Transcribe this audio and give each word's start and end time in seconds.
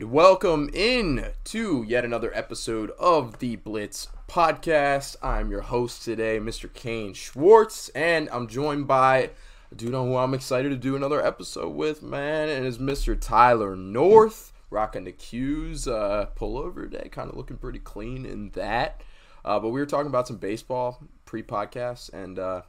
And 0.00 0.10
welcome 0.12 0.70
in 0.72 1.26
to 1.44 1.84
yet 1.86 2.06
another 2.06 2.34
episode 2.34 2.90
of 2.98 3.38
the 3.38 3.56
Blitz 3.56 4.08
podcast. 4.26 5.16
I'm 5.22 5.50
your 5.50 5.60
host 5.60 6.02
today, 6.02 6.38
Mr. 6.38 6.72
Kane 6.72 7.12
Schwartz, 7.12 7.90
and 7.90 8.26
I'm 8.30 8.48
joined 8.48 8.86
by 8.86 9.28
a 9.70 9.74
dude 9.74 9.92
on 9.92 10.06
who 10.06 10.16
I'm 10.16 10.32
excited 10.32 10.70
to 10.70 10.76
do 10.76 10.96
another 10.96 11.22
episode 11.22 11.74
with, 11.74 12.02
man, 12.02 12.48
and 12.48 12.64
is 12.64 12.78
Mr. 12.78 13.14
Tyler 13.20 13.76
North, 13.76 14.54
rocking 14.70 15.04
the 15.04 15.12
Q's 15.12 15.86
uh, 15.86 16.30
pullover 16.34 16.90
today, 16.90 17.10
kind 17.10 17.28
of 17.28 17.36
looking 17.36 17.58
pretty 17.58 17.78
clean 17.78 18.24
in 18.24 18.52
that. 18.52 19.02
Uh, 19.44 19.60
but 19.60 19.68
we 19.68 19.80
were 19.80 19.86
talking 19.86 20.08
about 20.08 20.26
some 20.26 20.38
baseball 20.38 20.98
pre-podcast, 21.26 22.10
and 22.14 22.38
uh, 22.38 22.62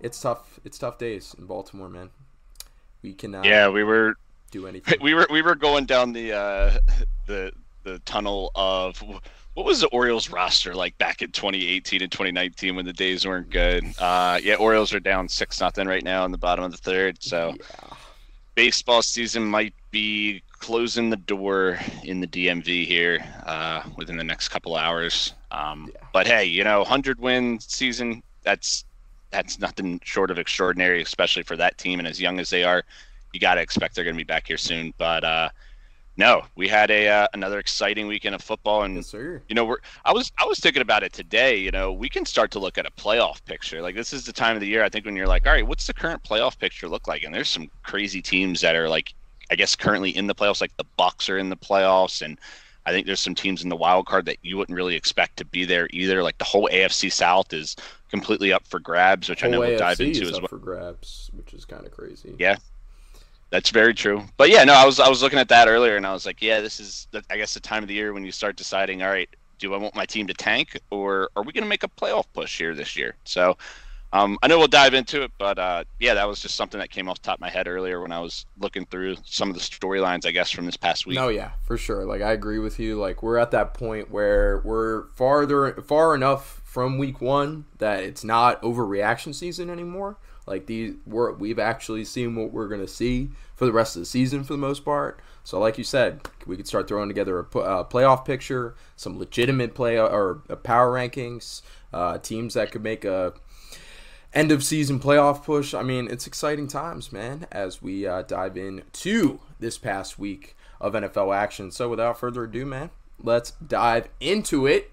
it's 0.00 0.18
tough. 0.18 0.58
It's 0.64 0.78
tough 0.78 0.96
days 0.96 1.34
in 1.38 1.44
Baltimore, 1.44 1.90
man. 1.90 2.08
We 3.02 3.12
cannot 3.12 3.44
Yeah, 3.44 3.68
we 3.68 3.84
were 3.84 4.16
do 4.50 4.66
anything. 4.66 4.98
we 5.02 5.14
were 5.14 5.26
we 5.30 5.42
were 5.42 5.54
going 5.54 5.86
down 5.86 6.12
the 6.12 6.32
uh, 6.32 6.78
the 7.26 7.52
the 7.84 7.98
tunnel 8.00 8.50
of 8.54 9.02
what 9.54 9.66
was 9.66 9.80
the 9.80 9.88
Orioles 9.88 10.30
roster 10.30 10.74
like 10.74 10.96
back 10.98 11.22
in 11.22 11.32
2018 11.32 12.02
and 12.02 12.12
2019 12.12 12.76
when 12.76 12.84
the 12.84 12.92
days 12.92 13.26
weren't 13.26 13.50
good. 13.50 13.84
Uh, 13.98 14.38
yeah, 14.42 14.54
Orioles 14.54 14.92
are 14.92 15.00
down 15.00 15.28
six 15.28 15.60
nothing 15.60 15.86
right 15.86 16.04
now 16.04 16.24
in 16.24 16.32
the 16.32 16.38
bottom 16.38 16.64
of 16.64 16.70
the 16.72 16.76
third. 16.76 17.22
So 17.22 17.54
Yeah. 17.58 17.96
baseball 18.54 19.02
season 19.02 19.44
might 19.44 19.74
be 19.90 20.42
closing 20.58 21.08
the 21.08 21.16
door 21.16 21.78
in 22.04 22.20
the 22.20 22.26
DMV 22.26 22.86
here 22.86 23.24
uh, 23.46 23.82
within 23.96 24.16
the 24.18 24.24
next 24.24 24.48
couple 24.48 24.76
hours. 24.76 25.32
Um, 25.50 25.90
Yeah. 25.94 26.06
But 26.12 26.26
hey, 26.26 26.44
you 26.44 26.64
know, 26.64 26.80
100 26.80 27.18
win 27.18 27.58
season 27.60 28.22
that's 28.42 28.84
that's 29.30 29.58
nothing 29.58 30.00
short 30.04 30.30
of 30.30 30.38
extraordinary, 30.38 31.00
especially 31.02 31.44
for 31.44 31.56
that 31.56 31.78
team 31.78 31.98
and 31.98 32.08
as 32.08 32.20
young 32.20 32.38
as 32.40 32.50
they 32.50 32.64
are. 32.64 32.84
You 33.32 33.40
got 33.40 33.54
to 33.54 33.60
expect 33.60 33.94
they're 33.94 34.04
going 34.04 34.16
to 34.16 34.20
be 34.20 34.24
back 34.24 34.46
here 34.46 34.58
soon. 34.58 34.92
But 34.98 35.24
uh, 35.24 35.48
no, 36.16 36.42
we 36.56 36.68
had 36.68 36.90
a 36.90 37.08
uh, 37.08 37.26
another 37.32 37.58
exciting 37.58 38.06
weekend 38.06 38.34
of 38.34 38.42
football, 38.42 38.82
and 38.82 38.96
Yes, 38.96 39.06
sir. 39.06 39.40
you 39.48 39.54
know, 39.54 39.64
we're 39.64 39.78
I 40.04 40.12
was 40.12 40.30
I 40.38 40.44
was 40.44 40.58
thinking 40.58 40.82
about 40.82 41.02
it 41.02 41.12
today. 41.12 41.56
You 41.56 41.70
know, 41.70 41.92
we 41.92 42.08
can 42.08 42.26
start 42.26 42.50
to 42.52 42.58
look 42.58 42.76
at 42.78 42.86
a 42.86 42.90
playoff 42.90 43.44
picture. 43.44 43.80
Like 43.80 43.94
this 43.94 44.12
is 44.12 44.24
the 44.26 44.32
time 44.32 44.56
of 44.56 44.60
the 44.60 44.66
year 44.66 44.84
I 44.84 44.88
think 44.88 45.06
when 45.06 45.16
you're 45.16 45.26
like, 45.26 45.46
all 45.46 45.52
right, 45.52 45.66
what's 45.66 45.86
the 45.86 45.94
current 45.94 46.22
playoff 46.22 46.58
picture 46.58 46.88
look 46.88 47.08
like? 47.08 47.22
And 47.22 47.34
there's 47.34 47.48
some 47.48 47.70
crazy 47.82 48.20
teams 48.20 48.60
that 48.60 48.76
are 48.76 48.88
like, 48.88 49.14
I 49.50 49.54
guess 49.54 49.74
currently 49.76 50.10
in 50.16 50.26
the 50.26 50.34
playoffs. 50.34 50.60
Like 50.60 50.76
the 50.76 50.86
Bucks 50.96 51.28
are 51.28 51.38
in 51.38 51.48
the 51.48 51.56
playoffs, 51.56 52.20
and 52.22 52.38
I 52.86 52.92
think 52.92 53.06
there's 53.06 53.20
some 53.20 53.34
teams 53.34 53.62
in 53.62 53.68
the 53.68 53.76
wild 53.76 54.06
card 54.06 54.26
that 54.26 54.38
you 54.42 54.56
wouldn't 54.56 54.76
really 54.76 54.96
expect 54.96 55.36
to 55.38 55.44
be 55.44 55.64
there 55.64 55.88
either. 55.92 56.22
Like 56.22 56.38
the 56.38 56.44
whole 56.44 56.68
AFC 56.70 57.12
South 57.12 57.52
is 57.52 57.76
completely 58.10 58.52
up 58.52 58.66
for 58.66 58.80
grabs, 58.80 59.28
which 59.28 59.44
I 59.44 59.48
know 59.48 59.60
we'll 59.60 59.78
dive 59.78 60.00
into 60.00 60.22
is 60.22 60.30
as 60.30 60.34
up 60.34 60.42
well. 60.42 60.48
for 60.48 60.58
grabs, 60.58 61.30
which 61.32 61.54
is 61.54 61.64
kind 61.64 61.86
of 61.86 61.92
crazy. 61.92 62.34
Yeah. 62.38 62.56
That's 63.50 63.70
very 63.70 63.94
true. 63.94 64.22
But 64.36 64.50
yeah, 64.50 64.64
no, 64.64 64.74
I 64.74 64.86
was 64.86 65.00
I 65.00 65.08
was 65.08 65.22
looking 65.22 65.38
at 65.38 65.48
that 65.48 65.68
earlier, 65.68 65.96
and 65.96 66.06
I 66.06 66.12
was 66.12 66.24
like, 66.24 66.40
yeah, 66.40 66.60
this 66.60 66.80
is 66.80 67.08
I 67.28 67.36
guess 67.36 67.54
the 67.54 67.60
time 67.60 67.82
of 67.82 67.88
the 67.88 67.94
year 67.94 68.12
when 68.12 68.24
you 68.24 68.32
start 68.32 68.56
deciding, 68.56 69.02
all 69.02 69.10
right, 69.10 69.28
do 69.58 69.74
I 69.74 69.76
want 69.76 69.94
my 69.94 70.06
team 70.06 70.26
to 70.28 70.34
tank, 70.34 70.80
or 70.90 71.30
are 71.36 71.42
we 71.42 71.52
going 71.52 71.64
to 71.64 71.68
make 71.68 71.82
a 71.82 71.88
playoff 71.88 72.26
push 72.32 72.58
here 72.58 72.74
this 72.74 72.96
year? 72.96 73.16
So, 73.24 73.56
um, 74.12 74.38
I 74.42 74.48
know 74.48 74.58
we'll 74.58 74.68
dive 74.68 74.94
into 74.94 75.22
it, 75.22 75.32
but 75.38 75.58
uh, 75.58 75.84
yeah, 75.98 76.14
that 76.14 76.26
was 76.26 76.40
just 76.40 76.56
something 76.56 76.80
that 76.80 76.90
came 76.90 77.08
off 77.08 77.20
top 77.22 77.34
of 77.34 77.40
my 77.40 77.50
head 77.50 77.68
earlier 77.68 78.00
when 78.00 78.12
I 78.12 78.20
was 78.20 78.46
looking 78.58 78.86
through 78.86 79.16
some 79.24 79.50
of 79.50 79.54
the 79.54 79.60
storylines, 79.60 80.26
I 80.26 80.30
guess, 80.30 80.50
from 80.50 80.66
this 80.66 80.76
past 80.76 81.06
week. 81.06 81.16
No, 81.16 81.28
yeah, 81.28 81.50
for 81.62 81.76
sure. 81.76 82.04
Like 82.04 82.22
I 82.22 82.32
agree 82.32 82.58
with 82.58 82.80
you. 82.80 82.98
Like 82.98 83.22
we're 83.22 83.38
at 83.38 83.50
that 83.50 83.74
point 83.74 84.10
where 84.10 84.62
we're 84.64 85.08
farther 85.14 85.72
far 85.82 86.14
enough 86.14 86.60
from 86.64 86.98
week 86.98 87.20
one 87.20 87.66
that 87.78 88.02
it's 88.02 88.24
not 88.24 88.62
overreaction 88.62 89.34
season 89.34 89.70
anymore. 89.70 90.16
Like 90.50 90.66
these, 90.66 90.96
we're, 91.06 91.30
we've 91.32 91.60
actually 91.60 92.04
seen 92.04 92.34
what 92.34 92.50
we're 92.50 92.66
gonna 92.66 92.88
see 92.88 93.30
for 93.54 93.66
the 93.66 93.72
rest 93.72 93.94
of 93.94 94.00
the 94.00 94.06
season 94.06 94.42
for 94.42 94.52
the 94.52 94.58
most 94.58 94.84
part. 94.84 95.20
So, 95.44 95.60
like 95.60 95.78
you 95.78 95.84
said, 95.84 96.28
we 96.44 96.56
could 96.56 96.66
start 96.66 96.88
throwing 96.88 97.08
together 97.08 97.38
a 97.38 97.44
playoff 97.44 98.24
picture, 98.24 98.74
some 98.96 99.16
legitimate 99.16 99.76
play 99.76 99.96
or 99.96 100.42
uh, 100.50 100.56
power 100.56 100.92
rankings, 100.92 101.62
uh, 101.92 102.18
teams 102.18 102.54
that 102.54 102.72
could 102.72 102.82
make 102.82 103.04
a 103.04 103.32
end 104.34 104.50
of 104.50 104.64
season 104.64 104.98
playoff 104.98 105.44
push. 105.44 105.72
I 105.72 105.82
mean, 105.82 106.08
it's 106.10 106.26
exciting 106.26 106.66
times, 106.66 107.12
man, 107.12 107.46
as 107.52 107.80
we 107.80 108.06
uh, 108.06 108.22
dive 108.22 108.56
into 108.56 109.38
this 109.60 109.78
past 109.78 110.18
week 110.18 110.56
of 110.80 110.94
NFL 110.94 111.34
action. 111.34 111.70
So, 111.70 111.88
without 111.88 112.18
further 112.18 112.42
ado, 112.42 112.66
man, 112.66 112.90
let's 113.22 113.52
dive 113.52 114.08
into 114.18 114.66
it. 114.66 114.90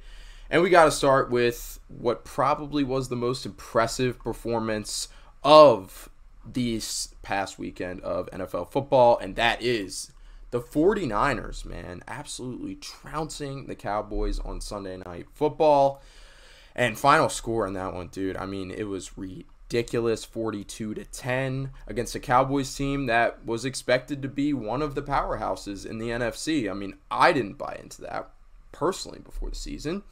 And 0.51 0.61
we 0.61 0.69
got 0.69 0.85
to 0.85 0.91
start 0.91 1.31
with 1.31 1.79
what 1.87 2.23
probably 2.23 2.83
was 2.83 3.09
the 3.09 3.15
most 3.15 3.45
impressive 3.45 4.19
performance 4.19 5.09
of 5.43 6.09
this 6.45 7.15
past 7.21 7.59
weekend 7.59 8.01
of 8.01 8.29
NFL 8.31 8.71
football, 8.71 9.17
and 9.17 9.35
that 9.35 9.61
is 9.61 10.11
the 10.51 10.61
49ers, 10.61 11.65
man, 11.65 12.03
absolutely 12.07 12.75
trouncing 12.75 13.67
the 13.67 13.75
Cowboys 13.75 14.39
on 14.39 14.61
Sunday 14.61 14.97
Night 14.97 15.27
Football. 15.33 16.01
And 16.75 16.97
final 16.97 17.27
score 17.27 17.65
on 17.65 17.73
that 17.73 17.93
one, 17.93 18.07
dude. 18.07 18.37
I 18.37 18.45
mean, 18.45 18.71
it 18.71 18.83
was 18.83 19.17
ridiculous 19.17 20.23
42 20.23 20.93
to 20.93 21.03
10 21.03 21.71
against 21.87 22.15
a 22.15 22.19
Cowboys 22.19 22.73
team 22.73 23.07
that 23.07 23.45
was 23.45 23.65
expected 23.65 24.21
to 24.21 24.29
be 24.29 24.53
one 24.53 24.81
of 24.81 24.95
the 24.95 25.01
powerhouses 25.01 25.85
in 25.85 25.97
the 25.97 26.09
NFC. 26.09 26.69
I 26.69 26.73
mean, 26.73 26.95
I 27.09 27.33
didn't 27.33 27.57
buy 27.57 27.77
into 27.81 28.01
that 28.03 28.29
personally 28.71 29.19
before 29.19 29.49
the 29.49 29.55
season. 29.55 30.03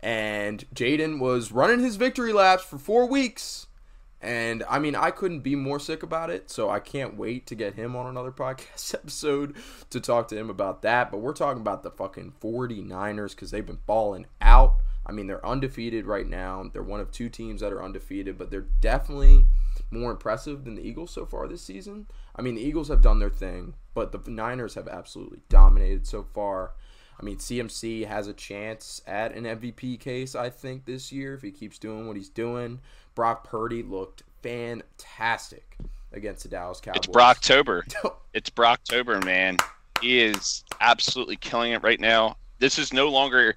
And 0.00 0.64
Jaden 0.74 1.20
was 1.20 1.52
running 1.52 1.80
his 1.80 1.96
victory 1.96 2.32
laps 2.32 2.64
for 2.64 2.78
four 2.78 3.06
weeks. 3.06 3.66
And 4.22 4.64
I 4.68 4.78
mean, 4.78 4.94
I 4.94 5.10
couldn't 5.10 5.40
be 5.40 5.56
more 5.56 5.80
sick 5.80 6.02
about 6.02 6.30
it. 6.30 6.50
So 6.50 6.68
I 6.68 6.78
can't 6.80 7.16
wait 7.16 7.46
to 7.46 7.54
get 7.54 7.74
him 7.74 7.96
on 7.96 8.06
another 8.06 8.32
podcast 8.32 8.94
episode 8.94 9.56
to 9.90 10.00
talk 10.00 10.28
to 10.28 10.36
him 10.36 10.50
about 10.50 10.82
that. 10.82 11.10
But 11.10 11.18
we're 11.18 11.32
talking 11.32 11.60
about 11.60 11.82
the 11.82 11.90
fucking 11.90 12.34
49ers 12.40 13.30
because 13.30 13.50
they've 13.50 13.64
been 13.64 13.80
balling 13.86 14.26
out. 14.40 14.76
I 15.06 15.12
mean, 15.12 15.26
they're 15.26 15.44
undefeated 15.44 16.06
right 16.06 16.26
now. 16.26 16.70
They're 16.72 16.82
one 16.82 17.00
of 17.00 17.10
two 17.10 17.28
teams 17.28 17.62
that 17.62 17.72
are 17.72 17.82
undefeated, 17.82 18.38
but 18.38 18.50
they're 18.50 18.66
definitely 18.80 19.46
more 19.90 20.10
impressive 20.10 20.64
than 20.64 20.76
the 20.76 20.86
Eagles 20.86 21.10
so 21.10 21.26
far 21.26 21.48
this 21.48 21.62
season. 21.62 22.06
I 22.36 22.42
mean, 22.42 22.54
the 22.54 22.62
Eagles 22.62 22.88
have 22.88 23.02
done 23.02 23.18
their 23.18 23.30
thing, 23.30 23.74
but 23.94 24.12
the 24.12 24.30
Niners 24.30 24.74
have 24.74 24.86
absolutely 24.86 25.40
dominated 25.48 26.06
so 26.06 26.22
far. 26.22 26.74
I 27.20 27.24
mean, 27.24 27.36
CMC 27.36 28.06
has 28.06 28.28
a 28.28 28.32
chance 28.32 29.02
at 29.06 29.34
an 29.34 29.44
MVP 29.44 30.00
case, 30.00 30.34
I 30.34 30.48
think, 30.48 30.86
this 30.86 31.12
year 31.12 31.34
if 31.34 31.42
he 31.42 31.50
keeps 31.50 31.78
doing 31.78 32.06
what 32.06 32.16
he's 32.16 32.30
doing. 32.30 32.80
Brock 33.14 33.44
Purdy 33.44 33.82
looked 33.82 34.22
fantastic 34.42 35.76
against 36.12 36.44
the 36.44 36.48
Dallas 36.48 36.80
Cowboys. 36.80 37.00
It's 37.04 37.06
Brocktober. 37.06 37.82
it's 38.34 38.48
Brocktober, 38.48 39.22
man. 39.22 39.58
He 40.00 40.20
is 40.20 40.64
absolutely 40.80 41.36
killing 41.36 41.72
it 41.72 41.82
right 41.82 42.00
now. 42.00 42.36
This 42.58 42.78
is 42.78 42.92
no 42.92 43.10
longer 43.10 43.54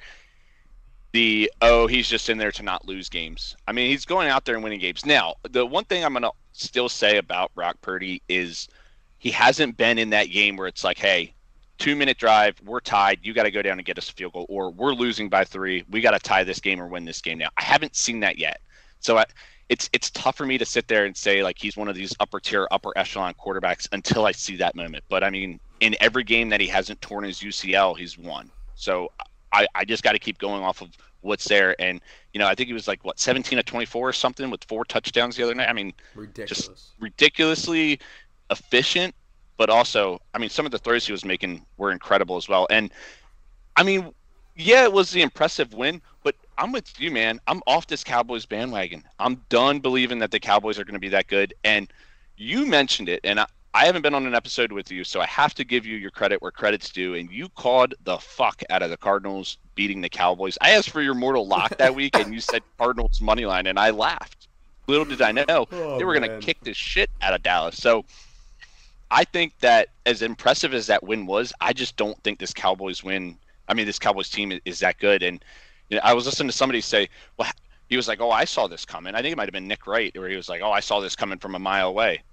the 1.14 1.50
oh 1.62 1.86
he's 1.86 2.10
just 2.10 2.30
in 2.30 2.38
there 2.38 2.52
to 2.52 2.64
not 2.64 2.86
lose 2.86 3.08
games. 3.08 3.56
I 3.68 3.72
mean 3.72 3.90
he's 3.90 4.04
going 4.04 4.30
out 4.30 4.46
there 4.46 4.56
and 4.56 4.64
winning 4.64 4.80
games. 4.80 5.06
Now 5.06 5.36
the 5.50 5.66
one 5.66 5.86
thing 5.86 6.04
I'm 6.04 6.14
gonna 6.14 6.32
still 6.54 6.90
say 6.90 7.18
about 7.18 7.54
Brock 7.54 7.78
Purdy 7.82 8.22
is 8.28 8.68
he 9.20 9.30
hasn't 9.30 9.78
been 9.78 10.00
in 10.00 10.10
that 10.10 10.32
game 10.32 10.58
where 10.58 10.68
it's 10.68 10.84
like 10.84 10.98
hey 10.98 11.34
two 11.80 11.96
minute 11.96 12.18
drive 12.18 12.56
we're 12.64 12.80
tied 12.80 13.20
you 13.24 13.34
got 13.34 13.44
to 13.44 13.52
go 13.52 13.62
down 13.62 13.80
and 13.80 13.86
get 13.86 13.98
us 13.98 14.10
a 14.10 14.14
field 14.14 14.32
goal 14.34 14.46
or 14.48 14.70
we're 14.70 14.94
losing 14.94 15.28
by 15.28 15.44
three 15.44 15.84
we 15.90 16.02
got 16.02 16.12
to 16.12 16.20
tie 16.20 16.44
this 16.44 16.60
game 16.60 16.80
or 16.80 16.88
win 16.88 17.04
this 17.06 17.20
game 17.22 17.38
now. 17.38 17.50
I 17.58 17.64
haven't 17.64 17.96
seen 17.96 18.20
that 18.22 18.38
yet. 18.38 18.62
So 19.00 19.18
I, 19.18 19.26
it's 19.70 19.90
it's 19.92 20.10
tough 20.12 20.38
for 20.38 20.46
me 20.46 20.58
to 20.58 20.66
sit 20.66 20.88
there 20.88 21.06
and 21.06 21.16
say 21.16 21.42
like 21.44 21.58
he's 21.58 21.76
one 21.76 21.88
of 21.88 21.96
these 21.96 22.14
upper 22.20 22.40
tier, 22.40 22.68
upper 22.72 22.92
echelon 22.96 23.34
quarterbacks 23.34 23.88
until 23.92 24.26
I 24.26 24.32
see 24.32 24.56
that 24.58 24.76
moment. 24.76 25.04
But 25.10 25.24
I 25.24 25.30
mean, 25.30 25.60
in 25.80 25.96
every 26.00 26.24
game 26.24 26.50
that 26.50 26.62
he 26.62 26.68
hasn't 26.68 27.02
torn 27.02 27.24
his 27.24 27.40
UCL, 27.40 27.98
he's 27.98 28.18
won. 28.18 28.52
So 28.76 29.12
I, 29.52 29.66
I 29.76 29.86
just 29.86 30.04
got 30.04 30.14
to 30.14 30.20
keep 30.20 30.38
going 30.38 30.64
off 30.64 30.82
of 30.82 30.90
what's 31.22 31.46
there. 31.46 31.76
And 31.80 32.02
you 32.34 32.40
know, 32.40 32.48
I 32.48 32.56
think 32.56 32.68
he 32.68 32.74
was 32.74 32.88
like 32.88 33.04
what 33.04 33.20
17 33.20 33.58
to 33.58 33.64
24 33.64 34.10
or 34.10 34.14
something 34.14 34.50
with 34.50 34.64
four 34.66 34.86
touchdowns 34.86 35.36
the 35.36 35.44
other 35.44 35.56
night. 35.56 35.70
I 35.70 35.74
mean, 35.74 35.94
Ridiculous. 36.16 36.68
just 36.68 36.92
ridiculously 37.00 38.00
efficient, 38.52 39.16
but 39.64 39.70
also, 39.70 40.20
I 40.34 40.40
mean, 40.40 40.50
some 40.50 40.66
of 40.66 40.74
the 40.74 40.78
throws 40.78 41.06
he 41.06 41.14
was 41.14 41.24
making 41.24 41.66
were 41.78 41.94
incredible 41.94 42.36
as 42.36 42.50
well. 42.50 42.68
And 42.70 42.92
I 43.78 43.84
mean, 43.84 44.14
yeah, 44.58 44.84
it 44.84 44.92
was 44.92 45.10
the 45.12 45.22
impressive 45.22 45.74
win, 45.74 46.02
but 46.22 46.36
I'm 46.58 46.74
with 46.74 47.00
you, 47.00 47.12
man. 47.12 47.40
I'm 47.48 47.62
off 47.66 47.88
this 47.88 48.04
Cowboys 48.04 48.46
bandwagon. 48.46 49.06
I'm 49.20 49.42
done 49.48 49.80
believing 49.80 50.20
that 50.20 50.32
the 50.32 50.40
Cowboys 50.42 50.78
are 50.78 50.84
going 50.84 50.96
to 50.96 51.00
be 51.00 51.08
that 51.08 51.28
good. 51.28 51.54
And 51.64 51.88
you 52.36 52.66
mentioned 52.66 53.08
it, 53.08 53.22
and 53.24 53.40
I, 53.40 53.46
I 53.74 53.86
haven't 53.86 54.02
been 54.02 54.14
on 54.14 54.28
an 54.28 54.36
episode 54.36 54.74
with 54.74 54.92
you, 54.92 55.06
so 55.06 55.22
I 55.22 55.28
have 55.28 55.54
to 55.54 55.64
give 55.64 55.86
you 55.86 55.96
your 55.96 56.12
credit 56.12 56.42
where 56.42 56.52
credit's 56.52 56.90
due. 56.90 57.16
And 57.16 57.32
you 57.32 57.48
called 57.48 57.94
the 58.04 58.18
fuck 58.18 58.64
out 58.70 58.82
of 58.82 58.90
the 58.90 58.98
Cardinals 58.98 59.60
beating 59.76 60.02
the 60.02 60.10
Cowboys. 60.10 60.58
I 60.60 60.72
asked 60.72 60.90
for 60.90 61.02
your 61.02 61.16
mortal 61.16 61.48
lock 61.48 61.78
that 61.78 61.96
week, 62.02 62.18
and 62.20 62.34
you 62.34 62.42
said 62.42 62.64
Cardinals 62.78 63.22
money 63.22 63.46
line, 63.46 63.68
and 63.68 63.80
I 63.80 63.92
laughed. 63.92 64.50
Little 64.88 65.06
did 65.06 65.22
I 65.22 65.32
know 65.32 65.46
Oh, 65.72 65.98
they 65.98 66.04
were 66.04 66.20
going 66.20 66.30
to 66.30 66.46
kick 66.46 66.58
the 66.64 66.74
shit 66.74 67.10
out 67.22 67.34
of 67.34 67.42
Dallas. 67.44 67.78
So 67.78 68.04
I 69.14 69.26
think 69.26 69.60
that 69.60 69.90
as 70.08 70.24
impressive 70.24 70.74
as 70.74 70.88
that 70.88 71.04
win 71.04 71.28
was, 71.28 71.54
I 71.62 71.72
just 71.72 71.96
don't 71.98 72.22
think 72.24 72.40
this 72.40 72.52
Cowboys 72.52 73.04
win. 73.04 73.38
I 73.68 73.76
mean, 73.76 73.86
this 73.86 74.00
Cowboys 74.00 74.28
team 74.30 74.60
is, 74.66 74.80
that 74.80 74.98
good. 74.98 75.22
And 75.22 75.46
you 75.90 75.98
know, 75.98 76.02
I 76.04 76.16
was 76.16 76.26
listening 76.26 76.50
to 76.50 76.58
somebody 76.58 76.82
say, 76.82 77.10
"Well," 77.38 77.50
he 77.88 77.96
was 77.96 78.08
like, 78.08 78.20
"Oh, 78.22 78.32
I 78.32 78.46
saw 78.46 78.68
this 78.68 78.86
coming." 78.86 79.14
I 79.14 79.22
think 79.22 79.34
it 79.34 79.38
might 79.38 79.46
have 79.46 79.54
been 79.54 79.68
Nick 79.68 79.86
Wright, 79.86 80.12
where 80.18 80.30
he 80.30 80.36
was 80.36 80.50
like, 80.50 80.62
"Oh, 80.64 80.72
I 80.72 80.80
saw 80.80 81.00
this 81.00 81.16
coming 81.16 81.38
from 81.38 81.54
a 81.54 81.60
mile 81.60 81.90
away." 81.90 82.24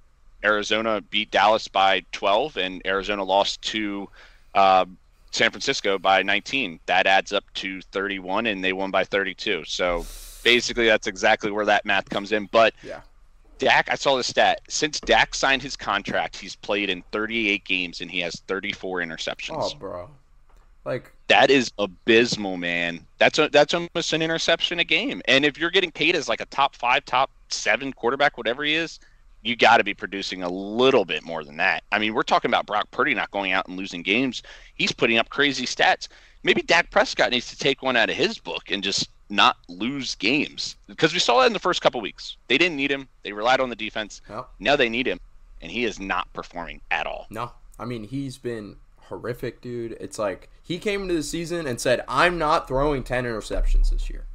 Arizona 0.42 1.02
beat 1.02 1.30
Dallas 1.30 1.68
by 1.68 2.02
12, 2.12 2.56
and 2.56 2.80
Arizona 2.86 3.24
lost 3.24 3.60
to 3.60 4.08
uh, 4.54 4.86
San 5.32 5.50
Francisco 5.50 5.98
by 5.98 6.22
19. 6.22 6.80
That 6.86 7.06
adds 7.06 7.34
up 7.34 7.44
to 7.54 7.82
31, 7.82 8.46
and 8.46 8.64
they 8.64 8.72
won 8.72 8.90
by 8.90 9.04
32. 9.04 9.64
So 9.66 10.06
basically, 10.42 10.86
that's 10.86 11.06
exactly 11.06 11.50
where 11.50 11.66
that 11.66 11.84
math 11.84 12.08
comes 12.08 12.32
in. 12.32 12.46
But 12.46 12.72
Yeah. 12.82 13.00
Dak, 13.60 13.90
I 13.90 13.94
saw 13.94 14.16
the 14.16 14.24
stat. 14.24 14.62
Since 14.68 15.00
Dak 15.00 15.34
signed 15.34 15.62
his 15.62 15.76
contract, 15.76 16.36
he's 16.36 16.56
played 16.56 16.88
in 16.88 17.02
38 17.12 17.62
games 17.64 18.00
and 18.00 18.10
he 18.10 18.18
has 18.20 18.42
34 18.48 19.00
interceptions. 19.00 19.58
Oh, 19.60 19.78
bro. 19.78 20.10
Like, 20.86 21.12
That 21.28 21.50
is 21.50 21.70
abysmal, 21.78 22.56
man. 22.56 23.06
That's 23.18 23.38
a, 23.38 23.50
that's 23.50 23.74
almost 23.74 24.14
an 24.14 24.22
interception 24.22 24.80
a 24.80 24.84
game. 24.84 25.20
And 25.26 25.44
if 25.44 25.58
you're 25.58 25.70
getting 25.70 25.92
paid 25.92 26.16
as 26.16 26.26
like 26.26 26.40
a 26.40 26.46
top 26.46 26.74
five, 26.74 27.04
top 27.04 27.30
seven 27.50 27.92
quarterback, 27.92 28.38
whatever 28.38 28.64
he 28.64 28.74
is, 28.74 28.98
you 29.42 29.56
got 29.56 29.76
to 29.76 29.84
be 29.84 29.94
producing 29.94 30.42
a 30.42 30.48
little 30.48 31.04
bit 31.04 31.22
more 31.22 31.44
than 31.44 31.58
that. 31.58 31.82
I 31.92 31.98
mean, 31.98 32.14
we're 32.14 32.22
talking 32.22 32.50
about 32.50 32.66
Brock 32.66 32.90
Purdy 32.90 33.14
not 33.14 33.30
going 33.30 33.52
out 33.52 33.68
and 33.68 33.76
losing 33.76 34.02
games. 34.02 34.42
He's 34.74 34.92
putting 34.92 35.18
up 35.18 35.28
crazy 35.28 35.66
stats. 35.66 36.08
Maybe 36.42 36.62
Dak 36.62 36.90
Prescott 36.90 37.30
needs 37.30 37.50
to 37.50 37.58
take 37.58 37.82
one 37.82 37.96
out 37.96 38.08
of 38.08 38.16
his 38.16 38.38
book 38.38 38.70
and 38.70 38.82
just 38.82 39.10
not 39.30 39.56
lose 39.68 40.14
games 40.16 40.76
because 40.86 41.12
we 41.12 41.18
saw 41.20 41.40
that 41.40 41.46
in 41.46 41.52
the 41.52 41.58
first 41.58 41.80
couple 41.82 42.00
weeks. 42.00 42.36
They 42.48 42.58
didn't 42.58 42.76
need 42.76 42.90
him. 42.90 43.08
They 43.22 43.32
relied 43.32 43.60
on 43.60 43.70
the 43.70 43.76
defense. 43.76 44.20
no, 44.28 44.46
Now 44.58 44.76
they 44.76 44.88
need 44.88 45.06
him, 45.06 45.20
and 45.62 45.70
he 45.70 45.84
is 45.84 45.98
not 46.00 46.32
performing 46.32 46.80
at 46.90 47.06
all. 47.06 47.26
no. 47.30 47.52
I 47.78 47.86
mean, 47.86 48.04
he's 48.04 48.36
been 48.36 48.76
horrific, 49.04 49.62
dude. 49.62 49.92
It's 50.00 50.18
like 50.18 50.50
he 50.62 50.78
came 50.78 51.00
into 51.02 51.14
the 51.14 51.22
season 51.22 51.66
and 51.66 51.80
said, 51.80 52.04
I'm 52.06 52.36
not 52.36 52.68
throwing 52.68 53.02
10 53.04 53.24
interceptions 53.24 53.88
this 53.88 54.10
year. 54.10 54.26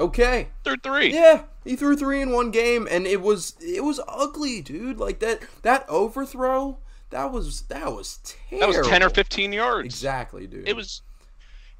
Okay. 0.00 0.48
threw 0.64 0.76
three. 0.78 1.12
Yeah, 1.12 1.42
he 1.62 1.76
threw 1.76 1.94
three 1.96 2.22
in 2.22 2.30
one 2.32 2.50
game, 2.50 2.88
and 2.90 3.06
it 3.06 3.20
was 3.20 3.54
it 3.60 3.84
was 3.84 4.00
ugly, 4.08 4.62
dude. 4.62 4.98
Like 4.98 5.18
that 5.20 5.40
that 5.62 5.84
overthrow, 5.90 6.78
that 7.10 7.30
was 7.32 7.62
that 7.62 7.92
was 7.92 8.18
terrible. 8.24 8.72
that 8.72 8.78
was 8.78 8.88
ten 8.88 9.02
or 9.02 9.10
fifteen 9.10 9.52
yards. 9.52 9.86
Exactly, 9.86 10.46
dude. 10.46 10.68
It 10.68 10.76
was, 10.76 11.02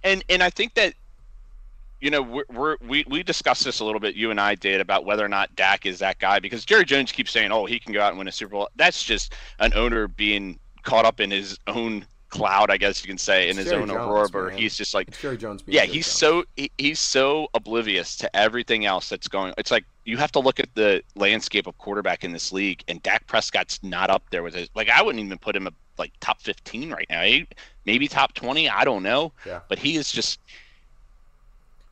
and 0.03 0.23
and 0.31 0.43
I 0.43 0.49
think 0.51 0.75
that, 0.75 0.95
you 2.01 2.11
know, 2.11 2.23
we're, 2.23 2.45
we're 2.53 2.77
we 2.87 3.05
we 3.09 3.23
discussed 3.23 3.65
this 3.65 3.81
a 3.81 3.85
little 3.85 4.01
bit. 4.01 4.15
You 4.15 4.31
and 4.31 4.41
I 4.41 4.55
did 4.55 4.81
about 4.81 5.05
whether 5.05 5.25
or 5.25 5.29
not 5.29 5.55
Dak 5.57 5.87
is 5.87 5.99
that 6.01 6.19
guy 6.19 6.39
because 6.41 6.65
Jerry 6.65 6.85
Jones 6.85 7.13
keeps 7.13 7.31
saying, 7.31 7.53
"Oh, 7.53 7.65
he 7.67 7.79
can 7.79 7.93
go 7.93 8.01
out 8.03 8.11
and 8.11 8.19
win 8.19 8.29
a 8.29 8.33
Super 8.33 8.51
Bowl." 8.53 8.69
That's 8.77 9.03
just 9.03 9.33
an 9.59 9.73
owner 9.75 10.07
being 10.09 10.59
caught 10.83 11.05
up 11.05 11.21
in 11.21 11.31
his 11.31 11.59
own 11.67 12.05
cloud, 12.29 12.71
I 12.71 12.77
guess 12.77 13.03
you 13.03 13.09
can 13.09 13.19
say, 13.19 13.45
in 13.45 13.51
It's 13.51 13.59
his 13.59 13.67
Jerry 13.71 13.83
own 13.83 13.89
Jones, 13.89 14.01
aurora. 14.01 14.29
Where 14.29 14.51
he's 14.51 14.77
just 14.77 14.95
like, 14.95 15.09
It's 15.09 15.21
Jerry 15.21 15.37
Jones. 15.37 15.63
being 15.63 15.77
yeah, 15.77 15.85
Jerry 15.85 15.95
he's 15.97 16.07
Jones. 16.07 16.17
so 16.19 16.45
he, 16.57 16.71
he's 16.77 16.99
so 17.01 17.49
oblivious 17.55 18.17
to 18.17 18.37
everything 18.37 18.85
else 18.85 19.09
that's 19.09 19.29
going. 19.29 19.55
It's 19.59 19.71
like 19.71 19.85
you 20.05 20.17
have 20.19 20.33
to 20.33 20.41
look 20.41 20.61
at 20.61 20.69
the 20.75 21.03
landscape 21.15 21.67
of 21.67 21.79
quarterback 21.79 22.25
in 22.25 22.33
this 22.33 22.53
league, 22.53 22.83
and 22.89 23.03
Dak 23.03 23.27
Prescott's 23.27 23.83
not 23.83 24.11
up 24.11 24.25
there 24.31 24.43
with 24.43 24.57
it. 24.57 24.71
Like 24.75 24.91
I 24.91 25.03
wouldn't 25.03 25.25
even 25.25 25.39
put 25.39 25.57
him 25.57 25.67
a, 25.67 25.73
like 25.99 26.13
top 26.21 26.41
fifteen 26.43 26.91
right 26.91 27.07
now. 27.09 27.23
He- 27.23 27.47
maybe 27.87 28.07
top 28.09 28.35
twenty. 28.35 28.69
I 28.69 28.85
don't 28.85 29.03
know. 29.05 29.33
Yeah. 29.47 29.61
But 29.69 29.79
he 29.79 29.97
is 29.97 30.11
just 30.13 30.41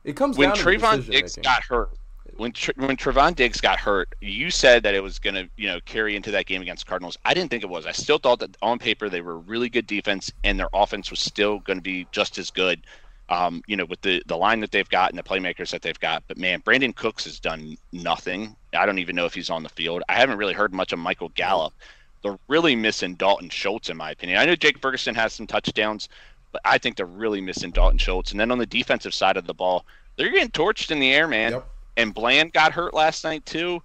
It 0.05 0.15
comes 0.15 0.37
when 0.37 0.49
down 0.49 0.57
Trevon 0.57 1.09
Diggs 1.09 1.35
got 1.41 1.63
hurt. 1.63 1.89
When 2.37 2.51
Tr- 2.51 2.71
when 2.75 2.95
Trevon 2.95 3.35
Diggs 3.35 3.59
got 3.59 3.79
hurt, 3.79 4.13
you 4.21 4.51
said 4.51 4.83
that 4.83 4.93
it 4.93 5.01
was 5.01 5.19
going 5.19 5.33
to 5.33 5.49
you 5.57 5.67
know 5.67 5.79
carry 5.85 6.15
into 6.15 6.31
that 6.31 6.45
game 6.45 6.61
against 6.61 6.85
Cardinals. 6.85 7.17
I 7.25 7.33
didn't 7.33 7.49
think 7.49 7.63
it 7.63 7.69
was. 7.69 7.85
I 7.85 7.91
still 7.91 8.19
thought 8.19 8.39
that 8.39 8.55
on 8.61 8.77
paper 8.77 9.09
they 9.09 9.21
were 9.21 9.33
a 9.33 9.37
really 9.37 9.67
good 9.67 9.87
defense 9.87 10.31
and 10.43 10.59
their 10.59 10.69
offense 10.73 11.09
was 11.09 11.19
still 11.19 11.59
going 11.59 11.77
to 11.77 11.83
be 11.83 12.07
just 12.11 12.37
as 12.37 12.51
good. 12.51 12.81
Um, 13.29 13.63
you 13.65 13.75
know, 13.75 13.85
with 13.85 14.01
the 14.01 14.21
the 14.27 14.37
line 14.37 14.59
that 14.59 14.71
they've 14.71 14.87
got 14.87 15.09
and 15.09 15.17
the 15.17 15.23
playmakers 15.23 15.71
that 15.71 15.81
they've 15.81 15.99
got. 15.99 16.23
But 16.27 16.37
man, 16.37 16.61
Brandin 16.61 16.95
Cooks 16.95 17.23
has 17.23 17.39
done 17.39 17.75
nothing. 17.91 18.55
I 18.73 18.85
don't 18.85 18.99
even 18.99 19.15
know 19.15 19.25
if 19.25 19.33
he's 19.33 19.49
on 19.49 19.63
the 19.63 19.69
field. 19.69 20.03
I 20.07 20.13
haven't 20.13 20.37
really 20.37 20.53
heard 20.53 20.71
much 20.71 20.93
of 20.93 20.99
Michael 20.99 21.29
Gallup. 21.29 21.73
They're 22.21 22.37
really 22.47 22.75
missing 22.75 23.15
Dalton 23.15 23.49
Schultz, 23.49 23.89
in 23.89 23.97
my 23.97 24.11
opinion. 24.11 24.37
I 24.37 24.45
know 24.45 24.55
Jake 24.55 24.79
Ferguson 24.79 25.15
has 25.15 25.33
some 25.33 25.47
touchdowns, 25.47 26.09
but 26.55 26.61
I 26.63 26.77
think 26.77 26.95
they're 26.95 27.05
really 27.05 27.41
missing 27.41 27.71
Dalton 27.71 27.97
Schultz. 27.97 28.31
And 28.31 28.39
then 28.39 28.49
on 28.49 28.57
the 28.57 28.65
defensive 28.65 29.13
side 29.13 29.35
of 29.35 29.45
the 29.45 29.53
ball, 29.53 29.85
they're 30.15 30.31
getting 30.31 30.51
torched 30.51 30.89
in 30.89 31.01
the 31.01 31.11
air, 31.11 31.27
man. 31.27 31.51
Yep. 31.51 31.67
And 31.97 32.13
Bland 32.13 32.53
got 32.53 32.71
hurt 32.71 32.93
last 32.93 33.25
night 33.25 33.45
too. 33.45 33.83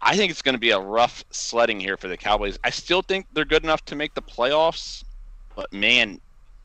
I 0.00 0.16
think 0.16 0.30
it's 0.30 0.40
going 0.40 0.54
to 0.54 0.60
be 0.60 0.70
a 0.70 0.78
rough 0.78 1.24
sledding 1.30 1.80
here 1.80 1.96
for 1.96 2.06
the 2.06 2.16
Cowboys. 2.16 2.56
I 2.62 2.70
still 2.70 3.02
think 3.02 3.26
they're 3.32 3.44
good 3.44 3.64
enough 3.64 3.84
to 3.86 3.96
make 3.96 4.14
the 4.14 4.22
playoffs, 4.22 5.02
but 5.56 5.72
man, 5.72 6.20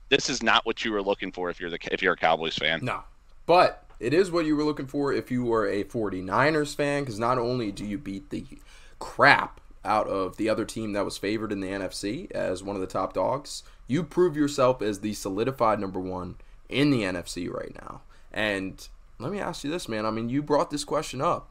this 0.10 0.30
is 0.30 0.44
not 0.44 0.68
what 0.68 0.86
you 0.86 0.92
were 0.92 1.02
looking 1.02 1.32
for 1.32 1.50
if 1.50 1.60
you're 1.60 1.72
the 1.72 1.80
if 1.92 2.04
you're 2.04 2.14
a 2.14 2.18
Cowboys 2.18 2.56
fan. 2.56 2.82
No. 2.84 3.02
But 3.48 3.86
it 4.00 4.14
is 4.14 4.30
what 4.30 4.46
you 4.46 4.56
were 4.56 4.64
looking 4.64 4.86
for 4.86 5.14
if 5.14 5.32
you 5.32 5.46
were 5.46 5.68
a 5.68 5.84
49ers 5.84 6.76
fan, 6.76 7.02
because 7.02 7.18
not 7.18 7.40
only 7.40 7.72
do 7.72 7.84
you 7.84 7.98
beat 7.98 8.30
the 8.30 8.46
crap 9.00 9.60
out 9.84 10.08
of 10.08 10.38
the 10.38 10.48
other 10.48 10.64
team 10.64 10.94
that 10.94 11.04
was 11.04 11.18
favored 11.18 11.52
in 11.52 11.60
the 11.60 11.70
NFC 11.70 12.30
as 12.34 12.62
one 12.62 12.76
of 12.76 12.82
the 12.82 12.88
top 12.88 13.14
dogs, 13.14 13.64
you 13.88 14.04
prove 14.04 14.36
yourself 14.36 14.82
as 14.82 15.00
the 15.00 15.14
solidified 15.14 15.80
number 15.80 16.00
one 16.00 16.36
in 16.70 16.90
the 16.90 17.02
NFC 17.02 17.52
right 17.52 17.76
now. 17.76 18.02
And 18.32 18.88
let 19.20 19.32
me 19.32 19.40
ask 19.40 19.64
you 19.64 19.70
this, 19.70 19.88
man. 19.88 20.06
I 20.06 20.12
mean, 20.12 20.30
you 20.30 20.42
brought 20.42 20.72
this 20.72 20.84
question 20.84 21.22
up. 21.22 21.50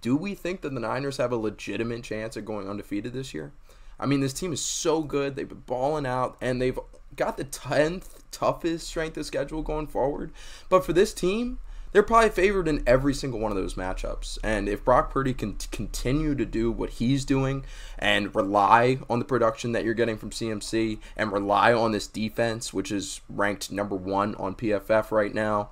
Do 0.00 0.16
we 0.16 0.34
think 0.34 0.60
that 0.60 0.74
the 0.74 0.80
Niners 0.80 1.16
have 1.16 1.32
a 1.32 1.36
legitimate 1.36 2.04
chance 2.04 2.36
at 2.36 2.44
going 2.44 2.68
undefeated 2.68 3.12
this 3.12 3.34
year? 3.34 3.52
I 3.98 4.06
mean, 4.06 4.20
this 4.20 4.32
team 4.32 4.52
is 4.52 4.60
so 4.60 5.02
good. 5.02 5.34
They've 5.34 5.48
been 5.48 5.64
balling 5.66 6.06
out, 6.06 6.36
and 6.40 6.62
they've 6.62 6.78
got 7.16 7.36
the 7.36 7.44
10th 7.44 8.20
toughest 8.30 8.86
strength 8.86 9.16
of 9.16 9.26
schedule 9.26 9.62
going 9.62 9.88
forward. 9.88 10.30
But 10.68 10.84
for 10.84 10.92
this 10.92 11.12
team, 11.12 11.58
they're 11.92 12.02
probably 12.02 12.30
favored 12.30 12.68
in 12.68 12.82
every 12.86 13.14
single 13.14 13.40
one 13.40 13.50
of 13.50 13.56
those 13.56 13.74
matchups. 13.74 14.38
And 14.42 14.68
if 14.68 14.84
Brock 14.84 15.10
Purdy 15.10 15.34
can 15.34 15.56
continue 15.70 16.34
to 16.34 16.44
do 16.44 16.70
what 16.70 16.90
he's 16.90 17.24
doing 17.24 17.64
and 17.98 18.34
rely 18.34 18.98
on 19.08 19.18
the 19.18 19.24
production 19.24 19.72
that 19.72 19.84
you're 19.84 19.94
getting 19.94 20.18
from 20.18 20.30
CMC 20.30 20.98
and 21.16 21.32
rely 21.32 21.72
on 21.72 21.92
this 21.92 22.06
defense, 22.06 22.72
which 22.72 22.92
is 22.92 23.20
ranked 23.28 23.72
number 23.72 23.96
one 23.96 24.34
on 24.36 24.54
PFF 24.54 25.10
right 25.10 25.34
now, 25.34 25.70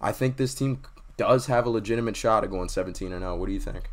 I 0.00 0.12
think 0.12 0.36
this 0.36 0.54
team 0.54 0.82
does 1.16 1.46
have 1.46 1.66
a 1.66 1.70
legitimate 1.70 2.16
shot 2.16 2.44
at 2.44 2.50
going 2.50 2.68
17 2.68 3.12
and 3.12 3.22
0. 3.22 3.36
What 3.36 3.46
do 3.46 3.52
you 3.52 3.60
think? 3.60 3.90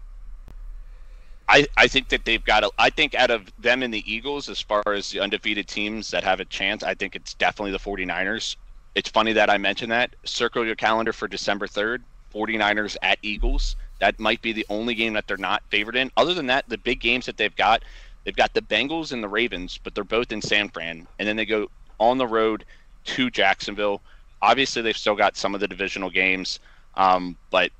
I, 1.48 1.68
I 1.76 1.88
think 1.88 2.10
that 2.10 2.26
they've 2.26 2.44
got 2.44 2.64
a, 2.64 2.72
I 2.78 2.90
think 2.90 3.16
out 3.16 3.30
of 3.30 3.52
them 3.60 3.84
and 3.84 3.94
the 3.94 4.04
Eagles, 4.12 4.50
as 4.50 4.62
far 4.62 4.82
as 4.88 5.12
the 5.12 5.20
undefeated 5.20 5.68
teams 5.68 6.12
that 6.12 6.24
have 6.24 6.40
a 6.40 6.46
chance, 6.46 6.84
I 6.84 6.94
think 6.94 7.16
it's 7.16 7.34
definitely 7.34 7.72
the 7.72 7.80
49ers. 7.80 8.56
It's 8.96 9.10
funny 9.10 9.34
that 9.34 9.50
I 9.50 9.58
mentioned 9.58 9.92
that. 9.92 10.16
Circle 10.24 10.66
your 10.66 10.76
calendar 10.76 11.14
for 11.14 11.28
December 11.28 11.68
3rd, 11.68 12.02
49ers 12.34 12.96
at 13.02 13.18
Eagles. 13.22 13.76
That 14.00 14.20
might 14.20 14.42
be 14.42 14.52
the 14.52 14.66
only 14.70 14.96
game 14.96 15.14
that 15.14 15.28
they're 15.28 15.38
not 15.38 15.64
favored 15.70 15.96
in. 15.96 16.12
Other 16.18 16.34
than 16.34 16.48
that, 16.48 16.68
the 16.70 16.78
big 16.78 17.00
games 17.00 17.26
that 17.26 17.38
they've 17.38 17.56
got, 17.56 17.84
they've 18.24 18.36
got 18.36 18.54
the 18.54 18.62
Bengals 18.62 19.12
and 19.12 19.24
the 19.24 19.28
Ravens, 19.28 19.80
but 19.84 19.96
they're 19.96 20.04
both 20.04 20.32
in 20.32 20.42
San 20.42 20.70
Fran. 20.70 21.08
And 21.18 21.28
then 21.28 21.36
they 21.36 21.46
go 21.46 21.70
on 22.00 22.18
the 22.18 22.28
road 22.28 22.66
to 23.06 23.30
Jacksonville. 23.30 24.02
Obviously, 24.42 24.82
they've 24.82 24.98
still 24.98 25.16
got 25.16 25.38
some 25.38 25.56
of 25.56 25.62
the 25.62 25.68
divisional 25.68 26.10
games, 26.10 26.60
um, 26.96 27.38
but 27.50 27.72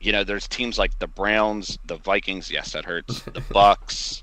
you 0.00 0.12
know, 0.12 0.22
there's 0.22 0.46
teams 0.46 0.78
like 0.78 0.98
the 0.98 1.06
Browns, 1.06 1.78
the 1.86 1.96
Vikings. 1.96 2.50
Yes, 2.50 2.72
that 2.72 2.84
hurts. 2.84 3.22
The 3.22 3.40
Bucks. 3.52 4.22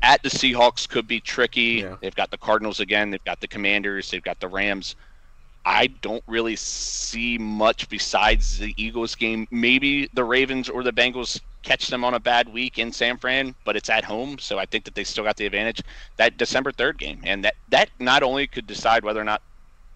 At 0.00 0.22
the 0.22 0.28
Seahawks 0.28 0.88
could 0.88 1.06
be 1.08 1.20
tricky. 1.20 1.82
Yeah. 1.82 1.96
They've 2.00 2.14
got 2.14 2.30
the 2.30 2.38
Cardinals 2.38 2.80
again. 2.80 3.10
They've 3.10 3.24
got 3.24 3.40
the 3.40 3.48
Commanders. 3.48 4.10
They've 4.10 4.22
got 4.22 4.38
the 4.40 4.48
Rams. 4.48 4.94
I 5.64 5.86
don't 5.86 6.24
really 6.26 6.56
see 6.56 7.38
much 7.38 7.88
besides 7.88 8.58
the 8.58 8.74
Eagles 8.76 9.14
game. 9.14 9.46
Maybe 9.50 10.08
the 10.12 10.24
Ravens 10.24 10.68
or 10.68 10.82
the 10.82 10.92
Bengals 10.92 11.40
catch 11.62 11.88
them 11.88 12.04
on 12.04 12.14
a 12.14 12.20
bad 12.20 12.52
week 12.52 12.78
in 12.78 12.92
San 12.92 13.16
Fran, 13.16 13.54
but 13.64 13.76
it's 13.76 13.88
at 13.88 14.04
home, 14.04 14.38
so 14.38 14.58
I 14.58 14.66
think 14.66 14.84
that 14.84 14.94
they 14.94 15.04
still 15.04 15.24
got 15.24 15.36
the 15.36 15.46
advantage. 15.46 15.82
That 16.16 16.36
December 16.36 16.72
third 16.72 16.98
game, 16.98 17.20
and 17.24 17.44
that 17.44 17.54
that 17.68 17.90
not 17.98 18.22
only 18.22 18.46
could 18.46 18.66
decide 18.66 19.04
whether 19.04 19.20
or 19.20 19.24
not 19.24 19.42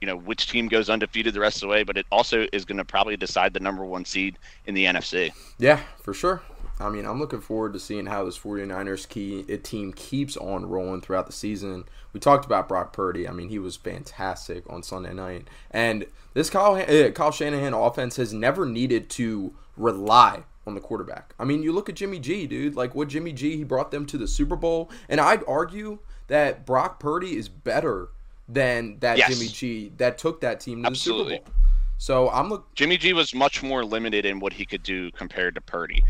you 0.00 0.06
know 0.06 0.16
which 0.16 0.48
team 0.48 0.68
goes 0.68 0.88
undefeated 0.88 1.34
the 1.34 1.40
rest 1.40 1.56
of 1.56 1.62
the 1.62 1.68
way, 1.68 1.82
but 1.82 1.96
it 1.96 2.06
also 2.12 2.46
is 2.52 2.64
going 2.64 2.78
to 2.78 2.84
probably 2.84 3.16
decide 3.16 3.52
the 3.52 3.60
number 3.60 3.84
one 3.84 4.04
seed 4.04 4.38
in 4.66 4.74
the 4.74 4.84
NFC. 4.84 5.32
Yeah, 5.58 5.80
for 6.02 6.14
sure. 6.14 6.42
I 6.78 6.90
mean, 6.90 7.06
I'm 7.06 7.18
looking 7.18 7.40
forward 7.40 7.72
to 7.72 7.80
seeing 7.80 8.06
how 8.06 8.24
this 8.24 8.38
49ers 8.38 9.08
key 9.08 9.44
uh, 9.50 9.56
team 9.62 9.92
keeps 9.92 10.36
on 10.36 10.68
rolling 10.68 11.00
throughout 11.00 11.26
the 11.26 11.32
season. 11.32 11.84
We 12.12 12.20
talked 12.20 12.44
about 12.44 12.68
Brock 12.68 12.92
Purdy. 12.92 13.26
I 13.26 13.32
mean, 13.32 13.48
he 13.48 13.58
was 13.58 13.76
fantastic 13.76 14.64
on 14.68 14.82
Sunday 14.82 15.14
night. 15.14 15.48
And 15.70 16.06
this 16.34 16.50
Kyle, 16.50 16.74
uh, 16.74 17.10
Kyle 17.12 17.30
Shanahan 17.30 17.72
offense 17.72 18.16
has 18.16 18.34
never 18.34 18.66
needed 18.66 19.08
to 19.10 19.54
rely 19.76 20.42
on 20.66 20.74
the 20.74 20.80
quarterback. 20.80 21.34
I 21.38 21.44
mean, 21.44 21.62
you 21.62 21.72
look 21.72 21.88
at 21.88 21.94
Jimmy 21.94 22.18
G, 22.18 22.46
dude. 22.46 22.74
Like 22.74 22.94
what 22.94 23.08
Jimmy 23.08 23.32
G, 23.32 23.56
he 23.56 23.64
brought 23.64 23.90
them 23.90 24.04
to 24.06 24.18
the 24.18 24.28
Super 24.28 24.56
Bowl, 24.56 24.90
and 25.08 25.20
I'd 25.20 25.44
argue 25.48 25.98
that 26.26 26.66
Brock 26.66 27.00
Purdy 27.00 27.36
is 27.36 27.48
better 27.48 28.08
than 28.48 28.98
that 29.00 29.16
Yes. 29.16 29.30
Jimmy 29.30 29.48
G 29.48 29.92
that 29.96 30.18
took 30.18 30.40
that 30.42 30.60
team 30.60 30.82
to 30.82 30.88
Absolutely. 30.88 31.24
the 31.24 31.30
Super 31.36 31.44
Bowl. 31.44 31.52
So 31.98 32.30
I'm 32.30 32.50
look. 32.50 32.74
Jimmy 32.74 32.98
G 32.98 33.12
was 33.14 33.34
much 33.34 33.62
more 33.62 33.84
limited 33.84 34.26
in 34.26 34.40
what 34.40 34.52
he 34.52 34.66
could 34.66 34.82
do 34.82 35.10
compared 35.12 35.54
to 35.54 35.60
Purdy. 35.60 36.04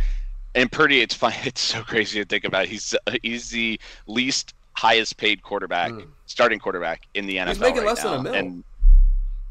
And 0.57 0.73
Purdy, 0.73 1.01
it's 1.01 1.15
fine. 1.15 1.35
It's 1.45 1.61
so 1.61 1.83
crazy 1.83 2.19
to 2.19 2.25
think 2.25 2.45
about. 2.45 2.67
He's 2.67 2.95
uh, 3.07 3.13
he's 3.23 3.51
the 3.51 3.79
least 4.07 4.55
highest 4.73 5.17
paid 5.17 5.43
quarterback, 5.43 5.93
hmm. 5.93 6.01
starting 6.27 6.59
quarterback 6.59 7.03
in 7.15 7.27
the 7.27 7.37
NFL. 7.37 7.49
He's 7.49 7.61
making 7.61 7.77
right 7.79 7.87
less 7.87 8.03
than 8.03 8.15
a 8.15 8.23
mil. 8.23 8.35
And 8.35 8.65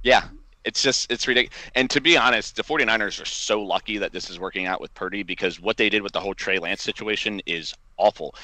yeah, 0.03 0.25
it's 0.65 0.81
just 0.81 1.11
it's 1.11 1.27
ridiculous. 1.27 1.55
And 1.75 1.89
to 1.91 2.01
be 2.01 2.17
honest, 2.17 2.55
the 2.55 2.63
49ers 2.63 3.21
are 3.21 3.25
so 3.25 3.61
lucky 3.61 3.97
that 3.99 4.11
this 4.11 4.29
is 4.29 4.39
working 4.39 4.65
out 4.65 4.81
with 4.81 4.93
Purdy 4.95 5.23
because 5.23 5.61
what 5.61 5.77
they 5.77 5.89
did 5.89 6.01
with 6.01 6.11
the 6.11 6.19
whole 6.19 6.33
Trey 6.33 6.59
Lance 6.59 6.81
situation 6.81 7.41
is 7.45 7.73
awful. 7.97 8.35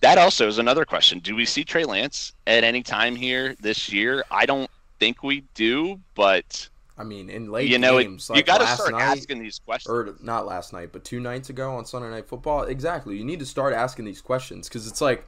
That 0.00 0.18
also 0.18 0.46
is 0.46 0.58
another 0.58 0.84
question. 0.84 1.18
Do 1.18 1.34
we 1.34 1.44
see 1.44 1.64
Trey 1.64 1.84
Lance 1.84 2.32
at 2.46 2.64
any 2.64 2.82
time 2.82 3.16
here 3.16 3.56
this 3.60 3.92
year? 3.92 4.24
I 4.30 4.46
don't 4.46 4.70
think 5.00 5.22
we 5.22 5.42
do, 5.54 6.00
but 6.14 6.68
I 6.98 7.04
mean, 7.04 7.28
in 7.28 7.50
late 7.50 7.68
you 7.70 7.78
know, 7.78 7.98
it- 7.98 8.04
games, 8.04 8.28
you 8.28 8.36
like 8.36 8.46
got 8.46 8.58
to 8.58 8.66
start 8.66 8.92
night, 8.92 9.02
asking 9.02 9.40
these 9.40 9.58
questions. 9.58 9.92
or 9.92 10.16
not 10.20 10.46
last 10.46 10.72
night, 10.72 10.90
but 10.92 11.04
two 11.04 11.20
nights 11.20 11.50
ago 11.50 11.74
on 11.76 11.84
Sunday 11.84 12.08
Night 12.10 12.26
Football. 12.28 12.62
Exactly. 12.62 13.16
You 13.18 13.24
need 13.24 13.38
to 13.40 13.46
start 13.46 13.74
asking 13.74 14.06
these 14.06 14.22
questions 14.22 14.68
because 14.68 14.86
it's 14.86 15.00
like 15.00 15.26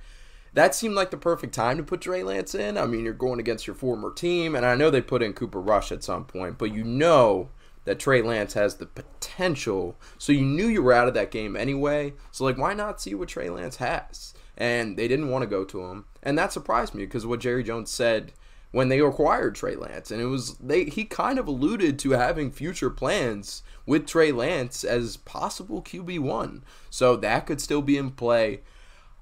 that 0.55 0.75
seemed 0.75 0.95
like 0.95 1.11
the 1.11 1.19
perfect 1.19 1.55
time 1.55 1.77
to 1.77 1.83
put 1.83 2.01
Trey 2.01 2.23
Lance 2.23 2.55
in. 2.55 2.79
I 2.79 2.87
mean, 2.87 3.05
you're 3.05 3.13
going 3.13 3.39
against 3.39 3.67
your 3.67 3.77
former 3.77 4.13
team, 4.13 4.55
and 4.55 4.65
I 4.65 4.75
know 4.77 4.91
they 4.91 5.03
put 5.03 5.23
in 5.23 5.35
Cooper 5.35 5.61
Rush 5.61 5.93
at 5.93 6.03
some 6.03 6.25
point, 6.25 6.57
but 6.57 6.73
you 6.73 6.85
know 6.85 7.51
that 7.85 7.99
Trey 7.99 8.23
Lance 8.23 8.55
has 8.55 8.77
the 8.77 8.87
potential. 8.87 9.97
So 10.17 10.33
you 10.33 10.45
knew 10.45 10.67
you 10.67 10.83
were 10.83 10.93
out 10.93 11.09
of 11.09 11.15
that 11.15 11.31
game 11.31 11.55
anyway. 11.57 12.15
So 12.33 12.45
like, 12.45 12.59
why 12.59 12.75
not 12.75 13.01
see 13.01 13.15
what 13.15 13.29
Trey 13.29 13.51
Lance 13.51 13.77
has? 13.77 14.35
And 14.57 14.97
they 14.97 15.07
didn't 15.07 15.29
want 15.31 15.43
to 15.43 15.47
go 15.47 15.65
to 15.65 15.85
him, 15.85 16.07
and 16.23 16.37
that 16.39 16.53
surprised 16.53 16.95
me 16.95 17.05
because 17.05 17.25
what 17.27 17.41
Jerry 17.41 17.63
Jones 17.63 17.91
said 17.91 18.33
when 18.71 18.89
they 18.89 19.01
acquired 19.01 19.55
Trey 19.55 19.77
Lance, 19.77 20.11
and 20.11 20.21
it 20.21 20.27
was 20.27 20.55
they 20.59 20.85
he 20.85 21.05
kind 21.05 21.39
of 21.39 21.49
alluded 21.49 21.99
to 22.01 22.11
having 22.11 22.51
future 22.51 22.91
plans 22.91 23.63
with 23.87 24.07
Trey 24.07 24.33
Lance 24.33 24.85
as 24.85 25.17
possible 25.17 25.83
QB 25.83 26.21
one, 26.21 26.65
so 26.91 27.17
that 27.17 27.47
could 27.47 27.61
still 27.61 27.83
be 27.83 27.97
in 27.97 28.11
play. 28.11 28.61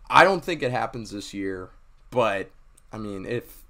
I 0.08 0.24
don't 0.24 0.44
think 0.44 0.62
it 0.62 0.70
happens 0.70 1.10
this 1.10 1.32
year, 1.32 1.70
but 2.10 2.50
I 2.92 2.98
mean, 2.98 3.24
if 3.24 3.62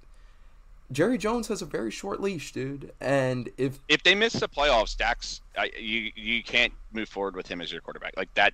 Jerry 0.91 1.17
Jones 1.17 1.47
has 1.49 1.61
a 1.61 1.65
very 1.65 1.91
short 1.91 2.21
leash, 2.21 2.51
dude, 2.51 2.91
and 3.01 3.49
if 3.57 3.79
if 3.87 4.03
they 4.03 4.15
miss 4.15 4.33
the 4.33 4.47
playoffs, 4.47 4.97
Dax, 4.97 5.41
I, 5.57 5.71
you 5.77 6.11
you 6.15 6.43
can't 6.43 6.73
move 6.91 7.09
forward 7.09 7.35
with 7.35 7.47
him 7.47 7.61
as 7.61 7.71
your 7.71 7.81
quarterback 7.81 8.15
like 8.17 8.33
that. 8.35 8.53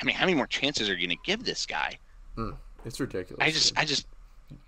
I 0.00 0.04
mean, 0.04 0.14
how 0.14 0.26
many 0.26 0.34
more 0.34 0.46
chances 0.46 0.88
are 0.88 0.94
you 0.94 1.08
going 1.08 1.18
to 1.18 1.24
give 1.24 1.44
this 1.44 1.66
guy? 1.66 1.98
Hmm, 2.36 2.52
it's 2.84 3.00
ridiculous, 3.00 3.44
I 3.44 3.50
just, 3.50 3.68
dude. 3.70 3.78
I 3.78 3.84
just, 3.84 4.06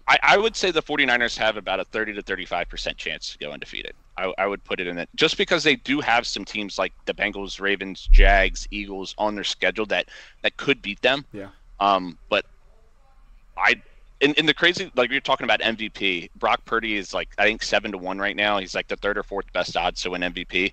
I, 0.08 0.18
I 0.22 0.36
would 0.38 0.56
say 0.56 0.70
the 0.70 0.82
49ers 0.82 1.36
have 1.38 1.56
about 1.56 1.80
a 1.80 1.84
30 1.84 2.14
to 2.14 2.22
35 2.22 2.68
percent 2.68 2.96
chance 2.96 3.32
to 3.32 3.38
go 3.38 3.52
undefeated. 3.52 3.94
I, 4.16 4.32
I 4.38 4.46
would 4.46 4.62
put 4.64 4.80
it 4.80 4.86
in 4.86 4.96
that 4.96 5.08
just 5.14 5.38
because 5.38 5.62
they 5.62 5.76
do 5.76 6.00
have 6.00 6.26
some 6.26 6.44
teams 6.44 6.78
like 6.78 6.92
the 7.06 7.14
Bengals, 7.14 7.60
Ravens, 7.60 8.08
Jags, 8.12 8.66
Eagles 8.70 9.14
on 9.18 9.34
their 9.34 9.44
schedule 9.44 9.86
that 9.86 10.08
that 10.42 10.56
could 10.56 10.82
beat 10.82 11.00
them. 11.02 11.24
yeah, 11.32 11.48
Um, 11.78 12.18
but 12.28 12.44
I, 13.56 13.80
in, 14.20 14.34
in 14.34 14.46
the 14.46 14.54
crazy, 14.54 14.90
like 14.96 15.10
you're 15.10 15.20
talking 15.20 15.44
about 15.44 15.60
MVP, 15.60 16.30
Brock 16.36 16.64
Purdy 16.64 16.96
is 16.96 17.14
like, 17.14 17.28
I 17.38 17.44
think 17.44 17.62
seven 17.62 17.92
to 17.92 17.98
one 17.98 18.18
right 18.18 18.36
now. 18.36 18.58
He's 18.58 18.74
like 18.74 18.88
the 18.88 18.96
third 18.96 19.16
or 19.16 19.22
fourth 19.22 19.50
best 19.52 19.76
odds 19.76 20.02
to 20.02 20.10
win 20.10 20.20
MVP. 20.22 20.72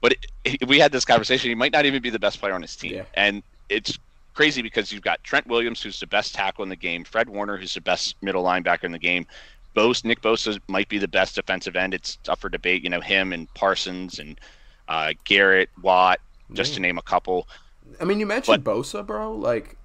But 0.00 0.12
it, 0.12 0.26
it- 0.44 0.68
we 0.68 0.78
had 0.78 0.92
this 0.92 1.04
conversation. 1.04 1.48
He 1.50 1.54
might 1.54 1.72
not 1.72 1.86
even 1.86 2.02
be 2.02 2.10
the 2.10 2.18
best 2.18 2.40
player 2.40 2.52
on 2.54 2.62
his 2.62 2.76
team. 2.76 2.94
Yeah. 2.94 3.04
And 3.14 3.42
it's 3.68 3.98
crazy 4.34 4.62
because 4.62 4.92
you've 4.92 5.02
got 5.02 5.22
Trent 5.24 5.46
Williams, 5.46 5.82
who's 5.82 6.00
the 6.00 6.06
best 6.06 6.34
tackle 6.34 6.62
in 6.62 6.68
the 6.68 6.76
game, 6.76 7.04
Fred 7.04 7.28
Warner, 7.28 7.56
who's 7.56 7.74
the 7.74 7.80
best 7.80 8.16
middle 8.22 8.44
linebacker 8.44 8.84
in 8.84 8.92
the 8.92 8.98
game. 8.98 9.26
Bose, 9.74 10.04
Nick 10.04 10.20
Bosa 10.20 10.60
might 10.68 10.88
be 10.88 10.98
the 10.98 11.08
best 11.08 11.36
defensive 11.36 11.76
end. 11.76 11.94
It's 11.94 12.18
up 12.28 12.40
for 12.40 12.48
debate. 12.48 12.84
You 12.84 12.90
know, 12.90 13.00
him 13.00 13.32
and 13.32 13.52
Parsons 13.54 14.18
and 14.18 14.38
uh, 14.88 15.14
Garrett, 15.24 15.70
Watt, 15.80 16.20
just 16.52 16.74
to 16.74 16.80
name 16.80 16.98
a 16.98 17.02
couple. 17.02 17.48
I 18.00 18.04
mean, 18.04 18.20
you 18.20 18.26
mentioned 18.26 18.64
Bosa, 18.64 19.04
bro. 19.04 19.32
Like, 19.32 19.76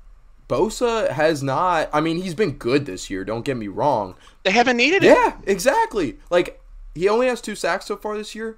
Bosa 0.50 1.10
has 1.10 1.42
not. 1.42 1.90
I 1.94 2.02
mean, 2.02 2.18
he's 2.18 2.36
been 2.36 2.54
good 2.54 2.86
this 2.86 3.10
year. 3.10 3.24
Don't 3.24 3.46
get 3.46 3.58
me 3.58 3.68
wrong. 3.68 4.16
They 4.44 4.52
haven't 4.52 4.78
needed 4.78 5.04
it. 5.04 5.08
Yeah, 5.08 5.38
exactly. 5.46 6.18
Like, 6.30 6.62
he 6.94 7.08
only 7.08 7.28
has 7.28 7.42
two 7.42 7.56
sacks 7.56 7.86
so 7.86 7.96
far 7.96 8.18
this 8.18 8.36
year. 8.36 8.58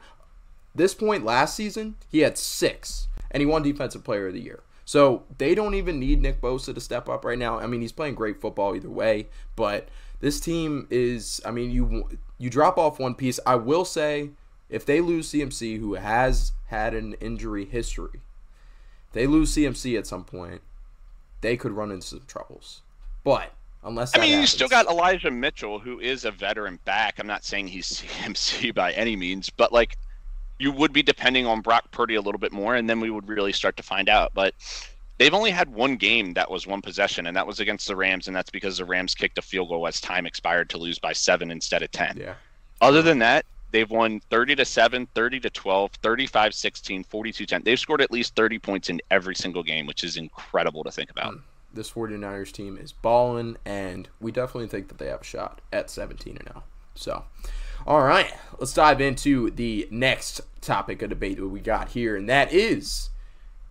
This 0.73 0.93
point 0.93 1.25
last 1.25 1.55
season, 1.55 1.95
he 2.09 2.19
had 2.19 2.37
six, 2.37 3.07
and 3.31 3.41
he 3.41 3.45
won 3.45 3.63
Defensive 3.63 4.03
Player 4.03 4.27
of 4.27 4.33
the 4.33 4.41
Year. 4.41 4.61
So 4.89 5.21
they 5.37 5.53
don't 5.53 5.75
even 5.75 5.99
need 5.99 6.19
Nick 6.19 6.41
Bosa 6.41 6.73
to 6.73 6.81
step 6.81 7.07
up 7.07 7.23
right 7.23 7.37
now. 7.37 7.59
I 7.59 7.67
mean, 7.67 7.79
he's 7.79 7.91
playing 7.91 8.15
great 8.15 8.41
football 8.41 8.75
either 8.75 8.89
way, 8.89 9.27
but 9.55 9.87
this 10.19 10.39
team 10.39 10.87
is. 10.89 11.39
I 11.45 11.51
mean, 11.51 11.69
you 11.69 12.09
you 12.39 12.49
drop 12.49 12.79
off 12.79 12.97
one 12.97 13.13
piece. 13.13 13.39
I 13.45 13.53
will 13.53 13.85
say, 13.85 14.31
if 14.67 14.87
they 14.87 14.99
lose 14.99 15.29
CMC, 15.29 15.77
who 15.77 15.93
has 15.93 16.53
had 16.69 16.95
an 16.95 17.13
injury 17.21 17.65
history, 17.65 18.21
they 19.13 19.27
lose 19.27 19.53
CMC 19.53 19.95
at 19.95 20.07
some 20.07 20.23
point, 20.23 20.61
they 21.41 21.55
could 21.55 21.73
run 21.73 21.91
into 21.91 22.07
some 22.07 22.23
troubles. 22.25 22.81
But 23.23 23.53
unless 23.83 24.17
I 24.17 24.21
mean, 24.21 24.39
you 24.41 24.47
still 24.47 24.67
got 24.67 24.87
Elijah 24.87 25.29
Mitchell, 25.29 25.77
who 25.77 25.99
is 25.99 26.25
a 26.25 26.31
veteran 26.31 26.79
back. 26.85 27.19
I'm 27.19 27.27
not 27.27 27.45
saying 27.45 27.67
he's 27.67 27.87
CMC 28.01 28.73
by 28.73 28.93
any 28.93 29.15
means, 29.15 29.51
but 29.51 29.71
like 29.71 29.99
you 30.59 30.71
would 30.71 30.93
be 30.93 31.01
depending 31.01 31.45
on 31.45 31.61
Brock 31.61 31.89
Purdy 31.91 32.15
a 32.15 32.21
little 32.21 32.39
bit 32.39 32.51
more, 32.51 32.75
and 32.75 32.89
then 32.89 32.99
we 32.99 33.09
would 33.09 33.27
really 33.27 33.53
start 33.53 33.77
to 33.77 33.83
find 33.83 34.09
out. 34.09 34.33
But 34.33 34.53
they've 35.17 35.33
only 35.33 35.51
had 35.51 35.73
one 35.73 35.95
game 35.95 36.33
that 36.33 36.51
was 36.51 36.67
one 36.67 36.81
possession, 36.81 37.25
and 37.27 37.35
that 37.35 37.47
was 37.47 37.59
against 37.59 37.87
the 37.87 37.95
Rams, 37.95 38.27
and 38.27 38.35
that's 38.35 38.49
because 38.49 38.77
the 38.77 38.85
Rams 38.85 39.15
kicked 39.15 39.37
a 39.37 39.41
field 39.41 39.69
goal 39.69 39.87
as 39.87 40.01
time 40.01 40.25
expired 40.25 40.69
to 40.71 40.77
lose 40.77 40.99
by 40.99 41.13
seven 41.13 41.49
instead 41.49 41.81
of 41.81 41.91
10. 41.91 42.17
yeah. 42.17 42.35
Other 42.81 43.01
than 43.01 43.19
that, 43.19 43.45
they've 43.71 43.89
won 43.89 44.21
30 44.29 44.55
to 44.55 44.65
7, 44.65 45.07
30 45.13 45.39
to 45.41 45.49
12, 45.49 45.91
35 46.01 46.53
16, 46.53 47.03
42 47.03 47.45
10. 47.45 47.63
They've 47.63 47.79
scored 47.79 48.01
at 48.01 48.11
least 48.11 48.35
30 48.35 48.59
points 48.59 48.89
in 48.89 49.01
every 49.11 49.35
single 49.35 49.63
game, 49.63 49.85
which 49.85 50.03
is 50.03 50.17
incredible 50.17 50.83
to 50.83 50.91
think 50.91 51.11
about. 51.11 51.33
Hmm. 51.33 51.39
this 51.73 51.91
49ers 51.91 52.51
team 52.51 52.77
is 52.77 52.91
balling, 52.91 53.57
and 53.65 54.09
we 54.19 54.31
definitely 54.31 54.67
think 54.67 54.87
that 54.89 54.97
they 54.97 55.07
have 55.07 55.21
a 55.21 55.25
shot 55.25 55.61
at 55.71 55.89
17 55.89 56.37
and 56.37 56.47
0. 56.47 56.63
So, 56.95 57.23
all 57.89 58.03
right, 58.03 58.31
let's 58.59 58.75
dive 58.75 59.01
into 59.01 59.49
the 59.49 59.87
next 59.89 60.41
topic 60.61 61.01
of 61.01 61.09
debate 61.09 61.37
that 61.37 61.47
we 61.47 61.59
got 61.59 61.89
here, 61.89 62.15
and 62.15 62.29
that 62.29 62.53
is 62.53 63.09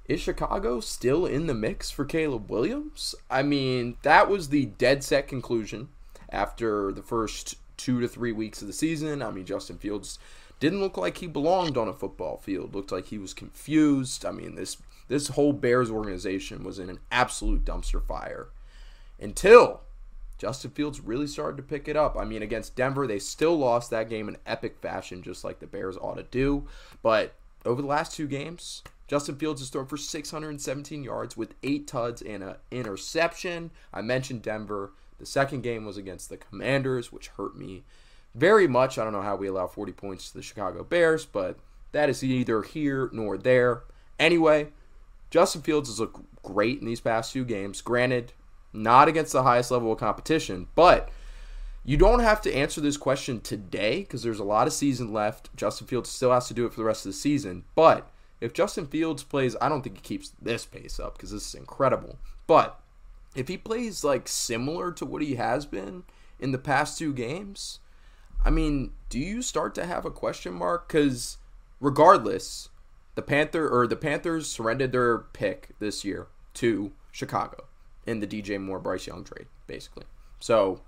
is 0.06 0.20
Chicago 0.20 0.80
still 0.80 1.24
in 1.24 1.46
the 1.46 1.54
mix 1.54 1.90
for 1.90 2.04
Caleb 2.04 2.50
Williams? 2.50 3.14
I 3.30 3.44
mean, 3.44 3.96
that 4.02 4.28
was 4.28 4.48
the 4.48 4.66
dead 4.66 5.04
set 5.04 5.28
conclusion 5.28 5.90
after 6.30 6.90
the 6.90 7.02
first 7.02 7.54
two 7.76 8.00
to 8.00 8.08
three 8.08 8.32
weeks 8.32 8.60
of 8.60 8.66
the 8.66 8.72
season. 8.72 9.22
I 9.22 9.30
mean, 9.30 9.44
Justin 9.44 9.78
Fields 9.78 10.18
didn't 10.58 10.80
look 10.80 10.96
like 10.96 11.18
he 11.18 11.28
belonged 11.28 11.76
on 11.76 11.86
a 11.86 11.92
football 11.92 12.38
field. 12.38 12.74
Looked 12.74 12.90
like 12.90 13.06
he 13.06 13.18
was 13.18 13.32
confused. 13.32 14.26
I 14.26 14.32
mean, 14.32 14.56
this 14.56 14.78
this 15.06 15.28
whole 15.28 15.52
Bears 15.52 15.92
organization 15.92 16.64
was 16.64 16.80
in 16.80 16.90
an 16.90 16.98
absolute 17.12 17.64
dumpster 17.64 18.02
fire 18.02 18.48
until 19.20 19.82
Justin 20.38 20.70
Fields 20.70 21.00
really 21.00 21.26
started 21.26 21.56
to 21.56 21.62
pick 21.62 21.88
it 21.88 21.96
up. 21.96 22.16
I 22.16 22.24
mean, 22.24 22.42
against 22.42 22.76
Denver, 22.76 23.06
they 23.06 23.18
still 23.18 23.58
lost 23.58 23.90
that 23.90 24.08
game 24.08 24.28
in 24.28 24.38
epic 24.46 24.78
fashion, 24.80 25.22
just 25.22 25.44
like 25.44 25.58
the 25.58 25.66
Bears 25.66 25.96
ought 25.96 26.16
to 26.16 26.22
do. 26.22 26.66
But 27.02 27.34
over 27.66 27.82
the 27.82 27.88
last 27.88 28.14
two 28.14 28.28
games, 28.28 28.82
Justin 29.08 29.36
Fields 29.36 29.60
has 29.60 29.70
thrown 29.70 29.86
for 29.86 29.96
617 29.96 31.02
yards 31.02 31.36
with 31.36 31.54
eight 31.62 31.88
tuds 31.88 32.22
and 32.22 32.42
an 32.42 32.54
interception. 32.70 33.72
I 33.92 34.00
mentioned 34.00 34.42
Denver. 34.42 34.92
The 35.18 35.26
second 35.26 35.62
game 35.62 35.84
was 35.84 35.96
against 35.96 36.28
the 36.28 36.36
Commanders, 36.36 37.12
which 37.12 37.28
hurt 37.28 37.56
me 37.56 37.84
very 38.34 38.68
much. 38.68 38.96
I 38.96 39.04
don't 39.04 39.12
know 39.12 39.22
how 39.22 39.34
we 39.34 39.48
allow 39.48 39.66
40 39.66 39.92
points 39.92 40.28
to 40.28 40.36
the 40.36 40.42
Chicago 40.42 40.84
Bears, 40.84 41.26
but 41.26 41.58
that 41.90 42.08
is 42.08 42.22
neither 42.22 42.62
here 42.62 43.10
nor 43.12 43.36
there. 43.36 43.82
Anyway, 44.20 44.68
Justin 45.30 45.62
Fields 45.62 45.88
has 45.88 45.98
looked 45.98 46.20
great 46.42 46.78
in 46.78 46.86
these 46.86 47.00
past 47.00 47.32
two 47.32 47.44
games. 47.44 47.80
Granted, 47.80 48.32
not 48.78 49.08
against 49.08 49.32
the 49.32 49.42
highest 49.42 49.70
level 49.70 49.92
of 49.92 49.98
competition, 49.98 50.68
but 50.74 51.10
you 51.84 51.96
don't 51.96 52.20
have 52.20 52.40
to 52.42 52.54
answer 52.54 52.80
this 52.80 52.96
question 52.96 53.40
today 53.40 54.00
because 54.00 54.22
there's 54.22 54.40
a 54.40 54.44
lot 54.44 54.66
of 54.66 54.72
season 54.72 55.12
left. 55.12 55.54
Justin 55.56 55.86
Fields 55.86 56.10
still 56.10 56.32
has 56.32 56.46
to 56.48 56.54
do 56.54 56.66
it 56.66 56.72
for 56.72 56.80
the 56.80 56.84
rest 56.84 57.06
of 57.06 57.12
the 57.12 57.18
season. 57.18 57.64
But 57.74 58.10
if 58.40 58.52
Justin 58.52 58.86
Fields 58.86 59.22
plays, 59.22 59.56
I 59.60 59.68
don't 59.68 59.82
think 59.82 59.96
he 59.96 60.02
keeps 60.02 60.32
this 60.40 60.66
pace 60.66 61.00
up 61.00 61.16
because 61.16 61.30
this 61.30 61.46
is 61.46 61.54
incredible. 61.54 62.18
But 62.46 62.78
if 63.34 63.48
he 63.48 63.56
plays 63.56 64.04
like 64.04 64.28
similar 64.28 64.92
to 64.92 65.06
what 65.06 65.22
he 65.22 65.36
has 65.36 65.66
been 65.66 66.04
in 66.38 66.52
the 66.52 66.58
past 66.58 66.98
two 66.98 67.12
games, 67.12 67.80
I 68.44 68.50
mean, 68.50 68.92
do 69.08 69.18
you 69.18 69.42
start 69.42 69.74
to 69.76 69.86
have 69.86 70.04
a 70.04 70.10
question 70.10 70.52
mark? 70.54 70.88
Because 70.88 71.38
regardless, 71.80 72.68
the 73.14 73.22
Panther 73.22 73.68
or 73.68 73.86
the 73.86 73.96
Panthers 73.96 74.46
surrendered 74.46 74.92
their 74.92 75.18
pick 75.18 75.70
this 75.78 76.04
year 76.04 76.28
to 76.54 76.92
Chicago 77.12 77.67
in 78.08 78.20
the 78.20 78.26
DJ 78.26 78.60
Moore 78.60 78.78
Bryce 78.78 79.06
Young 79.06 79.22
trade, 79.22 79.46
basically. 79.66 80.04
So 80.40 80.80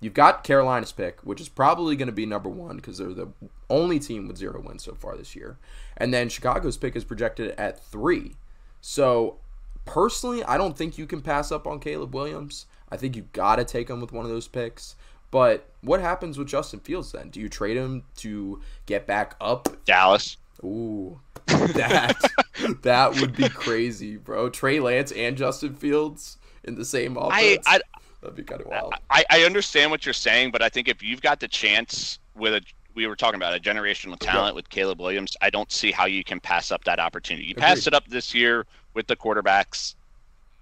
you've 0.00 0.14
got 0.14 0.42
Carolina's 0.42 0.92
pick, 0.92 1.20
which 1.20 1.40
is 1.40 1.48
probably 1.48 1.96
going 1.96 2.06
to 2.06 2.12
be 2.12 2.26
number 2.26 2.48
one 2.48 2.76
because 2.76 2.98
they're 2.98 3.12
the 3.12 3.28
only 3.68 3.98
team 3.98 4.26
with 4.26 4.38
zero 4.38 4.60
wins 4.60 4.82
so 4.82 4.94
far 4.94 5.16
this 5.16 5.36
year, 5.36 5.58
and 5.96 6.12
then 6.12 6.28
Chicago's 6.28 6.76
pick 6.76 6.96
is 6.96 7.04
projected 7.04 7.54
at 7.58 7.84
three. 7.84 8.36
So 8.80 9.38
personally, 9.84 10.42
I 10.44 10.56
don't 10.56 10.76
think 10.76 10.96
you 10.96 11.06
can 11.06 11.20
pass 11.20 11.52
up 11.52 11.66
on 11.66 11.78
Caleb 11.80 12.14
Williams. 12.14 12.66
I 12.90 12.96
think 12.96 13.16
you 13.16 13.26
got 13.32 13.56
to 13.56 13.64
take 13.64 13.90
him 13.90 14.00
with 14.00 14.12
one 14.12 14.24
of 14.24 14.30
those 14.30 14.48
picks. 14.48 14.96
But 15.30 15.68
what 15.80 16.00
happens 16.00 16.38
with 16.38 16.48
Justin 16.48 16.80
Fields 16.80 17.12
then? 17.12 17.30
Do 17.30 17.40
you 17.40 17.48
trade 17.48 17.76
him 17.76 18.04
to 18.18 18.60
get 18.86 19.06
back 19.06 19.34
up? 19.40 19.84
Dallas. 19.84 20.36
Ooh, 20.64 21.20
that 21.46 22.16
that 22.82 23.20
would 23.20 23.36
be 23.36 23.48
crazy, 23.48 24.16
bro. 24.16 24.48
Trey 24.48 24.80
Lance 24.80 25.12
and 25.12 25.36
Justin 25.36 25.74
Fields 25.74 26.38
in 26.66 26.74
the 26.74 26.84
same 26.84 27.16
offense. 27.16 27.64
I, 27.66 27.76
I 27.76 27.80
That'd 28.20 28.36
be 28.36 28.42
kind 28.42 28.60
of 28.60 28.66
wild. 28.66 28.94
I, 29.10 29.24
I 29.30 29.42
understand 29.44 29.90
what 29.90 30.04
you're 30.04 30.12
saying, 30.12 30.50
but 30.50 30.62
I 30.62 30.68
think 30.68 30.88
if 30.88 31.02
you've 31.02 31.20
got 31.20 31.38
the 31.38 31.48
chance 31.48 32.18
with 32.34 32.54
a 32.54 32.60
we 32.94 33.06
were 33.06 33.14
talking 33.16 33.36
about 33.36 33.54
a 33.54 33.60
generational 33.60 34.16
talent 34.18 34.56
with 34.56 34.70
Caleb 34.70 35.00
Williams, 35.00 35.36
I 35.42 35.50
don't 35.50 35.70
see 35.70 35.92
how 35.92 36.06
you 36.06 36.24
can 36.24 36.40
pass 36.40 36.72
up 36.72 36.82
that 36.84 36.98
opportunity. 36.98 37.46
You 37.46 37.52
Agreed. 37.52 37.62
passed 37.62 37.86
it 37.86 37.92
up 37.92 38.08
this 38.08 38.34
year 38.34 38.64
with 38.94 39.06
the 39.06 39.14
quarterbacks. 39.14 39.94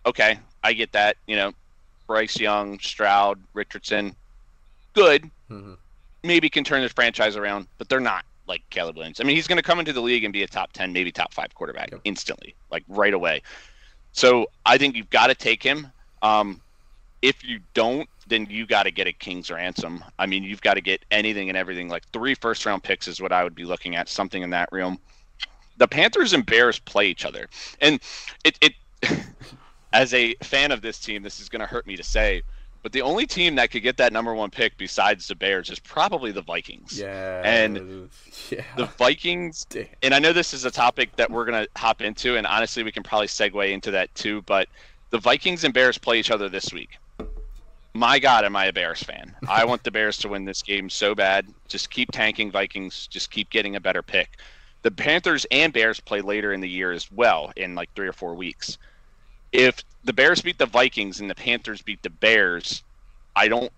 Okay, 0.05 0.39
I 0.65 0.73
get 0.73 0.91
that. 0.93 1.17
You 1.29 1.37
know, 1.37 1.53
Bryce 2.09 2.39
Young, 2.39 2.79
Stroud, 2.81 3.39
Richardson, 3.55 4.17
good. 4.95 5.31
Mhm. 5.49 5.77
Maybe 6.25 6.51
can 6.51 6.65
turn 6.65 6.83
this 6.83 6.93
franchise 6.93 7.37
around, 7.37 7.69
but 7.79 7.89
they're 7.89 8.01
not 8.01 8.25
like 8.47 8.63
Caleb 8.71 8.97
Williams. 8.97 9.21
I 9.21 9.25
mean, 9.25 9.37
he's 9.37 9.47
going 9.47 9.57
to 9.59 9.63
come 9.63 9.79
into 9.79 9.93
the 9.93 10.03
league 10.03 10.25
and 10.25 10.33
be 10.33 10.43
a 10.43 10.47
top 10.49 10.73
10, 10.73 10.93
maybe 10.93 11.13
top 11.13 11.33
5 11.33 11.55
quarterback 11.55 11.93
Yep. 11.93 12.01
instantly, 12.05 12.55
like 12.71 12.83
right 12.89 13.15
away. 13.15 13.43
So, 14.15 14.47
I 14.65 14.79
think 14.79 14.97
you've 14.97 15.11
got 15.11 15.27
to 15.27 15.35
take 15.35 15.63
him. 15.63 15.93
Um, 16.23 16.61
if 17.21 17.45
you 17.45 17.61
don't, 17.75 18.09
then 18.27 18.47
you 18.49 18.67
got 18.67 18.85
to 18.85 18.91
get 18.91 19.07
a 19.07 19.13
king's 19.13 19.51
ransom. 19.51 20.03
I 20.19 20.27
mean, 20.27 20.43
you've 20.43 20.63
got 20.63 20.75
to 20.75 20.81
get 20.81 21.05
anything 21.11 21.51
and 21.51 21.59
everything. 21.59 21.89
Like 21.89 22.09
three 22.13 22.35
first 22.35 22.65
round 22.65 22.83
picks 22.83 23.07
is 23.07 23.21
what 23.21 23.33
I 23.33 23.45
would 23.45 23.55
be 23.55 23.65
looking 23.65 23.97
at, 23.97 24.09
something 24.09 24.43
in 24.43 24.51
that 24.51 24.71
realm. 24.73 24.99
The 25.77 25.89
Panthers 25.89 26.33
and 26.33 26.47
Bears 26.47 26.79
play 26.79 27.09
each 27.09 27.27
other, 27.27 27.49
and 27.81 28.01
it 28.45 28.59
it. 28.63 28.73
as 29.95 30.13
a 30.13 30.35
fan 30.43 30.73
of 30.73 30.83
this 30.83 30.99
team, 30.99 31.23
this 31.23 31.41
is 31.41 31.49
going 31.49 31.61
to 31.61 31.67
hurt 31.67 31.87
me 31.87 31.97
to 31.97 32.03
say, 32.03 32.43
but 32.85 32.93
the 32.93 33.01
only 33.01 33.27
team 33.27 33.55
that 33.55 33.71
could 33.71 33.83
get 33.83 33.97
that 33.97 34.13
number 34.13 34.35
one 34.35 34.51
pick 34.51 34.77
besides 34.77 35.27
the 35.27 35.35
Bears 35.35 35.71
is 35.71 35.81
probably 35.81 36.33
the 36.33 36.43
Vikings. 36.43 37.01
Yeah. 37.01 37.41
And 37.43 38.11
yeah. 38.51 38.63
The 38.77 38.85
Vikings 38.85 39.65
Damn. 39.65 39.87
and 40.03 40.13
I 40.13 40.19
know 40.19 40.35
this 40.35 40.53
is 40.53 40.67
a 40.67 40.71
topic 40.71 41.17
that 41.17 41.31
we're 41.31 41.47
gonna 41.47 41.67
hop 41.79 42.03
into, 42.03 42.37
and 42.37 42.47
honestly, 42.47 42.83
we 42.83 42.93
can 42.93 43.03
probably 43.03 43.27
segue 43.27 43.73
into 43.73 43.91
that 43.93 44.15
too. 44.15 44.43
But 44.43 44.69
the 45.09 45.19
Vikings 45.19 45.65
and 45.65 45.73
Bears 45.73 45.97
play 45.97 46.21
each 46.21 46.31
other 46.31 46.51
this 46.51 46.75
week. 46.75 46.99
My 47.95 48.19
God, 48.19 48.45
am 48.45 48.55
I 48.55 48.67
a 48.67 48.73
Bears 48.73 49.03
fan? 49.03 49.35
I 49.49 49.65
want 49.65 49.83
the 49.83 49.91
Bears 49.91 50.19
to 50.19 50.29
win 50.29 50.45
this 50.45 50.63
game 50.63 50.91
so 50.91 51.15
bad. 51.15 51.47
Just 51.69 51.91
keep 51.91 52.13
tanking 52.13 52.51
Vikings. 52.51 53.07
Just 53.07 53.31
keep 53.31 53.49
getting 53.49 53.77
a 53.77 53.81
better 53.81 54.03
pick. 54.03 54.37
The 54.83 54.91
Panthers 54.91 55.47
and 55.51 55.73
Bears 55.73 56.01
play 56.01 56.21
later 56.21 56.53
in 56.53 56.61
the 56.61 56.69
year 56.69 56.93
as 56.93 57.11
well, 57.11 57.51
in 57.57 57.75
like 57.75 57.89
three 57.95 58.09
or 58.09 58.13
four 58.13 58.35
weeks. 58.35 58.77
If 59.53 59.83
the 60.05 60.13
Bears 60.13 60.43
beat 60.43 60.59
the 60.59 60.67
Vikings 60.67 61.21
and 61.21 61.29
the 61.29 61.35
Panthers 61.35 61.83
beat 61.83 62.03
the 62.03 62.11
Bears, 62.11 62.83
I 63.35 63.49
don't. 63.49 63.73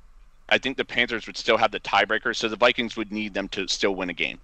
I 0.49 0.59
think 0.59 0.77
the 0.77 0.85
Panthers 0.85 1.27
would 1.27 1.37
still 1.37 1.57
have 1.57 1.73
the 1.73 1.81
tiebreaker, 1.81 2.35
so 2.35 2.49
the 2.49 2.57
Vikings 2.57 2.97
would 2.97 3.11
need 3.11 3.35
them 3.35 3.49
to 3.49 3.67
still 3.67 3.95
win 3.95 4.11
a 4.11 4.15
game. 4.15 4.39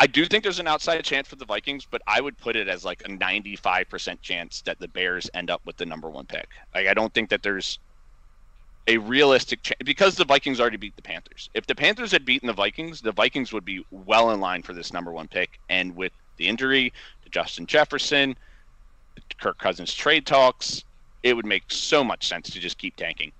I 0.00 0.06
do 0.06 0.24
think 0.24 0.44
there's 0.44 0.60
an 0.60 0.68
outside 0.68 1.02
chance 1.04 1.26
for 1.26 1.36
the 1.36 1.44
Vikings, 1.44 1.86
but 1.90 2.00
I 2.06 2.20
would 2.20 2.38
put 2.38 2.54
it 2.54 2.68
as 2.68 2.84
like 2.84 3.02
a 3.02 3.08
95% 3.08 4.20
chance 4.22 4.62
that 4.62 4.78
the 4.78 4.88
Bears 4.88 5.28
end 5.34 5.50
up 5.50 5.60
with 5.64 5.76
the 5.76 5.86
number 5.86 6.08
one 6.08 6.24
pick. 6.24 6.48
Like 6.74 6.86
I 6.86 6.94
don't 6.94 7.12
think 7.12 7.30
that 7.30 7.42
there's 7.42 7.78
a 8.86 8.98
realistic 8.98 9.62
chance 9.62 9.80
because 9.84 10.14
the 10.14 10.24
Vikings 10.24 10.60
already 10.60 10.76
beat 10.76 10.96
the 10.96 11.02
Panthers. 11.02 11.50
If 11.52 11.66
the 11.66 11.74
Panthers 11.74 12.12
had 12.12 12.24
beaten 12.24 12.46
the 12.46 12.52
Vikings, 12.52 13.00
the 13.00 13.12
Vikings 13.12 13.52
would 13.52 13.64
be 13.64 13.84
well 13.90 14.30
in 14.30 14.40
line 14.40 14.62
for 14.62 14.72
this 14.72 14.92
number 14.92 15.10
one 15.10 15.28
pick. 15.28 15.58
And 15.68 15.96
with 15.96 16.12
the 16.36 16.46
injury 16.46 16.92
to 17.24 17.30
Justin 17.30 17.66
Jefferson, 17.66 18.36
Kirk 19.40 19.58
Cousins 19.58 19.94
trade 19.94 20.26
talks, 20.26 20.84
it 21.22 21.34
would 21.34 21.46
make 21.46 21.64
so 21.68 22.02
much 22.04 22.26
sense 22.26 22.50
to 22.50 22.60
just 22.60 22.78
keep 22.78 22.96
tanking. 22.96 23.32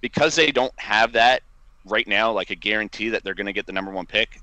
Because 0.00 0.34
they 0.34 0.50
don't 0.50 0.78
have 0.78 1.12
that 1.12 1.42
right 1.84 2.06
now, 2.06 2.32
like 2.32 2.50
a 2.50 2.54
guarantee 2.54 3.08
that 3.10 3.24
they're 3.24 3.34
going 3.34 3.46
to 3.46 3.52
get 3.52 3.66
the 3.66 3.72
number 3.72 3.90
one 3.90 4.06
pick, 4.06 4.40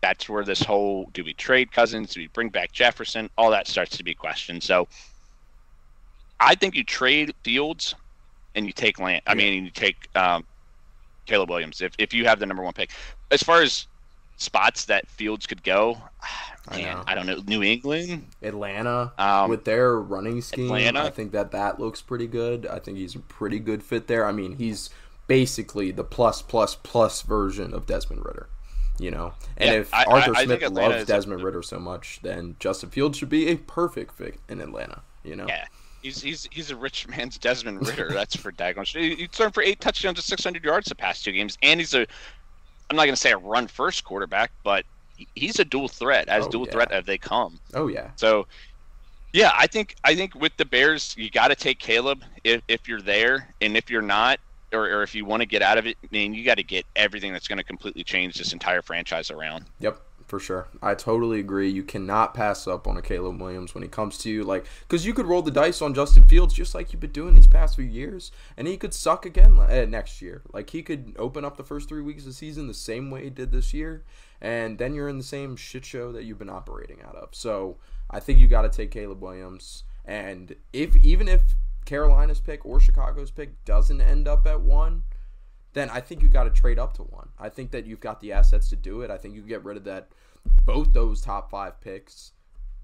that's 0.00 0.28
where 0.28 0.44
this 0.44 0.62
whole 0.62 1.10
do 1.12 1.24
we 1.24 1.34
trade 1.34 1.72
Cousins, 1.72 2.14
do 2.14 2.20
we 2.20 2.28
bring 2.28 2.48
back 2.48 2.72
Jefferson, 2.72 3.28
all 3.36 3.50
that 3.50 3.66
starts 3.66 3.96
to 3.96 4.04
be 4.04 4.14
questioned. 4.14 4.62
So 4.62 4.86
I 6.40 6.54
think 6.54 6.74
you 6.74 6.84
trade 6.84 7.34
Fields 7.42 7.94
and 8.54 8.66
you 8.66 8.72
take 8.72 8.98
Land. 8.98 9.22
I 9.26 9.34
mean, 9.34 9.64
you 9.64 9.70
take 9.70 10.08
um, 10.14 10.44
Caleb 11.26 11.50
Williams 11.50 11.80
if, 11.80 11.92
if 11.98 12.14
you 12.14 12.24
have 12.26 12.38
the 12.38 12.46
number 12.46 12.62
one 12.62 12.72
pick. 12.72 12.90
As 13.30 13.42
far 13.42 13.62
as 13.62 13.86
spots 14.36 14.84
that 14.86 15.06
Fields 15.08 15.46
could 15.46 15.62
go, 15.62 15.98
I 16.70 16.76
man, 16.76 16.96
know. 16.96 17.04
I, 17.06 17.14
don't 17.14 17.26
know. 17.26 17.40
New 17.46 17.62
England, 17.62 18.26
Atlanta 18.42 19.12
Um, 19.18 19.50
with 19.50 19.64
their 19.64 19.98
running 19.98 20.40
scheme, 20.42 20.66
Atlanta. 20.66 21.04
I 21.04 21.10
think 21.10 21.32
that 21.32 21.50
that 21.52 21.80
looks 21.80 22.02
pretty 22.02 22.26
good. 22.26 22.66
I 22.66 22.78
think 22.78 22.98
he's 22.98 23.14
a 23.14 23.20
pretty 23.20 23.58
good 23.58 23.82
fit 23.82 24.06
there. 24.06 24.26
I 24.26 24.32
mean, 24.32 24.56
he's 24.56 24.90
basically 25.26 25.90
the 25.90 26.04
plus 26.04 26.42
plus 26.42 26.74
plus 26.74 27.22
version 27.22 27.72
of 27.74 27.86
Desmond 27.86 28.24
Ridder. 28.24 28.48
You 28.98 29.12
know, 29.12 29.34
and 29.56 29.70
Yeah, 29.70 29.80
if 29.80 29.94
I- 29.94 30.04
Arthur 30.04 30.34
I- 30.36 30.44
Smith 30.44 30.62
loves 30.72 30.96
is 30.96 31.02
a- 31.04 31.06
Desmond 31.06 31.42
Ridder 31.44 31.62
so 31.62 31.78
much, 31.78 32.18
then 32.22 32.56
Justin 32.58 32.90
Fields 32.90 33.16
should 33.18 33.28
be 33.28 33.48
a 33.48 33.56
perfect 33.56 34.12
fit 34.16 34.40
in 34.48 34.60
Atlanta. 34.60 35.02
You 35.22 35.36
know, 35.36 35.46
yeah. 35.46 35.66
He's, 36.02 36.20
he's 36.22 36.48
he's 36.50 36.70
a 36.70 36.76
rich 36.76 37.06
man's 37.08 37.38
Desmond 37.38 37.86
Ridder. 37.86 38.10
That's 38.12 38.34
for 38.36 38.50
daggone. 38.52 38.86
He's 38.86 39.28
thrown 39.30 39.52
for 39.52 39.62
eight 39.62 39.80
touchdowns 39.80 40.18
and 40.18 40.24
600 40.24 40.64
yards 40.64 40.88
the 40.88 40.94
past 40.94 41.24
two 41.24 41.32
games, 41.32 41.58
and 41.62 41.78
he's 41.80 41.94
a. 41.94 42.06
I'm 42.90 42.96
not 42.96 43.02
going 43.04 43.10
to 43.10 43.16
say 43.16 43.32
a 43.32 43.36
run 43.36 43.66
first 43.66 44.02
quarterback, 44.04 44.50
but 44.64 44.84
he's 45.34 45.58
a 45.58 45.64
dual 45.64 45.88
threat, 45.88 46.28
as 46.28 46.46
Oh, 46.46 46.50
dual 46.50 46.66
yeah. 46.66 46.72
threat 46.72 46.92
as 46.92 47.04
they 47.06 47.18
come. 47.18 47.58
oh 47.74 47.88
yeah, 47.88 48.10
So, 48.16 48.46
yeah, 49.32 49.52
I 49.54 49.66
think 49.66 49.94
I 50.04 50.14
think 50.14 50.34
with 50.34 50.52
the 50.56 50.64
Bears, 50.64 51.14
you 51.18 51.30
got 51.30 51.48
to 51.48 51.54
take 51.56 51.78
Caleb 51.78 52.22
if, 52.44 52.62
if 52.68 52.88
you're 52.88 53.02
there, 53.02 53.54
and 53.60 53.76
if 53.76 53.90
you're 53.90 54.00
not, 54.02 54.40
or, 54.72 54.84
or 54.86 55.02
if 55.02 55.14
you 55.14 55.24
want 55.24 55.40
to 55.42 55.46
get 55.46 55.60
out 55.62 55.76
of 55.78 55.86
it, 55.86 55.96
I 56.02 56.08
mean, 56.10 56.32
you 56.34 56.44
got 56.44 56.56
to 56.56 56.62
get 56.62 56.86
everything 56.96 57.32
that's 57.32 57.48
going 57.48 57.58
to 57.58 57.64
completely 57.64 58.04
change 58.04 58.36
this 58.36 58.52
entire 58.52 58.80
franchise 58.82 59.30
around. 59.30 59.66
Yep, 59.80 60.00
for 60.26 60.38
sure. 60.40 60.68
I 60.82 60.94
totally 60.94 61.40
agree. 61.40 61.68
You 61.70 61.82
cannot 61.82 62.32
pass 62.34 62.66
up 62.66 62.86
on 62.86 62.96
a 62.96 63.02
Caleb 63.02 63.40
Williams 63.40 63.74
when 63.74 63.82
he 63.82 63.88
comes 63.88 64.16
to 64.18 64.30
you, 64.30 64.44
like, 64.44 64.66
because 64.80 65.04
you 65.06 65.12
could 65.14 65.26
roll 65.26 65.42
the 65.42 65.50
dice 65.50 65.80
on 65.82 65.92
Justin 65.94 66.22
Fields 66.24 66.54
just 66.54 66.74
like 66.74 66.92
you've 66.92 67.00
been 67.00 67.12
doing 67.12 67.34
these 67.34 67.46
past 67.46 67.76
few 67.76 67.84
years, 67.84 68.32
and 68.56 68.66
he 68.66 68.76
could 68.78 68.94
suck 68.94 69.26
again 69.26 69.58
uh, 69.58 69.84
next 69.88 70.20
year. 70.22 70.40
Like, 70.54 70.70
he 70.70 70.82
could 70.82 71.14
open 71.18 71.44
up 71.44 71.56
the 71.58 71.64
first 71.64 71.88
three 71.88 72.02
weeks 72.02 72.22
of 72.22 72.28
the 72.28 72.32
season 72.34 72.66
the 72.66 72.74
same 72.74 73.10
way 73.10 73.24
he 73.24 73.30
did 73.30 73.52
this 73.52 73.72
year, 73.74 74.04
and 74.40 74.78
then 74.78 74.94
you're 74.94 75.08
in 75.08 75.18
the 75.18 75.24
same 75.24 75.56
shit 75.56 75.84
show 75.84 76.12
that 76.12 76.24
you've 76.24 76.38
been 76.38 76.50
operating 76.50 77.02
out 77.02 77.16
of. 77.16 77.30
So 77.32 77.78
I 78.10 78.20
think 78.20 78.38
you 78.38 78.46
got 78.46 78.62
to 78.62 78.68
take 78.68 78.90
Caleb 78.90 79.22
Williams, 79.22 79.84
and 80.04 80.54
if 80.72 80.96
even 80.96 81.28
if 81.28 81.42
Carolina's 81.84 82.40
pick 82.40 82.64
or 82.66 82.80
Chicago's 82.80 83.30
pick 83.30 83.64
doesn't 83.64 84.00
end 84.00 84.28
up 84.28 84.46
at 84.46 84.60
one, 84.60 85.04
then 85.72 85.90
I 85.90 86.00
think 86.00 86.22
you 86.22 86.28
got 86.28 86.44
to 86.44 86.50
trade 86.50 86.78
up 86.78 86.94
to 86.94 87.02
one. 87.02 87.28
I 87.38 87.48
think 87.48 87.70
that 87.70 87.86
you've 87.86 88.00
got 88.00 88.20
the 88.20 88.32
assets 88.32 88.68
to 88.70 88.76
do 88.76 89.02
it. 89.02 89.10
I 89.10 89.18
think 89.18 89.34
you 89.34 89.42
get 89.42 89.64
rid 89.64 89.76
of 89.76 89.84
that 89.84 90.08
both 90.64 90.92
those 90.92 91.20
top 91.20 91.50
five 91.50 91.80
picks, 91.80 92.32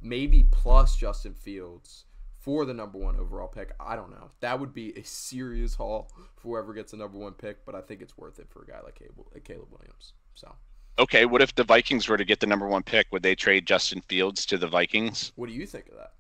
maybe 0.03 0.45
plus 0.51 0.97
Justin 0.97 1.35
Fields 1.35 2.05
for 2.39 2.67
the 2.67 2.75
number 2.75 2.99
one 2.99 3.17
overall 3.17 3.49
pick. 3.49 3.73
I 3.81 3.97
don't 3.97 4.11
know. 4.11 4.31
That 4.41 4.61
would 4.61 4.75
be 4.75 4.93
a 4.99 5.03
serious 5.03 5.75
haul 5.75 6.11
for 6.13 6.23
whoever 6.43 6.75
gets 6.75 6.91
the 6.91 6.99
number 6.99 7.19
one 7.19 7.33
pick, 7.33 7.65
but 7.65 7.75
I 7.75 7.81
think 7.81 8.03
it's 8.03 8.19
worth 8.19 8.39
it 8.39 8.49
for 8.51 8.63
a 8.63 8.67
guy 8.67 8.81
like 8.85 9.01
Caleb, 9.45 9.69
Williams. 9.71 10.13
So, 10.35 10.55
Okay, 10.99 11.27
what 11.27 11.43
if 11.43 11.55
the 11.55 11.65
Vikings 11.65 12.09
were 12.09 12.17
to 12.17 12.25
get 12.25 12.41
the 12.41 12.47
number 12.47 12.69
one 12.69 12.83
pick? 12.83 13.09
Would 13.11 13.23
they 13.23 13.35
trade 13.35 13.67
Justin 13.67 14.01
Fields 14.03 14.47
to 14.47 14.59
the 14.59 14.69
Vikings 14.69 15.33
what 15.37 15.49
do 15.49 15.55
you 15.55 15.67
think 15.67 15.89
of 15.89 15.97
that? 15.97 16.13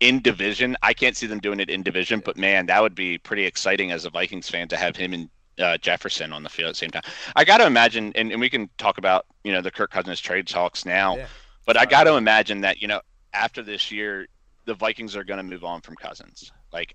in 0.00 0.20
division? 0.20 0.76
I 0.82 0.92
can't 0.92 1.16
see 1.16 1.26
them 1.26 1.38
doing 1.38 1.60
it 1.60 1.70
in 1.70 1.82
division, 1.82 2.20
but 2.24 2.36
man, 2.36 2.66
that 2.66 2.82
would 2.82 2.94
be 2.94 3.18
pretty 3.18 3.44
exciting 3.44 3.92
as 3.92 4.04
a 4.04 4.10
Vikings 4.10 4.48
fan 4.48 4.68
to 4.68 4.76
have 4.76 4.96
him 4.96 5.12
and 5.12 5.30
uh, 5.58 5.78
Jefferson 5.78 6.32
on 6.32 6.42
the 6.42 6.48
field 6.48 6.68
at 6.68 6.72
the 6.72 6.78
same 6.78 6.90
time. 6.90 7.02
I 7.34 7.44
got 7.44 7.58
to 7.58 7.66
imagine, 7.66 8.12
and, 8.14 8.30
and 8.30 8.40
we 8.40 8.50
can 8.50 8.68
talk 8.78 8.98
about 8.98 9.26
you 9.44 9.52
know 9.52 9.62
the 9.62 9.70
Kirk 9.70 9.90
Cousins 9.90 10.20
trade 10.20 10.46
talks 10.46 10.84
now. 10.84 11.16
Yeah. 11.16 11.26
But 11.64 11.76
I 11.76 11.84
got 11.84 12.04
to 12.04 12.16
imagine 12.16 12.60
that 12.62 12.80
you 12.80 12.88
know 12.88 13.00
after 13.32 13.62
this 13.62 13.90
year, 13.90 14.26
the 14.64 14.74
Vikings 14.74 15.16
are 15.16 15.24
going 15.24 15.38
to 15.38 15.44
move 15.44 15.64
on 15.64 15.80
from 15.80 15.94
Cousins. 15.96 16.52
Like 16.72 16.94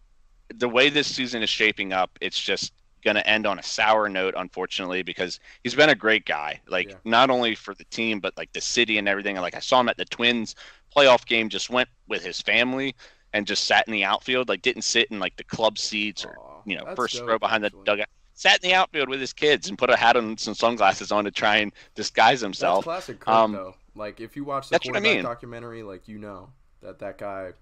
the 0.54 0.69
way 0.69 0.89
this 0.89 1.08
season 1.08 1.41
is 1.41 1.49
shaping 1.49 1.93
up, 1.93 2.12
it's 2.21 2.39
just 2.39 2.73
going 3.03 3.15
to 3.15 3.27
end 3.27 3.45
on 3.47 3.59
a 3.59 3.63
sour 3.63 4.09
note, 4.09 4.33
unfortunately, 4.37 5.03
because 5.03 5.39
he's 5.63 5.75
been 5.75 5.89
a 5.89 5.95
great 5.95 6.25
guy. 6.25 6.61
Like 6.67 6.89
Yeah. 6.89 6.97
not 7.05 7.29
only 7.29 7.55
for 7.55 7.73
the 7.73 7.85
team, 7.85 8.19
but 8.19 8.37
like 8.37 8.51
the 8.53 8.61
city 8.61 8.97
and 8.97 9.07
everything. 9.07 9.35
And 9.37 9.43
like 9.43 9.55
I 9.55 9.59
saw 9.59 9.79
him 9.79 9.89
at 9.89 9.97
the 9.97 10.05
Twins 10.05 10.55
playoff 10.95 11.25
game, 11.25 11.49
just 11.49 11.69
went 11.69 11.89
with 12.07 12.23
his 12.23 12.41
family 12.41 12.95
and 13.33 13.47
just 13.47 13.65
sat 13.65 13.87
in 13.87 13.93
the 13.93 14.03
outfield, 14.03 14.49
like 14.49 14.61
didn't 14.61 14.83
sit 14.83 15.07
in 15.11 15.19
like 15.19 15.35
the 15.37 15.43
club 15.43 15.77
seats 15.77 16.25
or 16.25 16.37
Aw, 16.37 16.63
you 16.65 16.75
know 16.77 16.85
first 16.95 17.15
dope, 17.15 17.25
row 17.25 17.39
behind 17.39 17.63
actually. 17.63 17.79
the 17.85 17.91
dugout. 17.91 18.07
Sat 18.33 18.63
in 18.63 18.69
the 18.69 18.75
outfield 18.75 19.09
with 19.09 19.19
his 19.21 19.33
kids 19.33 19.69
and 19.69 19.77
put 19.77 19.89
a 19.89 19.95
hat 19.97 20.17
and 20.17 20.39
some 20.39 20.55
sunglasses 20.55 21.11
on 21.11 21.25
to 21.25 21.31
try 21.31 21.57
and 21.57 21.73
disguise 21.95 22.41
That's 22.57 22.77
himself. 22.77 22.79
classic 22.79 23.19
Kirk, 23.19 23.29
Um, 23.29 23.51
though. 23.51 23.75
Like, 23.95 24.19
if 24.21 24.35
you 24.35 24.43
watch 24.45 24.69
the 24.69 24.77
that's 24.77 24.87
what 24.87 24.97
I 24.97 24.99
mean. 24.99 25.21
documentary, 25.21 25.83
like, 25.83 26.07
you 26.07 26.17
know 26.19 26.49
that 26.81 26.99
that 26.99 27.17
guy. 27.17 27.53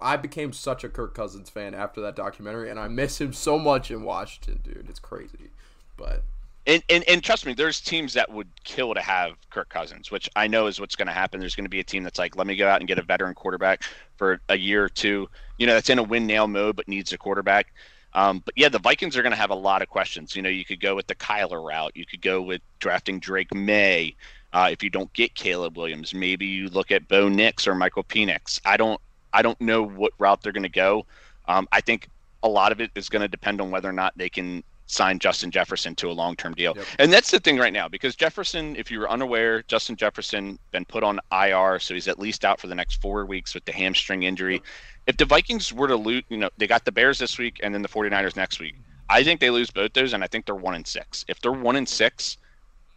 I 0.00 0.16
became 0.16 0.52
such 0.52 0.84
a 0.84 0.88
Kirk 0.88 1.14
Cousins 1.14 1.48
fan 1.48 1.74
after 1.74 2.00
that 2.02 2.16
documentary, 2.16 2.70
and 2.70 2.78
I 2.78 2.88
miss 2.88 3.20
him 3.20 3.32
so 3.32 3.58
much 3.58 3.90
in 3.90 4.02
Washington, 4.02 4.60
dude. 4.62 4.86
It's 4.88 4.98
crazy. 4.98 5.50
But 5.96 6.22
And, 6.66 6.82
and 6.88 7.04
and 7.08 7.22
trust 7.22 7.46
me, 7.46 7.54
there's 7.54 7.80
teams 7.80 8.12
that 8.14 8.30
would 8.30 8.48
kill 8.64 8.92
to 8.92 9.00
have 9.00 9.32
Kirk 9.50 9.68
Cousins, 9.68 10.10
which 10.10 10.28
I 10.34 10.48
know 10.48 10.66
is 10.66 10.80
what's 10.80 10.96
going 10.96 11.06
to 11.06 11.12
happen. 11.12 11.38
There's 11.40 11.54
going 11.54 11.64
to 11.64 11.70
be 11.70 11.80
a 11.80 11.84
team 11.84 12.02
that's 12.02 12.18
like, 12.18 12.36
let 12.36 12.46
me 12.46 12.56
go 12.56 12.68
out 12.68 12.80
and 12.80 12.88
get 12.88 12.98
a 12.98 13.02
veteran 13.02 13.34
quarterback 13.34 13.84
for 14.16 14.40
a 14.48 14.56
year 14.56 14.84
or 14.84 14.88
two. 14.88 15.28
You 15.58 15.66
know, 15.66 15.74
that's 15.74 15.90
in 15.90 15.98
a 15.98 16.02
win 16.02 16.26
now 16.26 16.46
mode, 16.46 16.76
but 16.76 16.88
needs 16.88 17.12
a 17.12 17.18
quarterback. 17.18 17.72
Um, 18.14 18.42
but 18.44 18.54
yeah, 18.56 18.68
the 18.68 18.78
Vikings 18.78 19.16
are 19.16 19.22
going 19.22 19.32
to 19.32 19.38
have 19.38 19.50
a 19.50 19.54
lot 19.54 19.82
of 19.82 19.88
questions. 19.88 20.34
You 20.34 20.42
know, 20.42 20.48
you 20.48 20.64
could 20.64 20.80
go 20.80 20.96
with 20.96 21.06
the 21.06 21.14
Kyler 21.14 21.62
route. 21.62 21.92
You 21.94 22.04
could 22.04 22.22
go 22.22 22.42
with 22.42 22.62
drafting 22.80 23.20
Drake 23.20 23.54
Maye. 23.54 24.16
Uh, 24.52 24.70
if 24.72 24.82
you 24.82 24.90
don't 24.90 25.12
get 25.12 25.34
Caleb 25.34 25.76
Williams, 25.76 26.14
maybe 26.14 26.46
you 26.46 26.68
look 26.68 26.90
at 26.90 27.08
Bo 27.08 27.28
Nix 27.28 27.66
or 27.66 27.74
Michael 27.74 28.04
Penix. 28.04 28.58
I 28.64 28.76
don't, 28.78 29.00
I 29.36 29.42
don't 29.42 29.60
know 29.60 29.82
what 29.82 30.14
route 30.18 30.40
they're 30.40 30.52
going 30.52 30.62
to 30.62 30.68
go. 30.70 31.04
Um, 31.46 31.68
I 31.70 31.82
think 31.82 32.08
a 32.42 32.48
lot 32.48 32.72
of 32.72 32.80
it 32.80 32.90
is 32.94 33.10
going 33.10 33.20
to 33.20 33.28
depend 33.28 33.60
on 33.60 33.70
whether 33.70 33.88
or 33.88 33.92
not 33.92 34.16
they 34.16 34.30
can 34.30 34.64
sign 34.86 35.18
Justin 35.18 35.50
Jefferson 35.50 35.94
to 35.96 36.08
a 36.08 36.12
long-term 36.12 36.54
deal. 36.54 36.72
Yep. 36.74 36.86
And 37.00 37.12
that's 37.12 37.30
the 37.30 37.38
thing 37.38 37.58
right 37.58 37.72
now 37.72 37.86
because 37.86 38.16
Jefferson, 38.16 38.74
if 38.76 38.90
you 38.90 38.98
were 38.98 39.10
unaware, 39.10 39.62
Justin 39.68 39.94
Jefferson 39.94 40.58
been 40.70 40.86
put 40.86 41.04
on 41.04 41.20
IR, 41.32 41.78
so 41.80 41.92
he's 41.92 42.08
at 42.08 42.18
least 42.18 42.46
out 42.46 42.58
for 42.60 42.66
the 42.66 42.74
next 42.74 43.02
4 43.02 43.26
weeks 43.26 43.52
with 43.52 43.66
the 43.66 43.72
hamstring 43.72 44.22
injury. 44.22 44.54
Yep. 44.54 44.64
If 45.08 45.16
the 45.18 45.26
Vikings 45.26 45.70
were 45.70 45.88
to 45.88 45.96
lose, 45.96 46.22
you 46.30 46.38
know, 46.38 46.48
they 46.56 46.66
got 46.66 46.86
the 46.86 46.92
Bears 46.92 47.18
this 47.18 47.36
week 47.36 47.60
and 47.62 47.74
then 47.74 47.82
the 47.82 47.88
49ers 47.88 48.36
next 48.36 48.58
week. 48.58 48.76
I 49.10 49.22
think 49.22 49.40
they 49.40 49.50
lose 49.50 49.70
both 49.70 49.92
those 49.92 50.14
and 50.14 50.24
I 50.24 50.28
think 50.28 50.46
they're 50.46 50.54
1 50.54 50.74
and 50.74 50.86
6. 50.86 51.24
If 51.28 51.40
they're 51.42 51.52
1 51.52 51.76
and 51.76 51.88
6, 51.88 52.38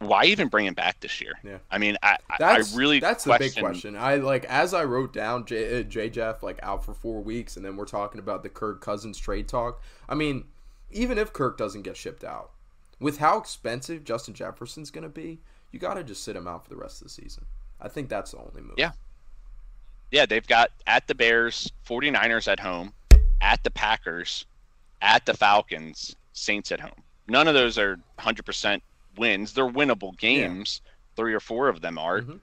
why 0.00 0.24
even 0.24 0.48
bring 0.48 0.66
him 0.66 0.74
back 0.74 0.98
this 1.00 1.20
year? 1.20 1.34
Yeah. 1.44 1.58
I 1.70 1.78
mean, 1.78 1.96
I, 2.02 2.16
that's, 2.38 2.74
I 2.74 2.76
really 2.76 3.00
that's 3.00 3.24
question... 3.24 3.46
the 3.46 3.54
big 3.54 3.62
question. 3.62 3.96
I 3.96 4.16
like 4.16 4.44
as 4.46 4.74
I 4.74 4.84
wrote 4.84 5.12
down 5.12 5.44
J, 5.44 5.80
uh, 5.80 5.82
J 5.82 6.08
Jeff 6.08 6.42
like 6.42 6.58
out 6.62 6.84
for 6.84 6.94
four 6.94 7.22
weeks, 7.22 7.56
and 7.56 7.64
then 7.64 7.76
we're 7.76 7.84
talking 7.84 8.18
about 8.18 8.42
the 8.42 8.48
Kirk 8.48 8.80
Cousins 8.80 9.18
trade 9.18 9.46
talk. 9.46 9.80
I 10.08 10.14
mean, 10.14 10.44
even 10.90 11.18
if 11.18 11.32
Kirk 11.32 11.58
doesn't 11.58 11.82
get 11.82 11.96
shipped 11.96 12.24
out, 12.24 12.50
with 12.98 13.18
how 13.18 13.38
expensive 13.38 14.04
Justin 14.04 14.34
Jefferson's 14.34 14.90
going 14.90 15.02
to 15.02 15.10
be, 15.10 15.40
you 15.70 15.78
got 15.78 15.94
to 15.94 16.04
just 16.04 16.24
sit 16.24 16.34
him 16.34 16.48
out 16.48 16.64
for 16.64 16.70
the 16.70 16.76
rest 16.76 17.00
of 17.00 17.04
the 17.04 17.10
season. 17.10 17.44
I 17.80 17.88
think 17.88 18.08
that's 18.08 18.32
the 18.32 18.38
only 18.38 18.62
move. 18.62 18.74
Yeah. 18.76 18.92
Yeah, 20.10 20.26
they've 20.26 20.46
got 20.46 20.70
at 20.86 21.06
the 21.06 21.14
Bears, 21.14 21.70
49ers 21.86 22.48
at 22.48 22.58
home, 22.58 22.92
at 23.40 23.62
the 23.62 23.70
Packers, 23.70 24.46
at 25.02 25.24
the 25.24 25.34
Falcons, 25.34 26.16
Saints 26.32 26.72
at 26.72 26.80
home. 26.80 27.02
None 27.28 27.46
of 27.46 27.54
those 27.54 27.78
are 27.78 27.96
100% 28.18 28.80
wins. 29.20 29.52
They're 29.52 29.68
winnable 29.68 30.18
games. 30.18 30.80
Yeah. 30.82 30.90
Three 31.16 31.34
or 31.34 31.40
four 31.40 31.68
of 31.68 31.82
them 31.82 31.98
are. 31.98 32.22
Mm-hmm. 32.22 32.36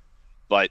But 0.47 0.69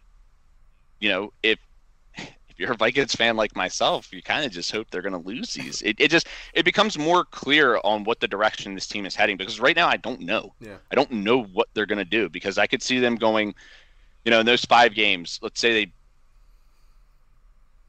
you 1.00 1.10
know, 1.10 1.32
if 1.42 1.58
if 2.16 2.58
you're 2.58 2.72
a 2.72 2.76
Vikings 2.76 3.14
fan 3.14 3.36
like 3.36 3.54
myself, 3.54 4.12
you 4.12 4.22
kind 4.22 4.46
of 4.46 4.52
just 4.52 4.72
hope 4.72 4.88
they're 4.90 5.02
going 5.02 5.20
to 5.20 5.28
lose 5.28 5.52
these. 5.52 5.82
It, 5.82 5.96
it 5.98 6.10
just 6.10 6.28
it 6.54 6.64
becomes 6.64 6.96
more 6.96 7.24
clear 7.24 7.78
on 7.84 8.04
what 8.04 8.20
the 8.20 8.28
direction 8.28 8.74
this 8.74 8.86
team 8.86 9.04
is 9.04 9.14
heading 9.14 9.36
because 9.36 9.60
right 9.60 9.76
now 9.76 9.88
I 9.88 9.96
don't 9.98 10.20
know. 10.20 10.54
Yeah. 10.60 10.76
I 10.90 10.94
don't 10.94 11.10
know 11.10 11.42
what 11.42 11.68
they're 11.74 11.86
going 11.86 11.98
to 11.98 12.04
do 12.04 12.28
because 12.30 12.56
I 12.56 12.66
could 12.66 12.82
see 12.82 13.00
them 13.00 13.16
going, 13.16 13.54
you 14.24 14.30
know, 14.30 14.40
in 14.40 14.46
those 14.46 14.64
five 14.64 14.94
games. 14.94 15.40
Let's 15.42 15.60
say 15.60 15.84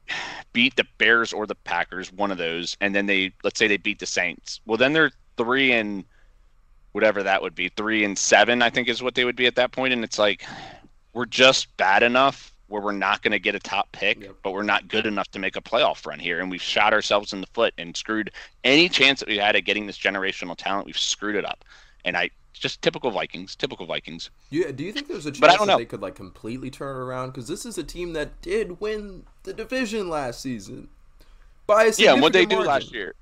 they 0.08 0.14
beat 0.52 0.76
the 0.76 0.86
Bears 0.98 1.32
or 1.32 1.46
the 1.46 1.54
Packers, 1.54 2.12
one 2.12 2.32
of 2.32 2.38
those, 2.38 2.76
and 2.80 2.94
then 2.94 3.06
they 3.06 3.32
let's 3.44 3.58
say 3.58 3.68
they 3.68 3.76
beat 3.76 4.00
the 4.00 4.06
Saints. 4.06 4.60
Well, 4.66 4.76
then 4.76 4.92
they're 4.92 5.12
three 5.36 5.72
and 5.72 6.04
whatever 6.98 7.22
that 7.22 7.40
would 7.40 7.54
be, 7.54 7.68
three 7.68 8.02
and 8.02 8.18
seven, 8.18 8.60
I 8.60 8.70
think 8.70 8.88
is 8.88 9.04
what 9.04 9.14
they 9.14 9.24
would 9.24 9.36
be 9.36 9.46
at 9.46 9.54
that 9.54 9.70
point. 9.70 9.92
And 9.92 10.02
it's 10.02 10.18
like 10.18 10.44
we're 11.12 11.26
just 11.26 11.76
bad 11.76 12.02
enough 12.02 12.52
where 12.66 12.82
we're 12.82 12.90
not 12.90 13.22
going 13.22 13.30
to 13.30 13.38
get 13.38 13.54
a 13.54 13.60
top 13.60 13.90
pick, 13.92 14.20
yep. 14.20 14.34
but 14.42 14.50
we're 14.50 14.64
not 14.64 14.88
good 14.88 15.06
enough 15.06 15.30
to 15.30 15.38
make 15.38 15.54
a 15.54 15.60
playoff 15.60 16.04
run 16.06 16.18
here. 16.18 16.40
And 16.40 16.50
we've 16.50 16.60
shot 16.60 16.92
ourselves 16.92 17.32
in 17.32 17.40
the 17.40 17.46
foot 17.46 17.72
and 17.78 17.96
screwed 17.96 18.32
any 18.64 18.88
chance 18.88 19.20
that 19.20 19.28
we 19.28 19.38
had 19.38 19.54
at 19.54 19.64
getting 19.64 19.86
this 19.86 19.96
generational 19.96 20.56
talent. 20.56 20.86
We've 20.86 20.98
screwed 20.98 21.36
it 21.36 21.44
up. 21.44 21.64
And 22.04 22.16
I 22.16 22.30
just 22.52 22.82
typical 22.82 23.12
Vikings, 23.12 23.54
typical 23.54 23.86
Vikings. 23.86 24.30
Yeah, 24.50 24.72
do 24.72 24.82
you 24.82 24.92
think 24.92 25.06
there's 25.06 25.26
a 25.26 25.30
chance 25.30 25.56
that 25.56 25.66
know. 25.68 25.78
they 25.78 25.84
could 25.84 26.02
like 26.02 26.16
completely 26.16 26.68
turn 26.68 26.96
around? 26.96 27.28
Because 27.28 27.46
this 27.46 27.64
is 27.64 27.78
a 27.78 27.84
team 27.84 28.12
that 28.14 28.42
did 28.42 28.80
win 28.80 29.22
the 29.44 29.52
division 29.52 30.08
last 30.08 30.40
season 30.40 30.88
by 31.68 31.84
a 31.84 31.92
yeah. 31.96 32.14
what 32.14 32.32
they 32.32 32.44
do 32.44 32.58
last 32.58 32.92
year? 32.92 33.14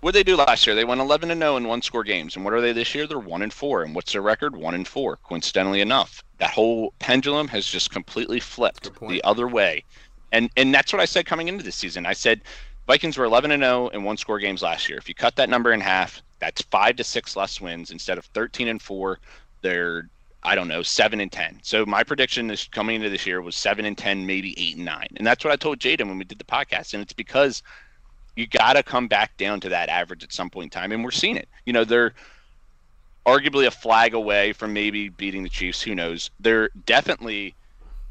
What 0.00 0.14
did 0.14 0.20
they 0.20 0.30
do 0.30 0.36
last 0.36 0.64
year? 0.66 0.76
They 0.76 0.84
went 0.84 1.00
11 1.00 1.30
and 1.30 1.40
0 1.40 1.56
in 1.56 1.66
one 1.66 1.82
score 1.82 2.04
games. 2.04 2.36
And 2.36 2.44
what 2.44 2.54
are 2.54 2.60
they 2.60 2.72
this 2.72 2.94
year? 2.94 3.06
They're 3.06 3.18
1 3.18 3.42
and 3.42 3.52
4. 3.52 3.82
And 3.82 3.94
what's 3.94 4.12
their 4.12 4.22
record? 4.22 4.56
1 4.56 4.74
and 4.74 4.86
4. 4.86 5.16
Coincidentally 5.16 5.80
enough, 5.80 6.22
that 6.38 6.50
whole 6.50 6.92
pendulum 7.00 7.48
has 7.48 7.66
just 7.66 7.90
completely 7.90 8.38
flipped 8.38 8.90
the 9.00 9.22
other 9.24 9.48
way. 9.48 9.82
And 10.30 10.50
and 10.56 10.72
that's 10.72 10.92
what 10.92 11.02
I 11.02 11.04
said 11.04 11.26
coming 11.26 11.48
into 11.48 11.64
this 11.64 11.74
season. 11.74 12.06
I 12.06 12.12
said 12.12 12.42
Vikings 12.86 13.18
were 13.18 13.24
11 13.24 13.50
and 13.50 13.62
0 13.62 13.88
in 13.88 14.04
one 14.04 14.16
score 14.16 14.38
games 14.38 14.62
last 14.62 14.88
year. 14.88 14.98
If 14.98 15.08
you 15.08 15.14
cut 15.14 15.34
that 15.36 15.48
number 15.48 15.72
in 15.72 15.80
half, 15.80 16.22
that's 16.38 16.62
5 16.62 16.96
to 16.96 17.04
6 17.04 17.36
less 17.36 17.60
wins 17.60 17.90
instead 17.90 18.18
of 18.18 18.24
13 18.26 18.68
and 18.68 18.80
4. 18.80 19.18
They're 19.62 20.08
I 20.44 20.54
don't 20.54 20.68
know, 20.68 20.84
seven 20.84 21.20
and 21.20 21.32
ten. 21.32 21.58
So 21.62 21.84
my 21.84 22.04
prediction 22.04 22.48
is 22.50 22.68
coming 22.68 22.96
into 22.96 23.10
this 23.10 23.26
year 23.26 23.42
was 23.42 23.56
seven 23.56 23.84
and 23.84 23.98
ten, 23.98 24.24
maybe 24.24 24.54
eight 24.56 24.76
and 24.76 24.84
nine. 24.84 25.08
And 25.16 25.26
that's 25.26 25.44
what 25.44 25.52
I 25.52 25.56
told 25.56 25.80
Jaden 25.80 26.06
when 26.06 26.16
we 26.16 26.24
did 26.24 26.38
the 26.38 26.44
podcast. 26.44 26.94
And 26.94 27.02
it's 27.02 27.12
because 27.12 27.64
you 28.38 28.46
got 28.46 28.74
to 28.74 28.84
come 28.84 29.08
back 29.08 29.36
down 29.36 29.58
to 29.58 29.68
that 29.68 29.88
average 29.88 30.22
at 30.22 30.32
some 30.32 30.48
point 30.48 30.66
in 30.66 30.70
time, 30.70 30.92
and 30.92 31.02
we're 31.02 31.10
seeing 31.10 31.36
it. 31.36 31.48
You 31.66 31.72
know, 31.72 31.82
they're 31.82 32.14
arguably 33.26 33.66
a 33.66 33.70
flag 33.70 34.14
away 34.14 34.52
from 34.52 34.72
maybe 34.72 35.08
beating 35.08 35.42
the 35.42 35.48
Chiefs. 35.48 35.82
Who 35.82 35.96
knows? 35.96 36.30
They're 36.38 36.70
definitely 36.86 37.56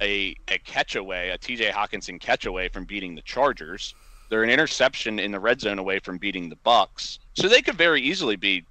a 0.01 0.35
a 0.49 0.57
catch 0.59 0.97
away, 0.97 1.29
a 1.29 1.37
T.J. 1.37 1.71
Hockenson 1.71 2.19
catch 2.19 2.45
away 2.45 2.67
from 2.67 2.83
beating 2.83 3.15
the 3.15 3.21
Chargers. 3.21 3.95
They're 4.29 4.43
an 4.43 4.49
interception 4.49 5.17
in 5.17 5.31
the 5.31 5.39
red 5.39 5.61
zone 5.61 5.79
away 5.79 5.99
from 5.99 6.17
beating 6.17 6.49
the 6.49 6.57
Bucks. 6.57 7.19
So 7.33 7.47
they 7.47 7.61
could 7.61 7.75
very 7.75 8.01
easily 8.01 8.35
be 8.35 8.65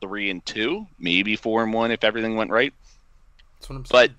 three 0.00 0.30
and 0.30 0.44
two, 0.44 0.84
maybe 0.98 1.36
four 1.36 1.62
and 1.62 1.72
one 1.72 1.92
if 1.92 2.02
everything 2.02 2.34
went 2.34 2.50
right. 2.50 2.74
That's 3.60 3.88
but 3.88 4.10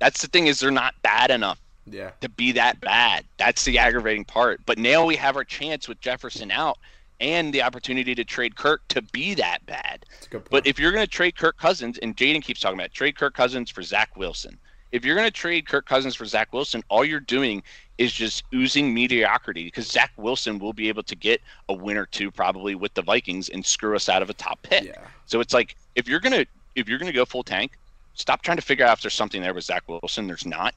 that's 0.00 0.20
the 0.20 0.28
thing 0.28 0.48
is 0.48 0.60
they're 0.60 0.70
not 0.70 0.94
bad 1.00 1.30
enough 1.30 1.58
yeah. 1.90 2.10
to 2.20 2.28
be 2.28 2.52
that 2.52 2.80
bad. 2.80 3.24
That's 3.36 3.64
the 3.64 3.78
aggravating 3.78 4.24
part. 4.24 4.60
But 4.66 4.78
now 4.78 5.04
we 5.04 5.16
have 5.16 5.36
our 5.36 5.44
chance 5.44 5.88
with 5.88 6.00
Jefferson 6.00 6.50
out 6.50 6.78
and 7.20 7.52
the 7.52 7.62
opportunity 7.62 8.14
to 8.14 8.24
trade 8.24 8.56
Kirk 8.56 8.86
to 8.88 9.02
be 9.02 9.34
that 9.34 9.64
bad. 9.66 10.04
But 10.50 10.66
if 10.66 10.78
you're 10.78 10.92
going 10.92 11.04
to 11.04 11.10
trade 11.10 11.36
Kirk 11.36 11.56
Cousins, 11.56 11.98
and 11.98 12.16
Jaden 12.16 12.42
keeps 12.42 12.60
talking 12.60 12.78
about 12.78 12.92
trade 12.92 13.16
Kirk 13.16 13.34
Cousins 13.34 13.70
for 13.70 13.82
Zach 13.82 14.16
Wilson. 14.16 14.58
If 14.92 15.04
you're 15.04 15.16
going 15.16 15.26
to 15.26 15.32
trade 15.32 15.66
Kirk 15.66 15.86
Cousins 15.86 16.14
for 16.14 16.26
Zach 16.26 16.52
Wilson, 16.52 16.82
all 16.88 17.04
you're 17.04 17.20
doing 17.20 17.62
is 17.98 18.12
just 18.12 18.44
oozing 18.54 18.92
mediocrity 18.92 19.64
because 19.64 19.86
Zach 19.86 20.12
Wilson 20.16 20.58
will 20.58 20.72
be 20.72 20.88
able 20.88 21.02
to 21.04 21.16
get 21.16 21.40
a 21.68 21.74
win 21.74 21.96
or 21.96 22.06
two 22.06 22.30
probably 22.30 22.74
with 22.74 22.92
the 22.94 23.02
Vikings 23.02 23.48
and 23.48 23.64
screw 23.64 23.96
us 23.96 24.08
out 24.08 24.22
of 24.22 24.30
a 24.30 24.34
top 24.34 24.60
pick. 24.62 24.84
Yeah. 24.84 25.00
So 25.26 25.40
it's 25.40 25.54
like 25.54 25.76
if 25.94 26.06
you're 26.06 26.20
gonna 26.20 26.44
if 26.74 26.88
you're 26.88 26.98
gonna 26.98 27.12
go 27.12 27.24
full 27.24 27.42
tank, 27.42 27.72
stop 28.14 28.42
trying 28.42 28.58
to 28.58 28.62
figure 28.62 28.84
out 28.84 28.98
if 28.98 29.02
there's 29.02 29.14
something 29.14 29.40
there 29.40 29.54
with 29.54 29.64
Zach 29.64 29.82
Wilson. 29.88 30.26
There's 30.26 30.46
not 30.46 30.74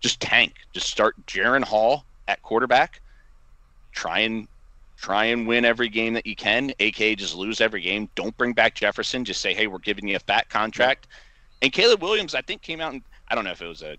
just 0.00 0.20
tank. 0.20 0.54
Just 0.72 0.88
start 0.88 1.14
Jaren 1.26 1.64
Hall 1.64 2.04
at 2.28 2.42
quarterback. 2.42 3.00
Try 3.92 4.20
and 4.20 4.48
try 4.96 5.26
and 5.26 5.46
win 5.46 5.64
every 5.64 5.88
game 5.88 6.14
that 6.14 6.26
you 6.26 6.34
can. 6.34 6.72
AK 6.80 7.18
just 7.18 7.34
lose 7.34 7.60
every 7.60 7.80
game. 7.80 8.08
Don't 8.14 8.36
bring 8.36 8.52
back 8.52 8.74
Jefferson. 8.74 9.24
Just 9.24 9.40
say, 9.40 9.54
hey, 9.54 9.66
we're 9.66 9.78
giving 9.78 10.08
you 10.08 10.16
a 10.16 10.20
fat 10.20 10.48
contract. 10.48 11.06
And 11.62 11.72
Caleb 11.72 12.02
Williams, 12.02 12.34
I 12.34 12.40
think, 12.42 12.62
came 12.62 12.80
out 12.80 12.92
and 12.92 13.02
I 13.28 13.34
don't 13.34 13.44
know 13.44 13.50
if 13.50 13.62
it 13.62 13.66
was 13.66 13.82
a, 13.82 13.96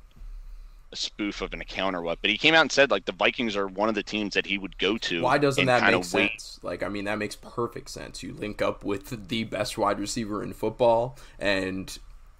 a 0.92 0.96
spoof 0.96 1.42
of 1.42 1.54
an 1.54 1.62
account 1.62 1.96
or 1.96 2.02
what, 2.02 2.20
but 2.22 2.30
he 2.30 2.38
came 2.38 2.54
out 2.54 2.62
and 2.62 2.72
said 2.72 2.92
like 2.92 3.06
the 3.06 3.12
Vikings 3.12 3.56
are 3.56 3.68
one 3.68 3.90
of 3.90 3.96
the 3.96 4.04
teams 4.04 4.34
that 4.34 4.46
he 4.46 4.58
would 4.58 4.78
go 4.78 4.98
to. 4.98 5.22
Why 5.22 5.38
doesn't 5.38 5.66
that 5.66 5.92
make 5.92 6.04
sense? 6.04 6.60
Like, 6.64 6.84
I 6.84 6.90
mean, 6.90 7.06
that 7.06 7.18
makes 7.18 7.36
perfect 7.36 7.90
sense. 7.90 8.24
You 8.24 8.34
link 8.34 8.62
up 8.62 8.84
with 8.84 9.28
the 9.28 9.44
best 9.44 9.78
wide 9.78 10.00
receiver 10.00 10.44
in 10.44 10.54
football, 10.54 11.18
and 11.40 11.98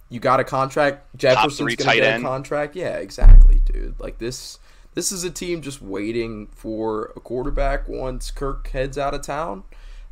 you 0.08 0.20
got 0.20 0.40
a 0.40 0.44
contract. 0.44 1.14
Jefferson's 1.16 1.76
gonna 1.76 1.94
get 1.94 2.04
end. 2.04 2.24
a 2.24 2.26
contract. 2.26 2.76
Yeah, 2.76 2.96
exactly, 2.96 3.60
dude. 3.64 3.98
Like 3.98 4.18
this. 4.18 4.58
This 4.94 5.12
is 5.12 5.22
a 5.22 5.30
team 5.30 5.62
just 5.62 5.80
waiting 5.80 6.48
for 6.48 7.12
a 7.14 7.20
quarterback 7.20 7.88
once 7.88 8.32
Kirk 8.32 8.68
heads 8.68 8.98
out 8.98 9.14
of 9.14 9.22
town, 9.22 9.62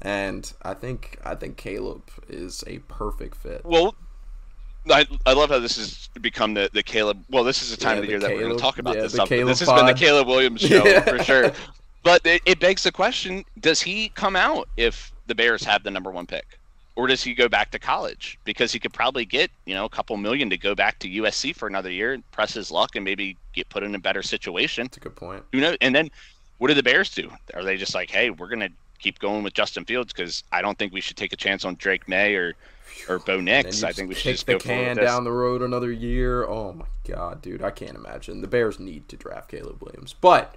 and 0.00 0.52
I 0.62 0.74
think 0.74 1.18
I 1.24 1.35
think 1.35 1.56
Caleb 1.56 2.02
is 2.28 2.62
a 2.68 2.78
perfect 2.80 3.37
fit. 3.37 3.62
Well, 3.64 3.96
I, 4.90 5.06
I 5.24 5.32
love 5.32 5.50
how 5.50 5.59
this 5.59 5.76
has 5.76 6.09
become 6.20 6.54
the, 6.54 6.70
the 6.72 6.82
Caleb. 6.82 7.24
Well, 7.30 7.44
this 7.44 7.62
is 7.62 7.70
the 7.70 7.76
time 7.76 7.96
yeah, 7.96 7.98
of 7.98 8.02
the 8.02 8.09
year 8.11 8.20
Caleb, 8.20 8.30
that 8.30 8.37
we're 8.37 8.48
going 8.48 8.56
to 8.56 8.62
talk 8.62 8.78
about 8.78 8.96
yeah, 8.96 9.02
this 9.02 9.14
stuff. 9.14 9.28
This 9.28 9.59
has 9.61 9.68
pod. 9.68 9.78
been 9.78 9.87
the 9.87 9.94
Caleb 9.94 10.28
Williams 10.28 10.61
show 10.61 10.85
yeah. 10.87 11.00
for 11.00 11.22
sure. 11.22 11.52
But 12.02 12.24
it, 12.24 12.42
it 12.46 12.61
begs 12.61 12.85
the 12.85 12.92
question: 12.92 13.44
Does 13.59 13.82
he 13.82 14.11
come 14.11 14.37
out 14.37 14.68
if 14.76 15.12
the 15.26 15.35
Bears 15.35 15.64
have 15.64 15.82
the 15.82 15.90
number 15.90 16.11
one 16.11 16.26
pick? 16.26 16.56
Or 16.96 17.06
does 17.06 17.22
he 17.22 17.35
go 17.35 17.48
back 17.48 17.70
to 17.72 17.78
college 17.78 18.38
because 18.44 18.72
he 18.72 18.78
could 18.78 18.92
probably 18.92 19.26
get 19.26 19.50
you 19.66 19.74
know 19.74 19.85
a 19.85 19.88
couple 19.88 20.16
million 20.16 20.48
to 20.50 20.56
go 20.56 20.74
back 20.74 20.98
to 21.00 21.09
USC 21.09 21.54
for 21.54 21.68
another 21.68 21.90
year 21.90 22.14
and 22.14 22.28
press 22.32 22.54
his 22.54 22.70
luck 22.70 22.96
and 22.96 23.04
maybe 23.04 23.37
get 23.52 23.68
put 23.68 23.82
in 23.82 23.94
a 23.94 23.98
better 23.98 24.22
situation. 24.22 24.87
That's 24.87 24.96
a 24.96 25.00
good 25.00 25.16
point. 25.16 25.44
You 25.52 25.61
know, 25.61 25.76
and 25.80 25.94
then 25.94 26.11
what 26.59 26.68
do 26.68 26.74
the 26.74 26.82
Bears 26.82 27.14
do? 27.14 27.30
Are 27.54 27.62
they 27.62 27.76
just 27.76 27.94
like, 27.94 28.11
hey, 28.11 28.30
we're 28.30 28.48
gonna 28.48 28.70
keep 28.98 29.18
going 29.18 29.42
with 29.42 29.54
Justin 29.54 29.85
Fields 29.85 30.12
because 30.12 30.42
I 30.52 30.62
don't 30.62 30.78
think 30.78 30.92
we 30.92 31.00
should 31.00 31.16
take 31.16 31.32
a 31.32 31.37
chance 31.37 31.64
on 31.64 31.76
Drake 31.76 32.09
Maye 32.09 32.35
or 32.35 32.54
or 33.09 33.18
Bo 33.18 33.40
Nix. 33.40 33.82
I 33.82 33.92
think 33.92 34.09
we 34.09 34.14
should 34.14 34.32
just 34.32 34.46
the 34.46 34.54
go 34.54 34.59
can 34.59 34.96
down 34.96 35.24
the 35.24 35.32
road 35.32 35.62
another 35.62 35.92
year. 35.92 36.44
Oh 36.44 36.72
my 36.72 36.87
god, 37.06 37.42
dude, 37.42 37.62
I 37.62 37.70
can't 37.70 37.96
imagine. 37.96 38.40
The 38.40 38.48
Bears 38.48 38.78
need 38.78 39.09
to 39.09 39.16
draft 39.16 39.50
Caleb 39.50 39.82
Williams, 39.82 40.14
but 40.14 40.54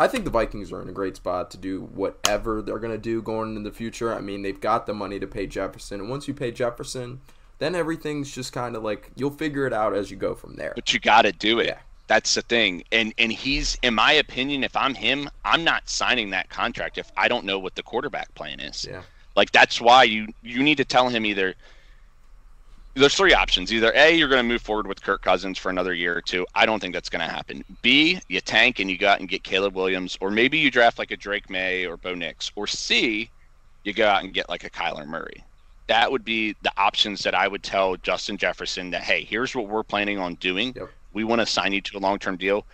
I 0.00 0.08
think 0.08 0.24
the 0.24 0.30
Vikings 0.30 0.72
are 0.72 0.80
in 0.80 0.88
a 0.88 0.92
great 0.92 1.16
spot 1.16 1.50
to 1.50 1.58
do 1.58 1.82
whatever 1.82 2.62
they're 2.62 2.78
going 2.78 2.94
to 2.94 2.98
do 2.98 3.20
going 3.20 3.54
in 3.54 3.64
the 3.64 3.70
future. 3.70 4.14
I 4.14 4.22
mean, 4.22 4.40
they've 4.40 4.58
got 4.58 4.86
the 4.86 4.94
money 4.94 5.20
to 5.20 5.26
pay 5.26 5.46
Jefferson, 5.46 6.00
and 6.00 6.08
once 6.08 6.26
you 6.26 6.32
pay 6.32 6.50
Jefferson, 6.50 7.20
then 7.58 7.74
everything's 7.74 8.34
just 8.34 8.54
kind 8.54 8.76
of 8.76 8.82
like 8.82 9.10
you'll 9.14 9.30
figure 9.30 9.66
it 9.66 9.74
out 9.74 9.94
as 9.94 10.10
you 10.10 10.16
go 10.16 10.34
from 10.34 10.56
there. 10.56 10.72
But 10.74 10.94
you 10.94 11.00
got 11.00 11.22
to 11.22 11.32
do 11.32 11.60
it. 11.60 11.66
Yeah. 11.66 11.78
That's 12.06 12.34
the 12.34 12.40
thing. 12.42 12.82
And 12.90 13.12
and 13.18 13.30
he's 13.30 13.78
in 13.82 13.94
my 13.94 14.12
opinion, 14.12 14.64
if 14.64 14.74
I'm 14.74 14.94
him, 14.94 15.28
I'm 15.44 15.62
not 15.62 15.88
signing 15.88 16.30
that 16.30 16.48
contract 16.48 16.96
if 16.96 17.12
I 17.16 17.28
don't 17.28 17.44
know 17.44 17.58
what 17.58 17.74
the 17.74 17.82
quarterback 17.82 18.34
plan 18.34 18.58
is. 18.58 18.86
Yeah. 18.88 19.02
Like 19.36 19.52
that's 19.52 19.82
why 19.82 20.04
you 20.04 20.28
you 20.42 20.62
need 20.62 20.78
to 20.78 20.84
tell 20.84 21.10
him 21.10 21.26
either 21.26 21.54
there's 22.94 23.14
three 23.14 23.34
options. 23.34 23.72
Either 23.72 23.92
A, 23.94 24.10
you're 24.10 24.28
going 24.28 24.42
to 24.42 24.48
move 24.48 24.62
forward 24.62 24.86
with 24.86 25.02
Kirk 25.02 25.22
Cousins 25.22 25.58
for 25.58 25.70
another 25.70 25.94
year 25.94 26.16
or 26.16 26.20
two. 26.20 26.46
I 26.54 26.66
don't 26.66 26.80
think 26.80 26.92
that's 26.92 27.08
going 27.08 27.26
to 27.26 27.32
happen. 27.32 27.64
B, 27.82 28.20
you 28.28 28.40
tank 28.40 28.78
and 28.80 28.90
you 28.90 28.98
go 28.98 29.08
out 29.08 29.20
and 29.20 29.28
get 29.28 29.44
Caleb 29.44 29.74
Williams, 29.74 30.18
or 30.20 30.30
maybe 30.30 30.58
you 30.58 30.70
draft 30.70 30.98
like 30.98 31.10
a 31.10 31.16
Drake 31.16 31.48
Maye 31.48 31.86
or 31.86 31.96
Bo 31.96 32.14
Nix. 32.14 32.50
Or 32.56 32.66
C, 32.66 33.30
you 33.84 33.92
go 33.92 34.06
out 34.06 34.24
and 34.24 34.34
get 34.34 34.48
like 34.48 34.64
a 34.64 34.70
Kyler 34.70 35.06
Murray. 35.06 35.44
That 35.86 36.10
would 36.10 36.24
be 36.24 36.54
the 36.62 36.72
options 36.76 37.22
that 37.22 37.34
I 37.34 37.48
would 37.48 37.62
tell 37.62 37.96
Justin 37.96 38.36
Jefferson 38.36 38.90
that, 38.90 39.02
hey, 39.02 39.24
here's 39.24 39.54
what 39.54 39.68
we're 39.68 39.82
planning 39.82 40.18
on 40.18 40.34
doing. 40.36 40.72
Yep. 40.76 40.90
We 41.12 41.24
want 41.24 41.40
to 41.40 41.46
sign 41.46 41.72
you 41.72 41.80
to 41.80 41.98
a 41.98 42.00
long 42.00 42.18
term 42.18 42.36
deal. 42.36 42.64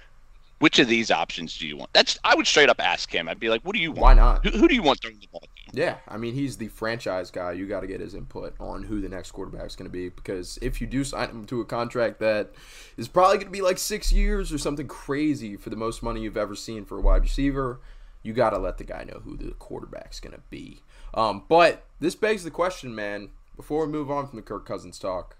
Which 0.58 0.78
of 0.78 0.88
these 0.88 1.10
options 1.10 1.58
do 1.58 1.66
you 1.66 1.76
want? 1.76 1.92
That's 1.92 2.18
I 2.24 2.34
would 2.34 2.46
straight 2.46 2.70
up 2.70 2.80
ask 2.80 3.10
him. 3.10 3.28
I'd 3.28 3.40
be 3.40 3.50
like, 3.50 3.60
what 3.62 3.74
do 3.74 3.80
you 3.80 3.90
want? 3.90 4.00
Why 4.00 4.14
not? 4.14 4.44
Who, 4.44 4.58
who 4.58 4.68
do 4.68 4.74
you 4.74 4.82
want 4.82 5.00
throwing 5.00 5.18
the 5.18 5.28
ball? 5.30 5.42
Yeah, 5.72 5.96
I 6.06 6.16
mean 6.16 6.34
he's 6.34 6.56
the 6.56 6.68
franchise 6.68 7.30
guy. 7.30 7.52
You 7.52 7.66
got 7.66 7.80
to 7.80 7.86
get 7.86 8.00
his 8.00 8.14
input 8.14 8.54
on 8.60 8.84
who 8.84 9.00
the 9.00 9.08
next 9.08 9.32
quarterback 9.32 9.66
is 9.66 9.76
going 9.76 9.90
to 9.90 9.92
be 9.92 10.08
because 10.08 10.58
if 10.62 10.80
you 10.80 10.86
do 10.86 11.02
sign 11.02 11.28
him 11.28 11.44
to 11.46 11.60
a 11.60 11.64
contract 11.64 12.20
that 12.20 12.52
is 12.96 13.08
probably 13.08 13.36
going 13.36 13.46
to 13.46 13.52
be 13.52 13.62
like 13.62 13.78
six 13.78 14.12
years 14.12 14.52
or 14.52 14.58
something 14.58 14.86
crazy 14.86 15.56
for 15.56 15.70
the 15.70 15.76
most 15.76 16.02
money 16.02 16.20
you've 16.20 16.36
ever 16.36 16.54
seen 16.54 16.84
for 16.84 16.98
a 16.98 17.00
wide 17.00 17.22
receiver, 17.22 17.80
you 18.22 18.32
got 18.32 18.50
to 18.50 18.58
let 18.58 18.78
the 18.78 18.84
guy 18.84 19.04
know 19.04 19.20
who 19.24 19.36
the 19.36 19.52
quarterback's 19.52 20.20
going 20.20 20.34
to 20.34 20.42
be. 20.50 20.82
Um, 21.14 21.44
but 21.48 21.84
this 22.00 22.14
begs 22.14 22.44
the 22.44 22.50
question, 22.50 22.94
man. 22.94 23.30
Before 23.56 23.86
we 23.86 23.92
move 23.92 24.10
on 24.10 24.26
from 24.26 24.36
the 24.36 24.42
Kirk 24.42 24.66
Cousins 24.66 24.98
talk, 24.98 25.36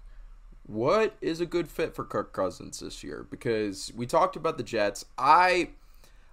what 0.65 1.15
is 1.21 1.39
a 1.39 1.45
good 1.45 1.69
fit 1.69 1.95
for 1.95 2.03
Kirk 2.03 2.33
Cousins 2.33 2.79
this 2.79 3.03
year? 3.03 3.25
Because 3.29 3.93
we 3.95 4.05
talked 4.05 4.35
about 4.35 4.57
the 4.57 4.63
Jets. 4.63 5.05
I 5.17 5.69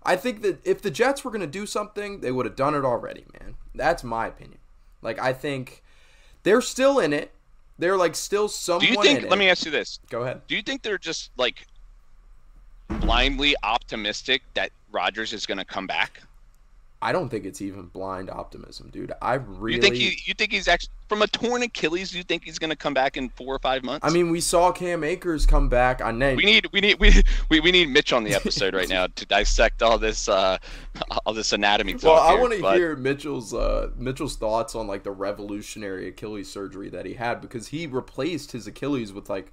I 0.03 0.17
think 0.17 0.43
that 0.43 0.67
if 0.67 0.83
the 0.83 0.91
Jets 0.91 1.25
were 1.25 1.31
going 1.31 1.41
to 1.41 1.47
do 1.47 1.67
something, 1.67 2.21
they 2.21 2.33
would 2.33 2.47
have 2.47 2.57
done 2.57 2.75
it 2.75 2.85
already, 2.85 3.25
man. 3.41 3.57
That's 3.75 4.05
my 4.05 4.27
opinion. 4.27 4.59
Like 5.03 5.19
I 5.21 5.33
think 5.33 5.83
they're 6.43 6.61
still 6.61 6.99
in 6.99 7.13
it. 7.13 7.31
They're 7.79 7.97
like 7.97 8.15
still 8.15 8.49
somewhat 8.49 8.83
Do 8.83 8.87
you 8.89 9.03
think? 9.03 9.19
in 9.21 9.29
Let 9.29 9.33
it. 9.33 9.39
me 9.39 9.49
ask 9.49 9.65
you 9.65 9.71
this: 9.71 9.99
Go 10.11 10.23
ahead. 10.23 10.43
Do 10.47 10.55
you 10.57 10.63
think 10.63 10.83
they're 10.83 10.99
just 10.99 11.31
like 11.37 11.67
blindly 12.89 13.55
optimistic 13.63 14.43
that 14.55 14.71
Rodgers 14.93 15.33
is 15.33 15.47
going 15.47 15.59
to 15.59 15.65
come 15.65 15.87
back? 15.87 16.23
I 17.03 17.13
don't 17.13 17.29
think 17.29 17.45
it's 17.45 17.61
even 17.61 17.87
blind 17.87 18.31
optimism, 18.31 18.89
dude. 18.91 19.13
I 19.21 19.35
really 19.35 19.77
You 19.77 19.83
think 19.83 19.95
he, 19.95 20.19
you 20.25 20.33
think 20.33 20.53
he's 20.53 20.69
actually 20.69 20.95
from 21.07 21.21
a 21.21 21.27
torn 21.27 21.63
Achilles? 21.63 22.15
You 22.15 22.23
think 22.23 22.45
he's 22.45 22.59
going 22.59 22.71
to 22.71 22.77
come 22.77 22.95
back 22.95 23.19
in 23.19 23.29
four 23.29 23.55
or 23.55 23.59
five 23.59 23.85
months? 23.85 24.07
I 24.07 24.11
mean, 24.11 24.31
we 24.31 24.41
saw 24.41 24.73
Cam 24.73 25.05
Akers 25.05 25.45
come 25.45 25.69
back. 25.69 26.01
I 26.01 26.13
know. 26.13 26.35
we 26.35 26.45
need 26.45 26.67
we 26.73 26.81
need 26.81 26.99
we, 26.99 27.23
we, 27.51 27.61
we 27.61 27.73
need 27.73 27.91
Mitch 27.91 28.13
on 28.15 28.25
the 28.25 28.35
episode 28.35 28.75
right 28.75 28.89
now 28.89 29.07
to 29.07 29.27
dissect 29.27 29.83
all 29.83 29.99
this 29.99 30.29
uh 30.29 30.57
all 31.27 31.35
this 31.35 31.53
anatomy 31.53 31.93
talk. 31.93 32.05
Well, 32.05 32.19
I 32.21 32.41
want 32.41 32.55
to 32.55 32.63
but- 32.63 32.77
hear 32.77 32.97
Mitchell's 32.97 33.53
uh, 33.53 33.91
Mitchell's 33.97 34.37
thoughts 34.37 34.75
on 34.75 34.87
like 34.87 35.03
the 35.03 35.11
revolutionary 35.11 36.09
Achilles 36.09 36.51
surgery 36.51 36.89
that 36.89 37.05
he 37.05 37.15
had 37.15 37.43
because 37.43 37.69
he 37.69 37.87
replaced 37.87 38.53
his 38.53 38.67
Achilles 38.67 39.13
with 39.13 39.29
like 39.29 39.53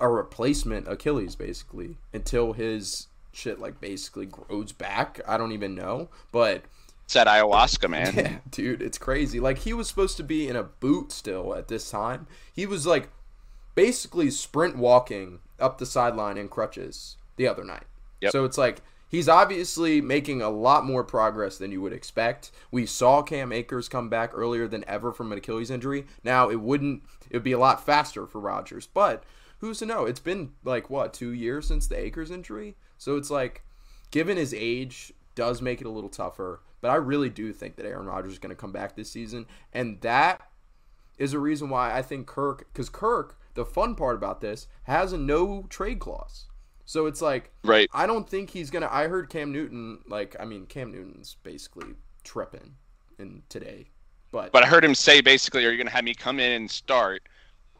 a 0.00 0.08
replacement 0.08 0.88
Achilles 0.88 1.36
basically 1.36 1.98
until 2.12 2.52
his 2.52 3.06
shit 3.34 3.58
like 3.60 3.80
basically 3.80 4.26
grows 4.26 4.72
back. 4.72 5.20
I 5.26 5.36
don't 5.36 5.52
even 5.52 5.74
know, 5.74 6.08
but 6.32 6.62
It's 7.04 7.14
that 7.14 7.26
ayahuasca, 7.26 7.88
man. 7.90 8.14
yeah, 8.16 8.38
dude, 8.50 8.82
it's 8.82 8.98
crazy. 8.98 9.40
Like 9.40 9.58
he 9.58 9.72
was 9.72 9.88
supposed 9.88 10.16
to 10.18 10.24
be 10.24 10.48
in 10.48 10.56
a 10.56 10.62
boot 10.62 11.12
still 11.12 11.54
at 11.54 11.68
this 11.68 11.90
time. 11.90 12.26
He 12.52 12.66
was 12.66 12.86
like 12.86 13.08
basically 13.74 14.30
sprint 14.30 14.76
walking 14.76 15.40
up 15.58 15.78
the 15.78 15.86
sideline 15.86 16.36
in 16.36 16.48
crutches 16.48 17.16
the 17.36 17.48
other 17.48 17.64
night. 17.64 17.84
Yep. 18.20 18.32
So 18.32 18.44
it's 18.44 18.58
like 18.58 18.80
he's 19.08 19.28
obviously 19.28 20.00
making 20.00 20.42
a 20.42 20.50
lot 20.50 20.84
more 20.84 21.04
progress 21.04 21.58
than 21.58 21.72
you 21.72 21.80
would 21.82 21.92
expect. 21.92 22.50
We 22.70 22.86
saw 22.86 23.22
Cam 23.22 23.52
Akers 23.52 23.88
come 23.88 24.08
back 24.08 24.30
earlier 24.34 24.66
than 24.66 24.84
ever 24.88 25.12
from 25.12 25.32
an 25.32 25.38
Achilles 25.38 25.70
injury. 25.70 26.06
Now 26.22 26.48
it 26.48 26.60
wouldn't 26.60 27.02
it 27.30 27.36
would 27.36 27.44
be 27.44 27.52
a 27.52 27.58
lot 27.58 27.84
faster 27.84 28.26
for 28.26 28.40
Rodgers, 28.40 28.86
but 28.86 29.24
who's 29.58 29.78
to 29.78 29.86
know? 29.86 30.04
It's 30.04 30.20
been 30.20 30.52
like 30.62 30.90
what, 30.90 31.12
2 31.14 31.30
years 31.30 31.66
since 31.66 31.86
the 31.86 31.98
Akers 31.98 32.30
injury? 32.30 32.76
So 32.98 33.16
it's 33.16 33.30
like 33.30 33.62
given 34.10 34.36
his 34.36 34.54
age 34.54 35.12
does 35.34 35.60
make 35.60 35.80
it 35.80 35.86
a 35.86 35.90
little 35.90 36.10
tougher, 36.10 36.60
but 36.80 36.90
I 36.90 36.96
really 36.96 37.30
do 37.30 37.52
think 37.52 37.76
that 37.76 37.86
Aaron 37.86 38.06
Rodgers 38.06 38.32
is 38.32 38.38
going 38.38 38.54
to 38.54 38.60
come 38.60 38.72
back 38.72 38.94
this 38.94 39.10
season 39.10 39.46
and 39.72 40.00
that 40.02 40.48
is 41.18 41.32
a 41.32 41.38
reason 41.38 41.68
why 41.70 41.96
I 41.96 42.02
think 42.02 42.26
Kirk 42.26 42.72
cuz 42.74 42.88
Kirk, 42.88 43.38
the 43.54 43.64
fun 43.64 43.94
part 43.94 44.16
about 44.16 44.40
this, 44.40 44.66
has 44.84 45.12
a 45.12 45.18
no 45.18 45.66
trade 45.68 46.00
clause. 46.00 46.46
So 46.84 47.06
it's 47.06 47.22
like 47.22 47.50
Right. 47.62 47.88
I 47.92 48.06
don't 48.06 48.28
think 48.28 48.50
he's 48.50 48.70
gonna. 48.70 48.88
I 48.90 49.08
heard 49.08 49.30
Cam 49.30 49.52
Newton 49.52 50.00
like. 50.06 50.36
I 50.38 50.44
mean, 50.44 50.66
Cam 50.66 50.92
Newton's 50.92 51.36
basically 51.42 51.94
tripping 52.24 52.74
in 53.18 53.42
today, 53.48 53.88
but, 54.30 54.52
But 54.52 54.64
I 54.64 54.66
heard 54.66 54.84
him 54.84 54.94
say 54.94 55.20
basically, 55.20 55.64
"Are 55.64 55.70
you 55.70 55.76
going 55.76 55.86
to 55.86 55.92
have 55.92 56.04
me 56.04 56.14
come 56.14 56.40
in 56.40 56.52
and 56.52 56.70
start?" 56.70 57.22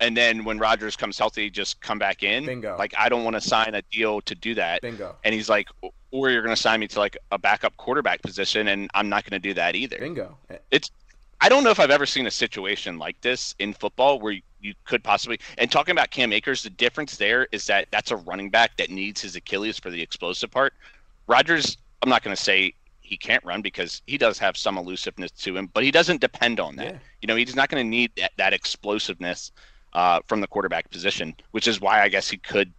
And 0.01 0.17
then 0.17 0.45
when 0.45 0.59
Rodgers 0.59 0.97
comes 0.97 1.19
healthy, 1.19 1.51
just 1.51 1.81
come 1.81 1.99
back 1.99 2.23
in. 2.23 2.47
Bingo. 2.47 2.77
Like 2.77 2.95
I 2.99 3.09
don't 3.09 3.25
want 3.25 3.35
to 3.35 3.41
sign 3.41 3.75
a 3.75 3.83
deal 3.83 4.21
to 4.23 4.35
do 4.35 4.55
that. 4.55 4.83
bingo, 4.83 5.15
And 5.25 5.35
he's 5.35 5.49
like, 5.49 5.69
"Or 6.11 6.31
you're 6.31 6.43
going 6.43 6.55
to 6.55 6.61
sign 6.61 6.81
me 6.81 6.89
to 6.89 6.99
like 6.99 7.17
a 7.31 7.39
backup 7.39 7.77
quarterback 7.77 8.23
position, 8.23 8.69
and 8.69 8.91
I'm 8.95 9.09
not 9.09 9.25
going 9.25 9.41
to 9.41 9.49
do 9.49 9.55
that 9.55 9.77
either." 9.77 9.99
bingo. 9.99 10.37
it's 10.71 10.91
I 11.41 11.49
don't 11.49 11.63
know 11.63 11.71
if 11.71 11.79
I've 11.79 11.91
ever 11.91 12.07
seen 12.07 12.27
a 12.27 12.31
situation 12.31 12.99
like 12.99 13.21
this 13.21 13.55
in 13.59 13.75
football 13.75 14.19
where 14.19 14.33
you, 14.33 14.43
you 14.61 14.75
could 14.85 15.05
possibly 15.05 15.39
and 15.59 15.71
talking 15.71 15.93
about 15.93 16.11
Cam 16.11 16.33
Akers, 16.33 16.63
the 16.63 16.71
difference 16.71 17.17
there 17.17 17.47
is 17.53 17.67
that 17.67 17.89
that's 17.91 18.11
a 18.11 18.17
running 18.17 18.51
back 18.51 18.77
that 18.79 18.91
needs 18.91 19.21
his 19.21 19.37
Achilles 19.37 19.79
for 19.79 19.91
the 19.91 20.01
explosive 20.01 20.51
part. 20.51 20.75
Rodgers, 21.27 21.77
I'm 22.03 22.09
not 22.09 22.23
going 22.23 22.35
to 22.35 22.43
say 22.43 22.75
he 23.01 23.17
can't 23.17 23.45
run 23.45 23.61
because 23.63 24.03
he 24.07 24.17
does 24.17 24.39
have 24.39 24.57
some 24.57 24.79
elusiveness 24.79 25.31
to 25.33 25.57
him, 25.57 25.71
but 25.73 25.85
he 25.85 25.91
doesn't 25.91 26.21
depend 26.21 26.59
on 26.59 26.77
that. 26.77 26.95
Yeah. 26.95 26.99
You 27.21 27.27
know, 27.27 27.37
he's 27.37 27.55
not 27.55 27.69
going 27.69 27.85
to 27.85 27.89
need 27.89 28.11
that, 28.17 28.33
that 28.39 28.53
explosiveness 28.53 29.53
uh, 29.95 30.21
from 30.27 30.41
the 30.41 30.47
quarterback 30.47 30.91
position, 30.91 31.35
which 31.53 31.69
is 31.69 31.81
why 31.81 32.03
I 32.03 32.09
guess 32.09 32.29
he 32.29 32.37
could 32.37 32.73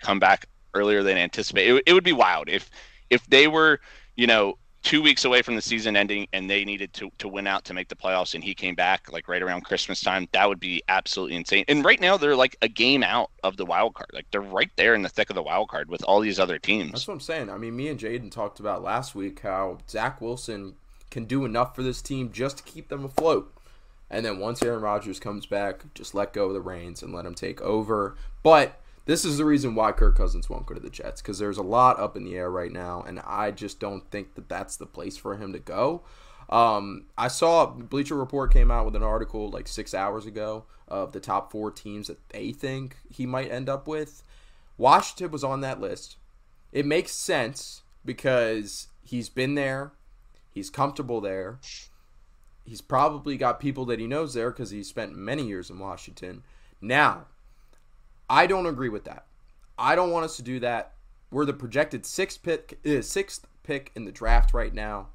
come 0.00 0.18
back 0.18 0.46
earlier 0.74 1.02
than 1.02 1.16
anticipated. 1.16 1.76
It, 1.76 1.82
it 1.88 1.92
would 1.92 2.04
be 2.04 2.12
wild 2.12 2.48
if 2.48 2.70
if 3.10 3.26
they 3.26 3.46
were, 3.46 3.80
you 4.16 4.26
know, 4.26 4.56
two 4.82 5.00
weeks 5.00 5.24
away 5.24 5.42
from 5.42 5.54
the 5.54 5.62
season 5.62 5.96
ending 5.96 6.26
and 6.32 6.50
they 6.50 6.64
needed 6.64 6.92
to, 6.92 7.10
to 7.18 7.28
win 7.28 7.46
out 7.46 7.64
to 7.64 7.74
make 7.74 7.88
the 7.88 7.94
playoffs 7.94 8.34
and 8.34 8.42
he 8.42 8.54
came 8.54 8.74
back 8.74 9.10
like 9.12 9.28
right 9.28 9.42
around 9.42 9.62
Christmas 9.62 10.00
time, 10.00 10.28
that 10.32 10.48
would 10.48 10.58
be 10.58 10.82
absolutely 10.88 11.36
insane. 11.36 11.64
And 11.68 11.84
right 11.84 12.00
now 12.00 12.16
they're 12.16 12.36
like 12.36 12.56
a 12.62 12.68
game 12.68 13.02
out 13.02 13.30
of 13.44 13.56
the 13.56 13.64
wild 13.64 13.94
card. 13.94 14.10
Like 14.12 14.26
they're 14.30 14.40
right 14.40 14.70
there 14.76 14.94
in 14.94 15.02
the 15.02 15.08
thick 15.08 15.30
of 15.30 15.36
the 15.36 15.42
wild 15.42 15.68
card 15.68 15.88
with 15.88 16.02
all 16.04 16.20
these 16.20 16.40
other 16.40 16.58
teams 16.58 16.92
That's 16.92 17.06
what 17.06 17.14
I'm 17.14 17.20
saying. 17.20 17.50
I 17.50 17.58
mean, 17.58 17.76
me 17.76 17.88
and 17.88 17.98
Jaden 17.98 18.30
talked 18.30 18.60
about 18.60 18.82
last 18.82 19.14
week 19.14 19.40
how 19.40 19.78
Zach 19.88 20.20
Wilson 20.20 20.74
can 21.10 21.26
do 21.26 21.44
enough 21.44 21.76
for 21.76 21.82
this 21.82 22.02
team 22.02 22.32
just 22.32 22.58
to 22.58 22.62
keep 22.64 22.88
them 22.88 23.04
afloat. 23.04 23.52
And 24.12 24.26
then 24.26 24.38
once 24.38 24.62
Aaron 24.62 24.82
Rodgers 24.82 25.18
comes 25.18 25.46
back, 25.46 25.82
just 25.94 26.14
let 26.14 26.34
go 26.34 26.48
of 26.48 26.52
the 26.52 26.60
reins 26.60 27.02
and 27.02 27.14
let 27.14 27.24
him 27.24 27.34
take 27.34 27.62
over. 27.62 28.14
But 28.42 28.78
this 29.06 29.24
is 29.24 29.38
the 29.38 29.46
reason 29.46 29.74
why 29.74 29.92
Kirk 29.92 30.16
Cousins 30.16 30.50
won't 30.50 30.66
go 30.66 30.74
to 30.74 30.80
the 30.80 30.90
Jets 30.90 31.22
because 31.22 31.38
there's 31.38 31.56
a 31.56 31.62
lot 31.62 31.98
up 31.98 32.14
in 32.14 32.24
the 32.24 32.36
air 32.36 32.50
right 32.50 32.70
now, 32.70 33.02
and 33.02 33.20
I 33.20 33.50
just 33.50 33.80
don't 33.80 34.08
think 34.10 34.34
that 34.34 34.50
that's 34.50 34.76
the 34.76 34.86
place 34.86 35.16
for 35.16 35.36
him 35.36 35.54
to 35.54 35.58
go. 35.58 36.02
Um, 36.50 37.06
I 37.16 37.28
saw 37.28 37.66
Bleacher 37.66 38.14
Report 38.14 38.52
came 38.52 38.70
out 38.70 38.84
with 38.84 38.94
an 38.94 39.02
article 39.02 39.48
like 39.48 39.66
six 39.66 39.94
hours 39.94 40.26
ago 40.26 40.66
of 40.86 41.12
the 41.12 41.20
top 41.20 41.50
four 41.50 41.70
teams 41.70 42.08
that 42.08 42.28
they 42.28 42.52
think 42.52 42.98
he 43.10 43.24
might 43.24 43.50
end 43.50 43.70
up 43.70 43.88
with. 43.88 44.22
Washington 44.76 45.30
was 45.30 45.42
on 45.42 45.62
that 45.62 45.80
list. 45.80 46.16
It 46.70 46.84
makes 46.84 47.12
sense 47.12 47.82
because 48.04 48.88
he's 49.02 49.30
been 49.30 49.54
there, 49.54 49.92
he's 50.50 50.68
comfortable 50.68 51.22
there. 51.22 51.58
He's 52.64 52.80
probably 52.80 53.36
got 53.36 53.58
people 53.60 53.84
that 53.86 53.98
he 53.98 54.06
knows 54.06 54.34
there 54.34 54.50
because 54.50 54.70
he 54.70 54.82
spent 54.82 55.16
many 55.16 55.42
years 55.46 55.68
in 55.70 55.78
Washington. 55.78 56.42
Now, 56.80 57.26
I 58.30 58.46
don't 58.46 58.66
agree 58.66 58.88
with 58.88 59.04
that. 59.04 59.26
I 59.78 59.94
don't 59.96 60.10
want 60.10 60.24
us 60.24 60.36
to 60.36 60.42
do 60.42 60.60
that. 60.60 60.92
We're 61.30 61.44
the 61.44 61.52
projected 61.54 62.06
sixth 62.06 62.42
pick, 62.42 62.78
uh, 62.86 63.02
sixth 63.02 63.46
pick 63.62 63.90
in 63.96 64.04
the 64.04 64.12
draft 64.12 64.52
right 64.54 64.72
now, 64.72 65.08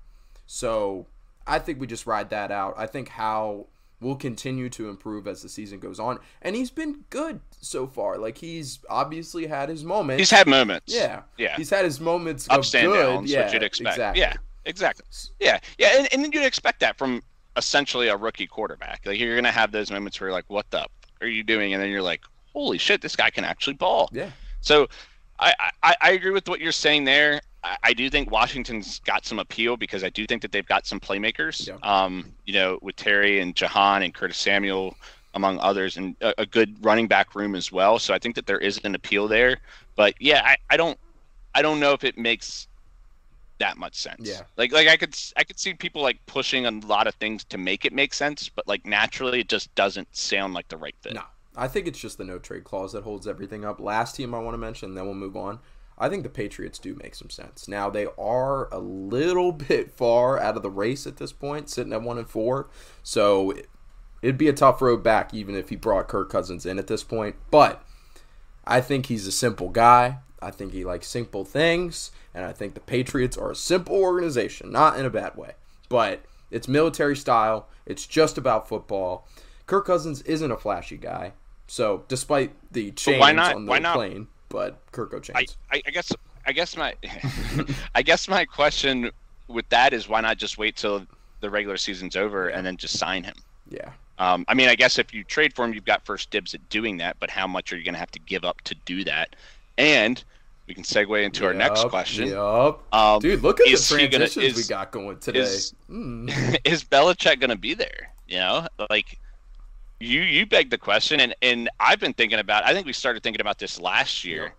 so 0.46 1.06
I 1.46 1.60
think 1.60 1.80
we 1.80 1.88
just 1.88 2.06
ride 2.08 2.30
that 2.32 2.52
out. 2.52 2.74
I 2.78 2.88
think 2.88 3.10
how 3.10 3.68
will 4.00 4.16
continue 4.16 4.70
to 4.70 4.90
improve 4.90 5.28
as 5.28 5.42
the 5.42 5.50
season 5.50 5.80
goes 5.80 6.00
on, 6.00 6.20
and 6.42 6.56
he's 6.56 6.70
been 6.72 7.04
good 7.10 7.40
so 7.62 7.88
far. 7.88 8.18
Like 8.18 8.40
he's 8.40 8.80
obviously 8.90 9.48
had 9.48 9.70
his 9.70 9.84
moments. 9.84 10.20
He's 10.20 10.32
had 10.32 10.48
moments. 10.48 10.94
yeah, 10.94 11.22
Yeah. 11.38 11.56
He's 11.56 11.70
had 11.70 11.86
his 11.86 12.00
moments 12.00 12.48
Ups 12.50 12.74
of 12.74 12.80
and 12.82 12.92
good. 12.92 13.04
downs, 13.14 13.32
yeah, 13.32 13.46
which 13.46 13.54
you'd 13.54 13.64
expect. 13.64 13.96
Exactly. 13.98 14.22
Yeah, 14.22 14.34
exactly. 14.66 15.06
Yeah, 15.40 15.60
yeah, 15.78 16.00
and, 16.00 16.08
and 16.26 16.34
you'd 16.34 16.44
expect 16.46 16.80
that 16.82 16.98
from 16.98 17.22
essentially 17.58 18.08
a 18.08 18.16
rookie 18.16 18.48
quarterback. 18.48 19.02
Like 19.06 19.20
you're 19.20 19.36
gonna 19.36 19.52
have 19.52 19.72
those 19.72 19.92
moments 19.92 20.20
where 20.20 20.30
you're 20.30 20.38
like, 20.38 20.50
"What 20.50 20.70
the 20.70 20.88
are 21.22 21.28
you 21.28 21.44
doing?" 21.44 21.74
And 21.74 21.82
then 21.82 21.90
you're 21.90 22.02
like, 22.02 22.22
"Holy 22.54 22.78
shit, 22.78 23.02
this 23.02 23.16
guy 23.16 23.30
can 23.30 23.44
actually 23.44 23.74
ball." 23.74 24.10
Yeah. 24.14 24.30
So, 24.62 24.88
I 25.40 25.54
I, 25.84 25.96
I 26.02 26.12
agree 26.12 26.32
with 26.32 26.48
what 26.48 26.62
you're 26.62 26.72
saying 26.72 27.04
there. 27.04 27.42
I, 27.64 27.78
I 27.84 27.94
do 27.94 28.10
think 28.10 28.32
Washington's 28.32 29.00
got 29.00 29.26
some 29.26 29.40
appeal 29.40 29.76
because 29.76 30.04
I 30.04 30.10
do 30.10 30.26
think 30.26 30.42
that 30.44 30.52
they've 30.52 30.66
got 30.66 30.86
some 30.86 31.00
playmakers. 31.00 31.68
Yeah. 31.68 31.78
Um, 31.84 32.32
you 32.46 32.54
know, 32.54 32.80
with 32.82 32.96
Terry 32.96 33.40
and 33.40 33.56
Jahan 33.56 34.04
and 34.04 34.14
Curtis 34.14 34.38
Samuel, 34.38 34.96
among 35.34 35.60
others, 35.60 35.98
and 35.98 36.16
a, 36.22 36.34
a 36.40 36.46
good 36.46 36.84
running 36.86 37.08
back 37.08 37.36
room 37.36 37.56
as 37.56 37.72
well. 37.72 38.00
So 38.00 38.14
I 38.14 38.20
think 38.20 38.36
that 38.36 38.46
there 38.46 38.60
is 38.60 38.80
an 38.84 38.96
appeal 38.96 39.28
there. 39.28 39.58
But 39.96 40.14
yeah, 40.20 40.42
I, 40.46 40.58
I 40.70 40.78
don't 40.78 40.98
I 41.56 41.62
don't 41.62 41.80
know 41.80 41.94
if 41.94 42.04
it 42.04 42.18
makes 42.18 42.68
that 43.60 43.78
much 43.78 43.96
sense. 43.96 44.28
Yeah. 44.28 44.42
Like 44.58 44.72
like 44.72 44.88
I 44.88 44.98
could 44.98 45.16
I 45.36 45.44
could 45.44 45.60
see 45.60 45.74
people 45.74 46.02
like 46.02 46.26
pushing 46.26 46.66
a 46.66 46.72
lot 46.72 47.08
of 47.08 47.16
things 47.16 47.44
to 47.46 47.58
make 47.58 47.86
it 47.86 47.94
make 47.94 48.14
sense, 48.14 48.50
but 48.50 48.68
like 48.68 48.86
naturally 48.86 49.42
it 49.42 49.50
just 49.50 49.74
doesn't 49.76 50.16
sound 50.16 50.54
like 50.54 50.68
the 50.70 50.78
right 50.78 50.96
thing. 51.02 51.16
No, 51.16 51.24
I 51.56 51.68
think 51.68 51.88
it's 51.88 52.00
just 52.00 52.18
the 52.18 52.24
no 52.24 52.40
trade 52.40 52.64
clause 52.64 52.94
that 52.94 53.04
holds 53.04 53.28
everything 53.28 53.66
up. 53.66 53.80
Last 53.80 54.16
team 54.16 54.34
I 54.34 54.40
want 54.40 54.54
to 54.54 54.60
mention, 54.60 54.96
then 54.96 55.06
we'll 55.06 55.14
move 55.16 55.36
on. 55.38 55.60
I 56.00 56.10
think 56.10 56.22
the 56.22 56.30
Patriots 56.30 56.78
do 56.78 56.94
make 57.02 57.16
some 57.16 57.32
sense. 57.32 57.68
Now 57.68 57.90
they 57.90 58.06
are 58.20 58.72
a 58.74 58.78
little 58.80 59.52
bit 59.70 59.92
far 59.92 60.40
out 60.40 60.56
of 60.56 60.62
the 60.64 60.70
race 60.70 61.08
at 61.08 61.18
this 61.18 61.34
point, 61.34 61.70
sitting 61.70 61.94
at 61.94 62.04
one 62.04 62.18
and 62.18 62.30
four. 62.30 62.70
So 63.04 63.52
it- 63.52 63.70
it'd 64.24 64.38
be 64.38 64.48
a 64.48 64.54
tough 64.54 64.82
road 64.82 65.04
back, 65.04 65.32
even 65.34 65.56
if 65.56 65.70
he 65.70 65.76
brought 65.76 66.08
Kirk 66.08 66.30
Cousins 66.32 66.66
in 66.66 66.80
at 66.80 66.88
this 66.88 67.04
point. 67.04 67.36
But 67.52 67.84
I 68.66 68.82
think 68.82 69.06
he's 69.06 69.26
a 69.28 69.32
simple 69.32 69.70
guy. 69.70 70.18
I 70.42 70.52
think 70.52 70.72
he 70.74 70.84
likes 70.86 71.08
simple 71.08 71.44
things, 71.46 72.12
and 72.34 72.46
I 72.46 72.52
think 72.54 72.74
the 72.74 72.80
Patriots 72.80 73.38
are 73.38 73.52
a 73.52 73.56
simple 73.56 73.96
organization, 73.96 74.72
not 74.72 75.00
in 75.00 75.06
a 75.06 75.10
bad 75.10 75.36
way. 75.36 75.54
But 75.90 76.22
it's 76.52 76.68
military 76.68 77.16
style. 77.16 77.68
It's 77.86 78.06
just 78.06 78.38
about 78.38 78.68
football. 78.68 79.28
Kirk 79.66 79.86
Cousins 79.86 80.22
isn't 80.24 80.52
a 80.52 80.58
flashy 80.58 80.98
guy, 80.98 81.34
so 81.68 82.04
despite 82.08 82.52
the 82.72 82.92
chains 82.92 83.20
why 83.20 83.32
not- 83.32 83.56
on 83.56 83.66
the 83.66 83.70
why 83.70 83.80
not- 83.80 83.96
plane, 83.96 84.28
but 84.50 84.80
Kirko 84.92 85.16
I, 85.36 85.40
chains. 85.44 85.58
I, 85.72 85.82
I 85.86 85.92
guess 85.92 86.12
I 86.46 86.52
guess 86.54 86.78
my 86.78 86.94
I 87.96 88.02
guess 88.02 88.28
my 88.30 88.46
question 88.46 89.12
with 89.48 89.68
that 89.70 89.94
is 89.94 90.08
why 90.08 90.22
not 90.22 90.38
just 90.38 90.58
wait 90.58 90.76
till 90.76 91.06
the 91.42 91.50
regular 91.50 91.78
season's 91.78 92.16
over 92.16 92.48
and 92.50 92.66
then 92.66 92.78
just 92.78 92.98
sign 92.98 93.24
him? 93.24 93.36
yeah, 93.70 93.92
Um, 94.18 94.46
I 94.48 94.54
mean, 94.54 94.70
I 94.70 94.76
guess 94.76 94.98
if 94.98 95.14
you 95.14 95.24
trade 95.26 95.54
for 95.54 95.66
him, 95.66 95.74
you've 95.74 95.86
got 95.86 96.06
first 96.06 96.32
dibs 96.32 96.54
at 96.56 96.68
doing 96.70 96.98
that, 96.98 97.18
but 97.20 97.30
how 97.30 97.46
much 97.48 97.72
are 97.72 97.78
you 97.78 97.84
going 97.84 97.94
to 97.94 98.00
have 98.00 98.12
to 98.12 98.20
give 98.20 98.44
up 98.46 98.62
to 98.62 98.76
do 98.86 99.04
that? 99.04 99.36
And 99.78 100.24
we 100.68 100.74
can 100.74 100.84
segue 100.84 101.24
into 101.24 101.46
our 101.46 101.54
next 101.54 101.86
question. 101.90 102.28
yup. 102.30 102.84
Um, 102.94 103.20
Dude, 103.20 103.42
look 103.42 103.60
at 103.60 103.66
the 103.68 103.72
is 103.74 103.88
he 103.90 104.08
gonna- 104.08 104.28
transitions 104.28 104.56
we 104.58 104.64
got 104.64 104.92
going 104.92 105.20
today. 105.20 105.40
is- 105.40 105.74
Mm. 105.90 106.60
is 106.66 106.84
Belichick 106.84 107.40
going 107.40 107.50
to 107.52 107.56
be 107.58 107.74
there? 107.74 108.12
You 108.28 108.38
know, 108.40 108.68
like 108.90 109.18
you 110.00 110.22
you 110.22 110.46
begged 110.46 110.72
the 110.72 110.78
question, 110.78 111.20
and 111.22 111.34
and 111.42 111.70
I've 111.80 112.00
been 112.00 112.14
thinking 112.14 112.40
about. 112.40 112.66
I 112.66 112.74
think 112.74 112.86
we 112.86 112.94
started 112.94 113.24
thinking 113.24 113.40
about 113.42 113.58
this 113.58 113.80
last 113.80 114.26
year 114.26 114.54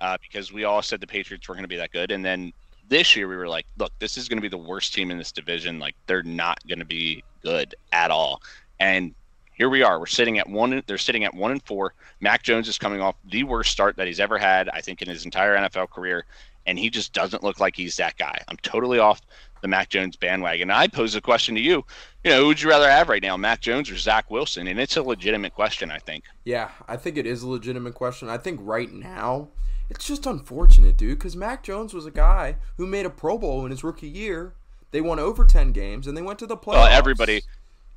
uh, 0.00 0.16
because 0.22 0.52
we 0.52 0.64
all 0.64 0.80
said 0.82 1.00
the 1.00 1.06
Patriots 1.06 1.46
were 1.46 1.54
going 1.54 1.64
to 1.64 1.68
be 1.68 1.76
that 1.76 1.92
good, 1.92 2.10
and 2.12 2.24
then 2.24 2.52
this 2.88 3.14
year 3.14 3.28
we 3.28 3.36
were 3.36 3.46
like, 3.46 3.66
look, 3.78 3.92
this 4.00 4.16
is 4.16 4.28
going 4.28 4.38
to 4.38 4.42
be 4.42 4.48
the 4.48 4.56
worst 4.58 4.94
team 4.94 5.10
in 5.10 5.18
this 5.18 5.30
division. 5.32 5.78
Like 5.78 5.94
they're 6.06 6.22
not 6.22 6.66
going 6.66 6.78
to 6.80 6.84
be 6.86 7.22
good 7.42 7.74
at 7.92 8.10
all, 8.10 8.40
and 8.80 9.14
here 9.60 9.68
we 9.68 9.82
are. 9.82 10.00
We're 10.00 10.06
sitting 10.06 10.38
at 10.38 10.48
one. 10.48 10.82
They're 10.86 10.96
sitting 10.96 11.24
at 11.24 11.34
one 11.34 11.50
and 11.50 11.62
four. 11.62 11.92
Mac 12.20 12.42
Jones 12.42 12.66
is 12.66 12.78
coming 12.78 13.02
off 13.02 13.14
the 13.26 13.44
worst 13.44 13.70
start 13.70 13.94
that 13.96 14.06
he's 14.06 14.18
ever 14.18 14.38
had, 14.38 14.70
I 14.70 14.80
think, 14.80 15.02
in 15.02 15.08
his 15.10 15.26
entire 15.26 15.54
NFL 15.54 15.90
career, 15.90 16.24
and 16.64 16.78
he 16.78 16.88
just 16.88 17.12
doesn't 17.12 17.42
look 17.42 17.60
like 17.60 17.76
he's 17.76 17.94
that 17.98 18.16
guy. 18.16 18.42
I'm 18.48 18.56
totally 18.62 18.98
off 18.98 19.20
the 19.60 19.68
Mac 19.68 19.90
Jones 19.90 20.16
bandwagon. 20.16 20.70
I 20.70 20.86
pose 20.86 21.14
a 21.14 21.20
question 21.20 21.54
to 21.56 21.60
you. 21.60 21.84
You 22.24 22.30
know, 22.30 22.40
who 22.40 22.46
would 22.46 22.62
you 22.62 22.70
rather 22.70 22.90
have 22.90 23.10
right 23.10 23.22
now, 23.22 23.36
Mac 23.36 23.60
Jones 23.60 23.90
or 23.90 23.98
Zach 23.98 24.30
Wilson? 24.30 24.66
And 24.66 24.80
it's 24.80 24.96
a 24.96 25.02
legitimate 25.02 25.54
question, 25.54 25.90
I 25.90 25.98
think. 25.98 26.24
Yeah, 26.44 26.70
I 26.88 26.96
think 26.96 27.18
it 27.18 27.26
is 27.26 27.42
a 27.42 27.48
legitimate 27.48 27.94
question. 27.94 28.30
I 28.30 28.38
think 28.38 28.60
right 28.62 28.90
now, 28.90 29.48
it's 29.90 30.06
just 30.06 30.24
unfortunate, 30.24 30.96
dude, 30.96 31.18
because 31.18 31.36
Mac 31.36 31.62
Jones 31.62 31.92
was 31.92 32.06
a 32.06 32.10
guy 32.10 32.56
who 32.78 32.86
made 32.86 33.04
a 33.04 33.10
Pro 33.10 33.36
Bowl 33.36 33.66
in 33.66 33.72
his 33.72 33.84
rookie 33.84 34.08
year. 34.08 34.54
They 34.90 35.02
won 35.02 35.18
over 35.18 35.44
10 35.44 35.72
games 35.72 36.06
and 36.06 36.16
they 36.16 36.22
went 36.22 36.38
to 36.38 36.46
the 36.46 36.56
playoffs. 36.56 36.72
Well, 36.72 36.86
everybody, 36.86 37.42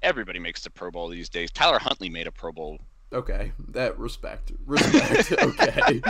everybody 0.03 0.39
makes 0.39 0.61
the 0.63 0.69
Pro 0.69 0.91
Bowl 0.91 1.07
these 1.09 1.29
days. 1.29 1.49
Tyler 1.51 1.79
Huntley 1.79 2.09
made 2.09 2.27
a 2.27 2.31
Pro 2.31 2.51
Bowl. 2.51 2.79
Okay, 3.11 3.51
that 3.69 3.97
respect. 3.99 4.51
Respect. 4.65 5.31
okay. 5.43 6.01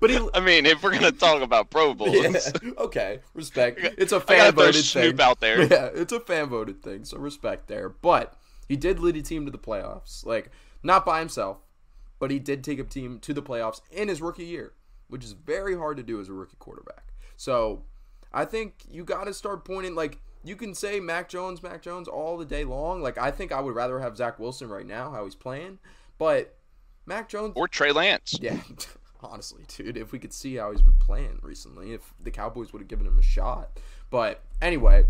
But 0.00 0.10
he. 0.10 0.28
I 0.34 0.40
mean, 0.40 0.66
if 0.66 0.82
we're 0.82 0.92
gonna 0.92 1.12
talk 1.12 1.40
about 1.42 1.70
Pro 1.70 1.94
Bowls, 1.94 2.12
Yeah, 2.62 2.70
okay, 2.78 3.20
respect. 3.34 3.78
It's 3.96 4.12
a 4.12 4.20
fan 4.20 4.54
voted 4.54 4.84
thing. 4.84 5.20
out 5.20 5.40
there. 5.40 5.62
Yeah, 5.62 5.90
it's 5.94 6.12
a 6.12 6.18
fan 6.20 6.48
voted 6.48 6.82
thing, 6.82 7.04
so 7.04 7.16
respect 7.18 7.68
there. 7.68 7.88
But 7.88 8.34
he 8.68 8.76
did 8.76 8.98
lead 8.98 9.16
a 9.16 9.22
team 9.22 9.44
to 9.46 9.52
the 9.52 9.58
playoffs. 9.58 10.26
Like, 10.26 10.50
not 10.82 11.06
by 11.06 11.20
himself, 11.20 11.58
but 12.18 12.30
he 12.32 12.40
did 12.40 12.64
take 12.64 12.80
a 12.80 12.84
team 12.84 13.20
to 13.20 13.32
the 13.32 13.42
playoffs 13.42 13.80
in 13.92 14.08
his 14.08 14.20
rookie 14.20 14.44
year, 14.44 14.72
which 15.06 15.24
is 15.24 15.32
very 15.32 15.76
hard 15.76 15.96
to 15.98 16.02
do 16.02 16.20
as 16.20 16.28
a 16.28 16.32
rookie 16.32 16.56
quarterback. 16.58 17.12
So 17.36 17.84
I 18.32 18.44
think 18.44 18.82
you 18.90 19.04
got 19.04 19.24
to 19.24 19.32
start 19.34 19.64
pointing, 19.64 19.94
like, 19.94 20.18
you 20.44 20.56
can 20.56 20.74
say 20.74 21.00
Mac 21.00 21.28
Jones, 21.28 21.62
Mac 21.62 21.82
Jones 21.82 22.08
all 22.08 22.36
the 22.36 22.44
day 22.44 22.64
long. 22.64 23.02
Like, 23.02 23.18
I 23.18 23.30
think 23.30 23.52
I 23.52 23.60
would 23.60 23.74
rather 23.74 24.00
have 24.00 24.16
Zach 24.16 24.38
Wilson 24.38 24.68
right 24.68 24.86
now, 24.86 25.10
how 25.10 25.24
he's 25.24 25.34
playing. 25.34 25.78
But 26.18 26.56
Mac 27.06 27.28
Jones. 27.28 27.52
or 27.56 27.68
Trey 27.68 27.92
Lance. 27.92 28.38
Yeah, 28.40 28.60
honestly, 29.20 29.64
dude, 29.68 29.96
if 29.96 30.12
we 30.12 30.18
could 30.18 30.32
see 30.32 30.56
how 30.56 30.70
he's 30.70 30.82
been 30.82 30.92
playing 30.94 31.40
recently, 31.42 31.92
if 31.92 32.12
the 32.20 32.30
Cowboys 32.30 32.72
would 32.72 32.80
have 32.80 32.88
given 32.88 33.06
him 33.06 33.18
a 33.18 33.22
shot. 33.22 33.78
But 34.10 34.42
anyway, 34.60 35.06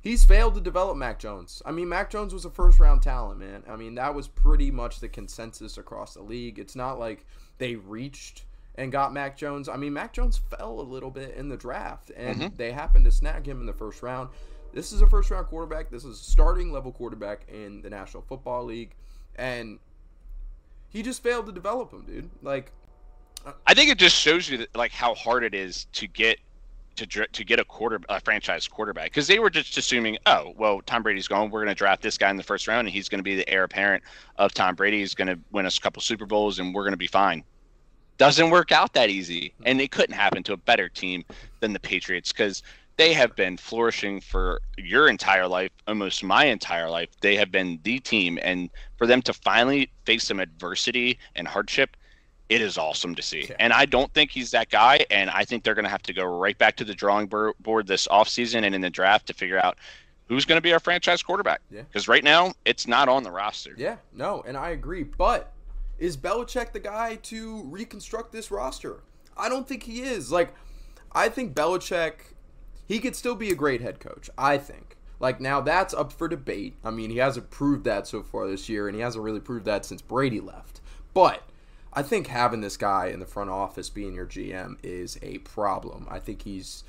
he's 0.00 0.24
failed 0.24 0.54
to 0.54 0.60
develop 0.60 0.96
Mac 0.96 1.18
Jones. 1.18 1.62
I 1.64 1.72
mean, 1.72 1.88
Mac 1.88 2.10
Jones 2.10 2.32
was 2.32 2.44
a 2.44 2.50
first 2.50 2.80
round 2.80 3.02
talent, 3.02 3.38
man. 3.38 3.62
I 3.68 3.76
mean, 3.76 3.94
that 3.94 4.14
was 4.14 4.28
pretty 4.28 4.70
much 4.70 5.00
the 5.00 5.08
consensus 5.08 5.78
across 5.78 6.14
the 6.14 6.22
league. 6.22 6.58
It's 6.58 6.76
not 6.76 6.98
like 6.98 7.24
they 7.58 7.76
reached 7.76 8.44
and 8.76 8.92
got 8.92 9.12
Mac 9.12 9.36
Jones. 9.36 9.68
I 9.68 9.76
mean, 9.76 9.92
Mac 9.92 10.12
Jones 10.12 10.38
fell 10.38 10.80
a 10.80 10.82
little 10.82 11.10
bit 11.10 11.34
in 11.34 11.48
the 11.48 11.56
draft, 11.56 12.10
and 12.16 12.40
mm-hmm. 12.40 12.56
they 12.56 12.72
happened 12.72 13.04
to 13.04 13.10
snag 13.10 13.46
him 13.46 13.60
in 13.60 13.66
the 13.66 13.72
first 13.72 14.02
round. 14.02 14.30
This 14.72 14.92
is 14.92 15.02
a 15.02 15.06
first 15.06 15.30
round 15.30 15.46
quarterback. 15.46 15.90
This 15.90 16.04
is 16.04 16.20
a 16.20 16.22
starting 16.22 16.72
level 16.72 16.92
quarterback 16.92 17.46
in 17.48 17.82
the 17.82 17.90
National 17.90 18.22
Football 18.22 18.64
League. 18.64 18.94
And 19.36 19.78
he 20.90 21.02
just 21.02 21.22
failed 21.22 21.46
to 21.46 21.52
develop 21.52 21.92
him, 21.92 22.02
dude. 22.02 22.30
Like, 22.42 22.72
I 23.66 23.74
think 23.74 23.90
it 23.90 23.98
just 23.98 24.16
shows 24.16 24.48
you 24.48 24.58
that, 24.58 24.76
like 24.76 24.92
how 24.92 25.14
hard 25.14 25.44
it 25.44 25.54
is 25.54 25.86
to 25.92 26.06
get 26.06 26.38
to 26.96 27.06
to 27.06 27.44
get 27.44 27.58
a 27.58 27.64
quarter 27.64 28.00
a 28.08 28.20
franchise 28.20 28.68
quarterback 28.68 29.04
because 29.04 29.26
they 29.26 29.38
were 29.38 29.50
just 29.50 29.76
assuming, 29.78 30.18
oh, 30.26 30.52
well, 30.56 30.80
Tom 30.84 31.02
Brady's 31.02 31.28
gone. 31.28 31.50
We're 31.50 31.60
going 31.60 31.74
to 31.74 31.78
draft 31.78 32.02
this 32.02 32.18
guy 32.18 32.30
in 32.30 32.36
the 32.36 32.42
first 32.42 32.68
round, 32.68 32.86
and 32.86 32.94
he's 32.94 33.08
going 33.08 33.20
to 33.20 33.24
be 33.24 33.36
the 33.36 33.48
heir 33.48 33.64
apparent 33.64 34.02
of 34.36 34.52
Tom 34.52 34.74
Brady. 34.74 34.98
He's 34.98 35.14
going 35.14 35.28
to 35.28 35.38
win 35.52 35.66
us 35.66 35.78
a 35.78 35.80
couple 35.80 36.02
Super 36.02 36.26
Bowls, 36.26 36.58
and 36.58 36.74
we're 36.74 36.82
going 36.82 36.92
to 36.92 36.98
be 36.98 37.06
fine. 37.06 37.44
Doesn't 38.18 38.50
work 38.50 38.70
out 38.70 38.92
that 38.94 39.08
easy, 39.08 39.54
and 39.64 39.80
it 39.80 39.90
couldn't 39.90 40.14
happen 40.14 40.42
to 40.42 40.52
a 40.52 40.56
better 40.58 40.90
team 40.90 41.24
than 41.60 41.72
the 41.72 41.80
Patriots 41.80 42.32
because 42.32 42.62
they 43.00 43.14
have 43.14 43.34
been 43.34 43.56
flourishing 43.56 44.20
for 44.20 44.60
your 44.76 45.08
entire 45.08 45.48
life, 45.48 45.70
almost 45.88 46.22
my 46.22 46.44
entire 46.44 46.90
life. 46.90 47.08
They 47.20 47.34
have 47.36 47.50
been 47.50 47.80
the 47.82 47.98
team, 47.98 48.38
and 48.42 48.68
for 48.98 49.06
them 49.06 49.22
to 49.22 49.32
finally 49.32 49.90
face 50.04 50.24
some 50.24 50.38
adversity 50.38 51.18
and 51.34 51.48
hardship 51.48 51.96
it 52.50 52.60
is 52.60 52.76
awesome 52.76 53.14
to 53.14 53.22
see. 53.22 53.46
Yeah. 53.48 53.54
And 53.60 53.72
I 53.72 53.86
don't 53.86 54.12
think 54.12 54.32
he's 54.32 54.50
that 54.50 54.70
guy. 54.70 55.06
And 55.08 55.30
I 55.30 55.44
think 55.44 55.62
they're 55.62 55.76
going 55.76 55.84
to 55.84 55.90
have 55.90 56.02
to 56.02 56.12
go 56.12 56.24
right 56.24 56.58
back 56.58 56.74
to 56.78 56.84
the 56.84 56.94
drawing 56.94 57.28
board 57.28 57.86
this 57.86 58.08
offseason 58.08 58.64
and 58.64 58.74
in 58.74 58.80
the 58.80 58.90
draft 58.90 59.28
to 59.28 59.34
figure 59.34 59.60
out 59.60 59.78
who's 60.28 60.44
going 60.44 60.56
to 60.56 60.60
be 60.60 60.72
our 60.72 60.80
franchise 60.80 61.22
quarterback. 61.22 61.60
Yeah. 61.70 61.82
Because 61.82 62.08
right 62.08 62.24
now, 62.24 62.52
it's 62.64 62.88
not 62.88 63.08
on 63.08 63.22
the 63.22 63.30
roster. 63.30 63.74
yeah, 63.78 63.96
no, 64.12 64.42
and 64.48 64.56
I 64.56 64.70
agree. 64.70 65.04
But 65.04 65.52
is 66.00 66.16
Belichick 66.16 66.72
the 66.72 66.80
guy 66.80 67.20
to 67.22 67.62
reconstruct 67.66 68.32
this 68.32 68.50
roster? 68.50 69.04
I 69.36 69.48
don't 69.48 69.68
think 69.68 69.84
he 69.84 70.02
is. 70.02 70.32
Like, 70.32 70.52
I 71.12 71.28
think 71.28 71.54
Belichick, 71.54 72.14
he 72.90 72.98
could 72.98 73.14
still 73.14 73.36
be 73.36 73.52
a 73.52 73.54
great 73.54 73.80
head 73.80 74.00
coach. 74.00 74.28
I 74.36 74.58
think. 74.58 74.96
Like 75.20 75.40
now, 75.40 75.60
that's 75.60 75.94
up 75.94 76.12
for 76.12 76.26
debate. 76.26 76.74
I 76.82 76.90
mean, 76.90 77.10
he 77.10 77.18
hasn't 77.18 77.48
proved 77.48 77.84
that 77.84 78.08
so 78.08 78.20
far 78.20 78.48
this 78.48 78.68
year, 78.68 78.88
and 78.88 78.96
he 78.96 79.00
hasn't 79.00 79.22
really 79.22 79.38
proved 79.38 79.64
that 79.66 79.84
since 79.84 80.02
Brady 80.02 80.40
left. 80.40 80.80
But 81.14 81.44
I 81.92 82.02
think 82.02 82.26
having 82.26 82.62
this 82.62 82.76
guy 82.76 83.06
in 83.06 83.20
the 83.20 83.26
front 83.26 83.48
office 83.48 83.90
being 83.90 84.14
your 84.14 84.26
GM 84.26 84.76
is 84.82 85.20
a 85.22 85.38
problem. 85.38 86.08
I 86.10 86.18
think 86.18 86.42
he's 86.42 86.82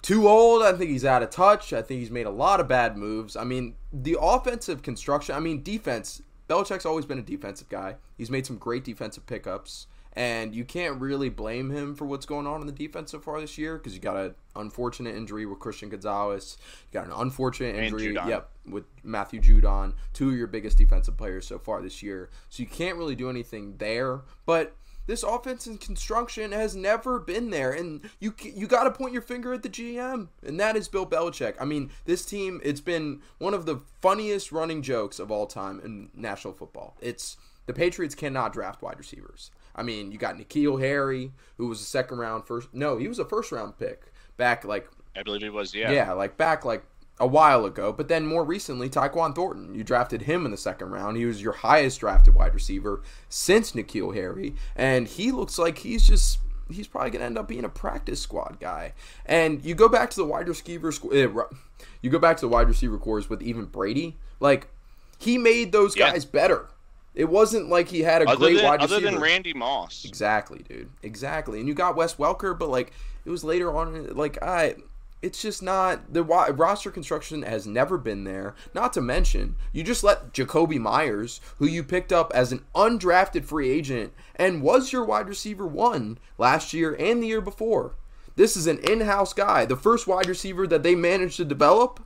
too 0.00 0.28
old. 0.28 0.62
I 0.62 0.74
think 0.74 0.90
he's 0.90 1.04
out 1.04 1.24
of 1.24 1.30
touch. 1.30 1.72
I 1.72 1.82
think 1.82 1.98
he's 1.98 2.10
made 2.12 2.26
a 2.26 2.30
lot 2.30 2.60
of 2.60 2.68
bad 2.68 2.96
moves. 2.96 3.34
I 3.34 3.42
mean, 3.42 3.74
the 3.92 4.16
offensive 4.20 4.82
construction, 4.82 5.34
I 5.34 5.40
mean, 5.40 5.64
defense. 5.64 6.22
Belichick's 6.48 6.86
always 6.86 7.06
been 7.06 7.18
a 7.18 7.22
defensive 7.22 7.68
guy. 7.68 7.96
He's 8.16 8.30
made 8.30 8.46
some 8.46 8.58
great 8.58 8.84
defensive 8.84 9.26
pickups. 9.26 9.88
And 10.14 10.54
you 10.54 10.64
can't 10.64 11.00
really 11.00 11.30
blame 11.30 11.70
him 11.70 11.94
for 11.94 12.04
what's 12.04 12.26
going 12.26 12.46
on 12.46 12.60
in 12.60 12.66
the 12.66 12.72
defense 12.72 13.10
so 13.12 13.18
far 13.18 13.40
this 13.40 13.56
year 13.56 13.78
because 13.78 13.94
you 13.94 14.00
got 14.00 14.16
an 14.16 14.34
unfortunate 14.54 15.14
injury 15.16 15.46
with 15.46 15.58
Christian 15.58 15.88
Gonzalez. 15.88 16.58
You 16.92 17.00
got 17.00 17.06
an 17.06 17.14
unfortunate 17.16 17.76
And 17.76 17.86
injury, 17.86 18.14
Judon. 18.14 18.28
yep, 18.28 18.50
with 18.66 18.84
Matthew 19.02 19.40
Judon, 19.40 19.94
two 20.12 20.28
of 20.30 20.36
your 20.36 20.48
biggest 20.48 20.76
defensive 20.76 21.16
players 21.16 21.46
so 21.46 21.58
far 21.58 21.80
this 21.80 22.02
year. 22.02 22.28
So 22.50 22.62
you 22.62 22.68
can't 22.68 22.98
really 22.98 23.16
do 23.16 23.30
anything 23.30 23.76
there. 23.78 24.20
But 24.44 24.76
this 25.06 25.22
offense 25.22 25.66
and 25.66 25.80
construction 25.80 26.52
has 26.52 26.76
never 26.76 27.18
been 27.18 27.50
there, 27.50 27.72
and 27.72 28.02
you 28.20 28.34
you 28.40 28.66
got 28.66 28.84
to 28.84 28.90
point 28.92 29.12
your 29.12 29.22
finger 29.22 29.52
at 29.52 29.62
the 29.62 29.68
GM, 29.68 30.28
and 30.46 30.60
that 30.60 30.76
is 30.76 30.86
Bill 30.88 31.06
Belichick. 31.06 31.54
I 31.58 31.64
mean, 31.64 31.90
this 32.04 32.24
team 32.24 32.60
it's 32.62 32.80
been 32.80 33.20
one 33.38 33.52
of 33.54 33.66
the 33.66 33.80
funniest 34.00 34.52
running 34.52 34.80
jokes 34.82 35.18
of 35.18 35.30
all 35.30 35.46
time 35.46 35.80
in 35.84 36.10
national 36.14 36.52
football. 36.54 36.96
It's 37.00 37.36
the 37.66 37.72
Patriots 37.72 38.14
cannot 38.14 38.52
draft 38.52 38.80
wide 38.82 38.98
receivers. 38.98 39.50
I 39.74 39.82
mean, 39.82 40.12
you 40.12 40.18
got 40.18 40.36
N'Keal 40.36 40.80
Harry, 40.80 41.32
who 41.56 41.66
was 41.68 41.80
a 41.80 41.84
second 41.84 42.18
round 42.18 42.46
first. 42.46 42.68
No, 42.72 42.98
he 42.98 43.08
was 43.08 43.18
a 43.18 43.24
first 43.24 43.52
round 43.52 43.78
pick 43.78 44.12
back 44.36 44.64
like 44.64 44.88
I 45.16 45.22
believe 45.22 45.42
he 45.42 45.50
was. 45.50 45.74
Yeah. 45.74 45.90
yeah, 45.90 46.12
like 46.12 46.36
back 46.36 46.64
like 46.64 46.84
a 47.20 47.26
while 47.26 47.64
ago. 47.66 47.92
But 47.92 48.08
then 48.08 48.26
more 48.26 48.44
recently, 48.44 48.88
Tyquan 48.88 49.34
Thornton. 49.34 49.74
You 49.74 49.84
drafted 49.84 50.22
him 50.22 50.44
in 50.44 50.50
the 50.50 50.56
second 50.56 50.90
round. 50.90 51.16
He 51.16 51.24
was 51.26 51.40
your 51.42 51.52
highest 51.52 52.00
drafted 52.00 52.34
wide 52.34 52.54
receiver 52.54 53.02
since 53.28 53.72
N'Keal 53.72 54.14
Harry, 54.14 54.54
and 54.76 55.06
he 55.06 55.30
looks 55.32 55.58
like 55.58 55.78
he's 55.78 56.06
just 56.06 56.38
he's 56.70 56.86
probably 56.88 57.10
going 57.10 57.20
to 57.20 57.26
end 57.26 57.36
up 57.36 57.48
being 57.48 57.64
a 57.64 57.68
practice 57.68 58.20
squad 58.20 58.56
guy. 58.58 58.94
And 59.26 59.62
you 59.64 59.74
go 59.74 59.88
back 59.88 60.08
to 60.10 60.16
the 60.16 60.24
wide 60.24 60.48
receiver 60.48 60.90
squ- 60.90 61.38
uh, 61.38 61.44
you 62.00 62.08
go 62.08 62.18
back 62.18 62.36
to 62.38 62.42
the 62.42 62.48
wide 62.48 62.68
receiver 62.68 62.96
cores 62.98 63.28
with 63.28 63.42
even 63.42 63.66
Brady. 63.66 64.16
Like 64.40 64.68
he 65.18 65.36
made 65.38 65.72
those 65.72 65.94
Yeah. 65.96 66.10
guys 66.12 66.24
better. 66.24 66.68
It 67.14 67.28
wasn't 67.28 67.68
like 67.68 67.88
he 67.88 68.00
had 68.00 68.22
a 68.22 68.28
Other 68.28 68.38
great 68.38 68.56
than 68.56 68.64
wide 68.64 68.80
other 68.80 68.96
receiver. 68.96 69.10
than 69.12 69.20
Randy 69.20 69.52
Moss. 69.52 70.04
Exactly, 70.04 70.64
dude. 70.68 70.90
Exactly. 71.02 71.58
And 71.58 71.68
you 71.68 71.74
got 71.74 71.96
Wes 71.96 72.14
Welker, 72.14 72.58
but 72.58 72.70
like 72.70 72.92
it 73.24 73.30
was 73.30 73.44
later 73.44 73.76
on. 73.76 74.14
Like 74.14 74.42
I, 74.42 74.76
it's 75.20 75.42
just 75.42 75.62
not 75.62 76.12
the 76.12 76.22
roster 76.24 76.90
construction 76.90 77.42
has 77.42 77.66
never 77.66 77.98
been 77.98 78.24
there. 78.24 78.54
Not 78.74 78.92
to 78.94 79.00
mention, 79.02 79.56
you 79.72 79.84
just 79.84 80.02
let 80.02 80.32
Jakobi 80.32 80.78
Meyers, 80.78 81.40
who 81.58 81.66
you 81.66 81.84
picked 81.84 82.12
up 82.12 82.32
as 82.34 82.50
an 82.50 82.64
undrafted 82.74 83.44
free 83.44 83.70
agent 83.70 84.12
and 84.34 84.62
was 84.62 84.90
your 84.92 85.04
wide 85.04 85.28
receiver 85.28 85.66
one 85.66 86.18
last 86.38 86.72
year 86.72 86.96
and 86.98 87.22
the 87.22 87.26
year 87.28 87.42
before. 87.42 87.94
This 88.34 88.56
is 88.56 88.66
an 88.66 88.78
in-house 88.78 89.34
guy, 89.34 89.66
the 89.66 89.76
first 89.76 90.06
wide 90.06 90.26
receiver 90.26 90.66
that 90.66 90.82
they 90.82 90.94
managed 90.94 91.36
to 91.36 91.44
develop, 91.44 92.00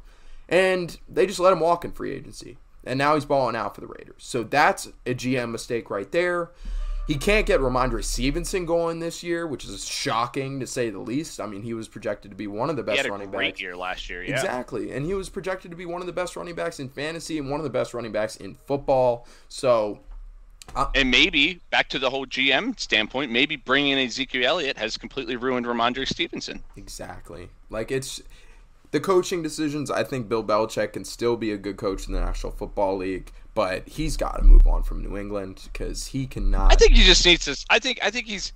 and 0.49 0.99
they 1.09 1.25
just 1.25 1.39
let 1.39 1.53
him 1.53 1.61
walk 1.61 1.85
in 1.85 1.93
free 1.93 2.13
agency. 2.13 2.59
And 2.87 2.99
now 2.99 3.15
he's 3.15 3.25
balling 3.25 3.57
out 3.57 3.75
for 3.75 3.81
the 3.81 3.87
Raiders. 3.89 4.15
So 4.19 4.43
that's 4.43 4.87
a 5.05 5.15
GM 5.15 5.51
mistake 5.51 5.91
right 5.91 6.11
there. 6.13 6.51
He 7.07 7.15
can't 7.17 7.47
get 7.47 7.61
Rhamondre 7.61 8.03
Stevenson 8.03 8.67
going 8.67 8.99
this 8.99 9.23
year, 9.23 9.47
which 9.47 9.65
is 9.65 9.85
shocking 9.87 10.59
to 10.59 10.67
say 10.67 10.91
the 10.91 10.99
least. 10.99 11.41
I 11.41 11.47
mean, 11.47 11.63
he 11.63 11.73
was 11.73 11.87
projected 11.87 12.33
to 12.33 12.37
be 12.37 12.49
one 12.49 12.69
of 12.69 12.75
the 12.77 12.83
He 12.83 12.87
best 12.87 12.97
had 12.99 13.07
a 13.07 13.11
running 13.13 13.31
great 13.31 13.53
backs. 13.53 13.61
year 13.61 13.77
last 13.77 14.11
year. 14.11 14.25
Yeah. 14.25 14.33
Exactly. 14.35 14.91
And 14.91 15.07
he 15.07 15.15
was 15.15 15.29
projected 15.29 15.71
to 15.71 15.77
be 15.77 15.87
one 15.87 16.01
of 16.01 16.09
the 16.09 16.13
best 16.13 16.35
running 16.35 16.57
backs 16.57 16.81
in 16.81 16.89
fantasy 16.89 17.39
and 17.39 17.49
one 17.49 17.61
of 17.61 17.65
the 17.65 17.71
best 17.71 17.95
running 17.95 18.11
backs 18.11 18.35
in 18.37 18.57
football. 18.67 19.27
So, 19.49 20.01
uh, 20.75 20.87
And 20.97 21.09
maybe 21.09 21.61
back 21.71 21.89
to 21.91 22.01
the 22.01 22.11
whole 22.11 22.27
GM 22.27 22.77
standpoint, 22.77 23.31
maybe 23.31 23.55
bringing 23.55 23.93
in 23.93 23.99
Ezekiel 23.99 24.45
Elliott 24.45 24.77
has 24.77 24.97
completely 24.97 25.37
ruined 25.37 25.65
Rhamondre 25.67 26.09
Stevenson. 26.09 26.65
exactly. 26.77 27.51
Like, 27.71 27.93
it's 27.93 28.21
the 28.91 29.01
coaching 29.01 29.43
decisions. 29.43 29.91
I 29.91 30.05
think 30.05 30.29
Bill 30.29 30.45
Belichick 30.45 30.93
can 30.95 31.05
still 31.05 31.37
be 31.37 31.53
a 31.53 31.57
good 31.57 31.77
coach 31.77 32.07
in 32.07 32.13
the 32.13 32.21
National 32.21 32.53
Football 32.53 32.97
League, 32.99 33.33
but 33.55 33.89
he's 33.89 34.17
got 34.17 34.37
to 34.37 34.43
move 34.43 34.67
on 34.67 34.83
from 34.83 35.03
New 35.03 35.17
England 35.17 35.69
because 35.73 36.07
he 36.07 36.27
cannot. 36.27 36.73
I 36.73 36.77
think 36.77 36.93
he 36.93 37.03
just 37.05 37.25
needs 37.25 37.45
to. 37.47 37.57
I 37.71 37.79
think. 37.79 37.99
I 38.03 38.11
think 38.11 38.27
he's. 38.27 38.53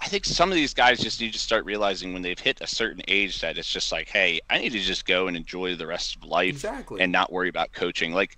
I 0.00 0.08
think 0.08 0.24
some 0.24 0.50
of 0.50 0.56
these 0.56 0.74
guys 0.74 0.98
just 0.98 1.20
need 1.20 1.32
to 1.34 1.38
start 1.38 1.64
realizing 1.64 2.12
when 2.12 2.20
they've 2.22 2.38
hit 2.38 2.60
a 2.60 2.66
certain 2.66 3.00
age 3.06 3.40
that 3.42 3.58
it's 3.58 3.72
just 3.72 3.92
like, 3.92 4.08
hey, 4.08 4.40
I 4.50 4.58
need 4.58 4.72
to 4.72 4.80
just 4.80 5.06
go 5.06 5.28
and 5.28 5.36
enjoy 5.36 5.76
the 5.76 5.86
rest 5.86 6.16
of 6.16 6.24
life 6.24 6.50
Exactly. 6.50 7.00
and 7.00 7.12
not 7.12 7.32
worry 7.32 7.48
about 7.48 7.72
coaching. 7.72 8.12
Like, 8.12 8.36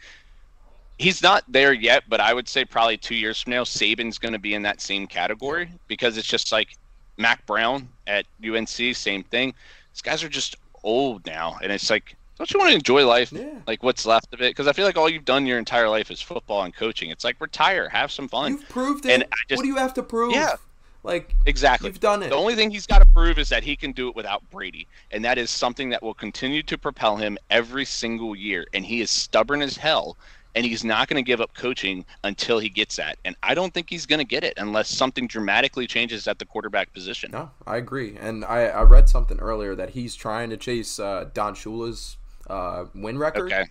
he's 0.99 1.23
not 1.23 1.43
there 1.49 1.73
yet, 1.73 2.03
but 2.11 2.21
I 2.21 2.35
would 2.35 2.47
say 2.47 2.67
probably 2.67 2.99
two 2.99 3.15
years 3.15 3.41
from 3.41 3.53
now, 3.53 3.65
Saban's 3.65 4.19
going 4.19 4.35
to 4.35 4.39
be 4.39 4.53
in 4.53 4.61
that 4.63 4.83
same 4.83 5.07
category 5.07 5.71
because 5.89 6.19
it's 6.19 6.29
just 6.29 6.53
like 6.53 6.77
Mack 7.17 7.47
Brown 7.47 7.89
at 8.07 8.27
UNC, 8.47 8.69
same 8.69 9.23
thing. 9.25 9.55
These 9.95 10.03
guys 10.03 10.23
are 10.23 10.29
just 10.29 10.57
old 10.83 11.27
now, 11.27 11.59
and 11.63 11.71
it's 11.73 11.91
like, 11.91 12.17
don't 12.39 12.51
you 12.53 12.59
want 12.59 12.71
to 12.71 12.75
enjoy 12.77 13.07
life? 13.07 13.33
Yeah. 13.33 13.51
Like 13.67 13.83
what's 13.83 14.07
left 14.07 14.33
of 14.33 14.41
it? 14.41 14.51
Because 14.51 14.67
I 14.67 14.73
feel 14.73 14.87
like 14.87 14.97
all 14.97 15.09
you've 15.11 15.25
done 15.27 15.45
your 15.47 15.59
entire 15.59 15.89
life 15.89 16.11
is 16.11 16.23
football 16.23 16.63
and 16.63 16.75
coaching. 16.75 17.11
It's 17.11 17.25
like 17.25 17.41
retire, 17.41 17.89
have 17.91 18.11
some 18.11 18.29
fun. 18.29 18.53
You've 18.53 18.69
proved 18.69 19.05
it. 19.05 19.13
And 19.13 19.25
I 19.25 19.37
just- 19.49 19.59
what 19.59 19.63
do 19.63 19.69
you 19.69 19.77
have 19.77 19.93
to 19.95 20.03
prove? 20.03 20.33
Yeah. 20.33 20.57
Like, 21.03 21.35
Exactly. 21.47 21.89
You've 21.89 22.01
done 22.01 22.23
it. 22.23 22.29
The 22.29 22.37
only 22.37 22.55
thing 22.55 22.71
he's 22.71 22.87
got 22.87 22.99
to 22.99 23.07
prove 23.15 23.39
is 23.39 23.49
that 23.49 23.63
he 23.63 23.75
can 23.75 23.93
do 23.93 24.09
it 24.09 24.15
without 24.17 24.43
Brady. 24.51 24.87
And 25.11 25.25
that 25.25 25.39
is 25.39 25.49
something 25.51 25.89
that 25.91 26.03
will 26.03 26.13
continue 26.15 26.63
to 26.65 26.77
propel 26.77 27.17
him 27.17 27.39
every 27.51 27.87
single 27.87 28.37
year. 28.37 28.67
And 28.75 28.85
he 28.85 29.01
is 29.01 29.11
stubborn 29.11 29.63
as 29.63 29.77
hell. 29.79 30.17
And 30.55 30.67
he's 30.67 30.85
not 30.85 31.09
going 31.09 31.23
to 31.23 31.27
give 31.27 31.41
up 31.41 31.55
coaching 31.55 32.05
until 32.25 32.59
he 32.59 32.69
gets 32.69 32.97
that. 32.97 33.19
And 33.25 33.37
I 33.43 33.55
don't 33.55 33.73
think 33.73 33.89
he's 33.89 34.05
going 34.07 34.19
to 34.19 34.25
get 34.25 34.43
it 34.43 34.55
unless 34.57 34.89
something 34.89 35.27
dramatically 35.29 35.87
changes 35.87 36.27
at 36.27 36.39
the 36.41 36.45
quarterback 36.45 36.93
position. 36.93 37.31
No, 37.31 37.51
I 37.67 37.77
agree. 37.77 38.17
And 38.21 38.45
I, 38.45 38.65
I 38.67 38.83
read 38.83 39.09
something 39.09 39.39
earlier 39.39 39.75
that 39.77 39.91
he's 39.91 40.15
trying 40.17 40.51
to 40.51 40.57
chase 40.57 40.99
uh, 40.99 41.29
Don 41.35 41.55
Shula's 41.55 42.17
uh, 42.49 42.87
win 42.95 43.17
record. 43.19 43.53
Okay. 43.53 43.67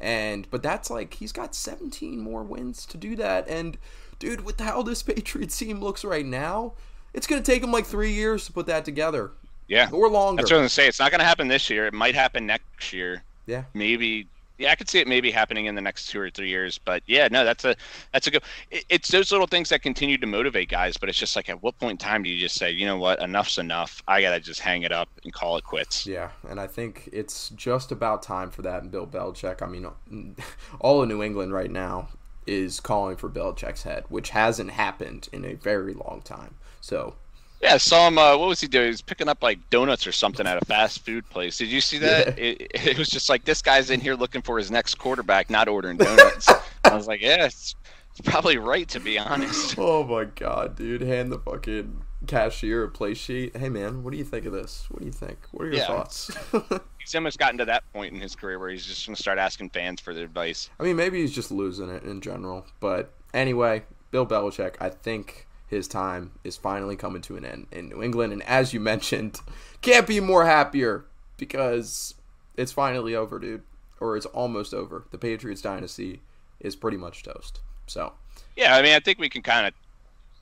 And 0.00 0.48
but 0.50 0.62
that's 0.62 0.90
like 0.90 1.14
he's 1.14 1.32
got 1.32 1.54
17 1.54 2.18
more 2.18 2.42
wins 2.42 2.86
to 2.86 2.96
do 2.96 3.14
that. 3.16 3.46
And 3.46 3.76
dude, 4.18 4.44
with 4.44 4.58
how 4.58 4.82
this 4.82 5.02
Patriots 5.04 5.56
team 5.58 5.80
looks 5.80 6.04
right 6.04 6.26
now, 6.26 6.72
it's 7.14 7.26
gonna 7.26 7.42
take 7.42 7.62
him 7.62 7.70
like 7.70 7.84
three 7.86 8.12
years 8.12 8.46
to 8.46 8.52
put 8.52 8.66
that 8.66 8.84
together 8.84 9.30
Yeah. 9.68 9.90
or 9.92 10.08
longer. 10.08 10.40
That's 10.42 10.50
what 10.50 10.56
I'm 10.56 10.60
going 10.62 10.68
to 10.68 10.74
say. 10.74 10.88
It's 10.88 10.98
not 10.98 11.10
going 11.12 11.20
to 11.20 11.24
happen 11.26 11.46
this 11.46 11.68
year. 11.70 11.86
It 11.86 11.94
might 11.94 12.14
happen 12.14 12.46
next 12.46 12.92
year. 12.92 13.22
yeah, 13.46 13.64
maybe 13.74 14.26
yeah 14.62 14.70
i 14.70 14.74
could 14.74 14.88
see 14.88 14.98
it 14.98 15.08
maybe 15.08 15.30
happening 15.30 15.66
in 15.66 15.74
the 15.74 15.80
next 15.80 16.06
two 16.06 16.20
or 16.20 16.30
three 16.30 16.48
years 16.48 16.78
but 16.78 17.02
yeah 17.06 17.28
no 17.30 17.44
that's 17.44 17.64
a 17.64 17.74
that's 18.12 18.26
a 18.26 18.30
good 18.30 18.42
it, 18.70 18.84
it's 18.88 19.08
those 19.08 19.32
little 19.32 19.46
things 19.46 19.68
that 19.68 19.82
continue 19.82 20.18
to 20.18 20.26
motivate 20.26 20.68
guys 20.68 20.96
but 20.96 21.08
it's 21.08 21.18
just 21.18 21.36
like 21.36 21.48
at 21.48 21.62
what 21.62 21.78
point 21.78 21.92
in 21.92 21.98
time 21.98 22.22
do 22.22 22.30
you 22.30 22.38
just 22.38 22.56
say 22.56 22.70
you 22.70 22.86
know 22.86 22.96
what 22.96 23.20
enough's 23.20 23.58
enough 23.58 24.02
i 24.08 24.20
gotta 24.20 24.40
just 24.40 24.60
hang 24.60 24.82
it 24.82 24.92
up 24.92 25.08
and 25.24 25.32
call 25.32 25.56
it 25.56 25.64
quits 25.64 26.06
yeah. 26.12 26.30
And 26.48 26.60
I 26.60 26.66
think 26.66 27.08
it's 27.12 27.48
just 27.50 27.90
about 27.90 28.22
time 28.22 28.50
for 28.50 28.62
that. 28.62 28.82
And 28.82 28.90
Bill 28.90 29.06
Belichick. 29.06 29.62
I 29.62 29.66
mean, 29.66 30.36
all 30.80 31.02
of 31.02 31.08
New 31.08 31.22
England 31.22 31.52
right 31.52 31.70
now 31.70 32.08
is 32.46 32.80
calling 32.80 33.16
for 33.16 33.28
Belichick's 33.28 33.84
head, 33.84 34.04
which 34.08 34.30
hasn't 34.30 34.72
happened 34.72 35.28
in 35.32 35.44
a 35.44 35.54
very 35.54 35.94
long 35.94 36.22
time. 36.22 36.56
So 36.80 37.14
yeah 37.62 37.74
I 37.74 37.78
saw 37.78 38.08
him 38.08 38.18
uh, 38.18 38.36
what 38.36 38.48
was 38.48 38.60
he 38.60 38.66
doing 38.66 38.84
he 38.86 38.90
was 38.90 39.02
picking 39.02 39.28
up 39.28 39.42
like 39.42 39.58
donuts 39.70 40.06
or 40.06 40.12
something 40.12 40.46
at 40.46 40.60
a 40.60 40.64
fast 40.66 41.04
food 41.04 41.28
place 41.30 41.58
did 41.58 41.68
you 41.68 41.80
see 41.80 41.98
that 41.98 42.38
Yeah. 42.38 42.44
it, 42.44 42.70
it 42.74 42.98
was 42.98 43.08
just 43.08 43.28
like 43.28 43.44
this 43.44 43.62
guy's 43.62 43.90
in 43.90 44.00
here 44.00 44.14
looking 44.14 44.42
for 44.42 44.58
his 44.58 44.70
next 44.70 44.96
quarterback 44.96 45.48
not 45.50 45.68
ordering 45.68 45.96
donuts 45.96 46.48
i 46.84 46.94
was 46.94 47.06
like 47.06 47.20
yeah 47.20 47.46
it's, 47.46 47.74
it's 48.10 48.20
probably 48.28 48.58
right 48.58 48.88
to 48.88 49.00
be 49.00 49.18
honest 49.18 49.74
Oh 49.78 50.04
my 50.04 50.24
god, 50.24 50.76
dude! 50.76 51.00
Hand 51.00 51.32
the 51.32 51.38
fucking 51.38 52.02
cashier 52.26 52.84
a 52.84 52.88
play 52.88 53.14
sheet. 53.14 53.56
Hey 53.56 53.68
man, 53.68 54.02
what 54.04 54.12
do 54.12 54.16
you 54.18 54.24
think 54.24 54.44
of 54.46 54.52
this? 54.52 54.84
What 54.90 55.00
do 55.00 55.06
you 55.06 55.12
think? 55.12 55.38
What 55.50 55.64
are 55.64 55.68
your 55.68 55.76
Yeah. 55.76 55.86
thoughts? 55.86 56.30
he's 56.98 57.14
almost 57.14 57.38
gotten 57.38 57.58
to 57.58 57.64
that 57.64 57.90
point 57.92 58.12
in 58.14 58.20
his 58.20 58.36
career 58.36 58.58
where 58.58 58.68
he's 58.68 58.84
just 58.86 59.06
going 59.06 59.16
to 59.16 59.20
start 59.22 59.38
asking 59.38 59.70
fans 59.70 60.00
for 60.00 60.12
their 60.14 60.24
advice 60.24 60.68
I 60.78 60.82
mean, 60.84 60.94
maybe 60.96 61.20
he's 61.22 61.32
just 61.32 61.50
losing 61.50 61.88
it 61.88 62.02
in 62.04 62.20
general. 62.20 62.66
But 62.80 63.12
anyway, 63.34 63.82
Bill 64.10 64.26
Belichick, 64.26 64.74
I 64.80 64.90
think 64.90 65.46
his 65.72 65.88
time 65.88 66.32
is 66.44 66.58
finally 66.58 66.96
coming 66.96 67.22
to 67.22 67.34
an 67.34 67.46
end 67.46 67.66
in 67.72 67.88
New 67.88 68.02
England. 68.02 68.30
And 68.30 68.42
as 68.42 68.74
you 68.74 68.78
mentioned, 68.78 69.40
can't 69.80 70.06
be 70.06 70.20
more 70.20 70.44
happier 70.44 71.06
because 71.38 72.14
it's 72.58 72.72
finally 72.72 73.14
over, 73.14 73.38
dude. 73.38 73.62
Or 73.98 74.14
it's 74.14 74.26
almost 74.26 74.74
over. 74.74 75.06
The 75.12 75.18
Patriots 75.18 75.62
dynasty 75.62 76.20
is 76.60 76.76
pretty 76.76 76.98
much 76.98 77.22
toast. 77.22 77.60
So, 77.86 78.12
Yeah, 78.54 78.76
I 78.76 78.82
mean, 78.82 78.92
I 78.92 79.00
think 79.00 79.18
we 79.18 79.30
can 79.30 79.40
kind 79.40 79.66
of 79.66 79.72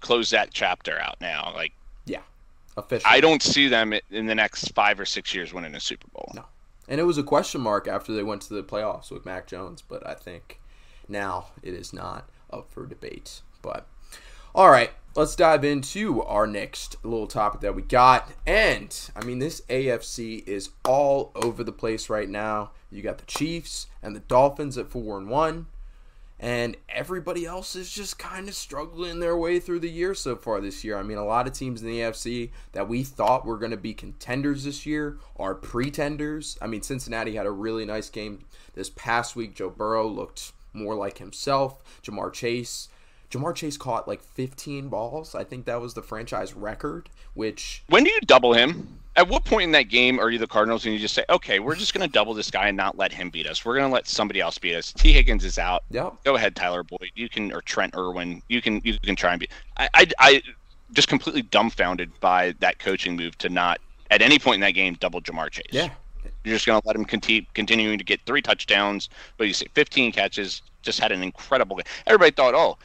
close 0.01 0.31
that 0.31 0.51
chapter 0.53 0.99
out 0.99 1.21
now. 1.21 1.53
Like, 1.55 1.75
yeah, 2.07 2.23
officially. 2.77 3.15
I 3.15 3.21
don't 3.21 3.43
see 3.43 3.69
them 3.69 3.95
in 4.11 4.27
the 4.27 4.35
next 4.35 4.73
five 4.75 4.99
or 4.99 5.05
six 5.05 5.33
years 5.33 5.55
winning 5.55 5.77
a 5.77 5.81
Super 5.81 6.09
Bowl. 6.09 6.33
No. 6.35 6.47
And 6.89 7.01
it 7.01 7.05
was 7.05 7.19
a 7.19 7.23
question 7.23 7.61
mark 7.61 7.87
after 7.87 8.13
they 8.13 8.25
went 8.25 8.43
to 8.43 8.55
the 8.55 8.65
playoffs 8.65 9.13
with 9.13 9.25
Mac 9.25 9.47
Jones, 9.47 9.81
but 9.81 10.05
I 10.05 10.15
think 10.15 10.59
now 11.09 11.47
it 11.63 11.73
is 11.75 11.93
not 11.93 12.29
up 12.53 12.69
for 12.73 12.85
debate. 12.85 13.43
But 13.63 13.87
all 14.55 14.71
right, 14.71 14.91
let's 15.15 15.35
dive 15.35 15.65
into 15.65 16.23
our 16.23 16.47
next 16.47 16.97
little 17.03 17.27
topic 17.27 17.61
that 17.63 17.75
we 17.75 17.83
got. 17.83 18.31
And 18.47 18.97
I 19.17 19.25
mean, 19.25 19.39
this 19.39 19.61
AFC 19.63 20.47
is 20.47 20.71
all 20.85 21.33
over 21.35 21.65
the 21.65 21.73
place 21.73 22.09
right 22.09 22.29
now. 22.29 22.71
You 22.91 23.03
got 23.03 23.19
the 23.19 23.27
Chiefs 23.27 23.87
and 24.03 24.15
the 24.15 24.21
Dolphins 24.21 24.79
at 24.79 24.89
four 24.89 25.19
and 25.19 25.29
one. 25.29 25.67
And 26.43 26.79
everybody 26.89 27.45
else 27.45 27.77
is 27.77 27.93
just 27.93 28.19
kind 28.19 28.49
of 28.49 28.55
struggling 28.55 29.21
their 29.21 29.37
way 29.37 29.61
through 29.61 29.81
the 29.81 29.91
year 29.91 30.15
so 30.15 30.37
far 30.37 30.63
this 30.63 30.83
year. 30.83 30.97
I 30.97 31.03
mean, 31.03 31.19
a 31.19 31.25
lot 31.25 31.47
of 31.47 31.53
teams 31.53 31.83
in 31.83 31.89
the 31.89 31.99
AFC 31.99 32.51
that 32.73 32.89
we 32.89 33.03
thought 33.03 33.45
were 33.45 33.59
going 33.59 33.73
to 33.73 33.77
be 33.77 33.93
contenders 33.93 34.65
this 34.65 34.87
year 34.87 35.19
are 35.37 35.55
pretenders. 35.55 36.57
I 36.63 36.67
mean, 36.67 36.81
Cincinnati 36.81 37.37
had 37.37 37.45
a 37.45 37.51
really 37.51 37.85
nice 37.85 38.09
game 38.09 38.47
this 38.73 38.89
past 38.89 39.37
week. 39.37 39.55
Joe 39.55 39.69
Burrow 39.69 40.09
looked 40.09 40.53
more 40.73 40.95
like 40.95 41.19
himself. 41.19 41.83
Ja'Marr 42.03 42.33
Chase. 42.33 42.89
Ja'Marr 43.31 43.55
Chase 43.55 43.77
caught 43.77 44.09
like 44.09 44.23
15 44.23 44.89
balls. 44.89 45.35
I 45.35 45.45
think 45.45 45.65
that 45.67 45.81
was 45.81 45.95
the 45.95 46.03
franchise 46.03 46.55
record, 46.55 47.09
which 47.35 47.83
When 47.89 48.05
do 48.05 48.11
you 48.11 48.21
double 48.23 48.53
him? 48.53 48.99
At 49.17 49.29
what 49.29 49.45
point 49.45 49.65
in 49.65 49.73
that 49.73 49.89
game 49.89 50.19
are 50.19 50.31
you 50.31 50.39
the 50.39 50.47
Cardinals 50.47 50.85
and 50.85 50.95
you 50.95 51.01
just 51.01 51.15
say, 51.15 51.25
okay, 51.29 51.59
we're 51.59 51.75
just 51.75 51.93
going 51.93 52.07
to 52.07 52.13
double 52.13 52.33
this 52.33 52.51
guy 52.51 52.69
and 52.69 52.77
not 52.77 52.97
let 52.97 53.13
him 53.13 53.29
beat 53.29 53.47
us? 53.47 53.65
We're 53.65 53.77
going 53.77 53.89
to 53.89 53.93
let 53.93 54.07
somebody 54.07 54.41
else 54.41 54.57
beat 54.57 54.75
us. 54.75 54.93
Tee 54.93 55.13
Higgins 55.13 55.45
is 55.45 55.59
out. 55.59 55.85
yep. 55.91 56.15
Go 56.25 56.37
ahead, 56.37 56.55
Tyler 56.57 56.83
Boyd. 56.83 57.11
You 57.15 57.29
can, 57.29 57.53
or 57.53 57.61
Trent 57.61 57.95
Irwin. 57.97 58.43
You 58.49 58.63
can, 58.63 58.81
you 58.85 58.99
can 58.99 59.17
try 59.17 59.33
and 59.33 59.41
be. 59.41 59.49
I, 59.77 59.89
I, 59.95 60.07
I 60.19 60.43
just 60.93 61.09
completely 61.09 61.43
dumbfounded 61.43 62.11
by 62.21 62.55
that 62.61 62.79
coaching 62.79 63.17
move 63.17 63.37
to 63.39 63.49
not 63.49 63.81
at 64.11 64.23
any 64.23 64.39
point 64.39 64.57
in 64.57 64.61
that 64.61 64.73
game 64.73 64.95
double 64.95 65.21
Ja'Marr 65.21 65.51
Chase. 65.51 65.67
Yeah. 65.71 65.91
You're 66.45 66.55
just 66.55 66.67
going 66.67 66.81
to 66.81 66.87
let 66.87 66.97
him 66.97 67.05
continue 67.05 67.45
continuing 67.55 67.99
to 67.99 68.05
get 68.05 68.21
three 68.27 68.43
touchdowns, 68.43 69.09
but 69.37 69.47
you 69.47 69.53
say 69.53 69.67
15 69.75 70.13
catches, 70.13 70.63
just 70.83 71.01
had 71.01 71.13
an 71.13 71.23
incredible 71.23 71.77
game. 71.77 71.85
Everybody 72.07 72.31
thought, 72.33 72.55
oh, 72.55 72.79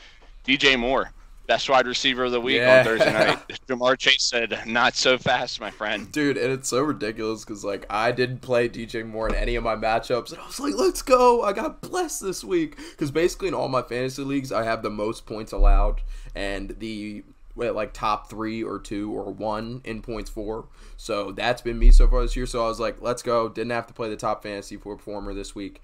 DJ 0.47 0.77
Moore, 0.79 1.11
best 1.47 1.69
wide 1.69 1.87
receiver 1.87 2.25
of 2.25 2.31
the 2.31 2.41
week 2.41 2.57
Yeah. 2.57 2.79
on 2.79 2.85
Thursday 2.85 3.13
night. 3.13 3.39
Ja'Marr 3.67 3.97
Chase 3.97 4.23
said, 4.23 4.63
"Not 4.67 4.95
so 4.95 5.17
fast, 5.17 5.59
my 5.59 5.71
friend." 5.71 6.11
Dude, 6.11 6.37
and 6.37 6.51
it's 6.51 6.69
so 6.69 6.81
ridiculous 6.81 7.43
because 7.43 7.63
like 7.63 7.85
I 7.89 8.11
didn't 8.11 8.39
play 8.39 8.69
DJ 8.69 9.05
Moore 9.05 9.29
in 9.29 9.35
any 9.35 9.55
of 9.55 9.63
my 9.63 9.75
matchups, 9.75 10.31
and 10.31 10.39
I 10.39 10.45
was 10.45 10.59
like, 10.59 10.75
"Let's 10.75 11.01
go!" 11.01 11.43
I 11.43 11.53
got 11.53 11.81
blessed 11.81 12.21
this 12.21 12.43
week 12.43 12.77
because 12.91 13.11
basically 13.11 13.47
in 13.47 13.53
all 13.53 13.67
my 13.69 13.81
fantasy 13.81 14.23
leagues, 14.23 14.51
I 14.51 14.63
have 14.63 14.83
the 14.83 14.89
most 14.89 15.25
points 15.25 15.51
allowed 15.51 16.01
and 16.35 16.75
the 16.79 17.23
like 17.57 17.93
top 17.93 18.29
three 18.29 18.61
or 18.61 18.79
two 18.79 19.11
or 19.13 19.31
one 19.31 19.79
in 19.85 20.01
points 20.01 20.29
four. 20.29 20.67
So 20.97 21.31
that's 21.31 21.61
been 21.61 21.79
me 21.79 21.89
so 21.89 22.05
far 22.07 22.21
this 22.21 22.35
year. 22.35 22.45
So 22.45 22.63
I 22.63 22.67
was 22.67 22.79
like, 22.79 23.01
"Let's 23.01 23.21
go!" 23.23 23.47
Didn't 23.49 23.71
have 23.71 23.87
to 23.87 23.93
play 23.93 24.09
the 24.09 24.17
top 24.17 24.43
fantasy 24.43 24.77
performer 24.77 25.33
this 25.33 25.55
week, 25.55 25.81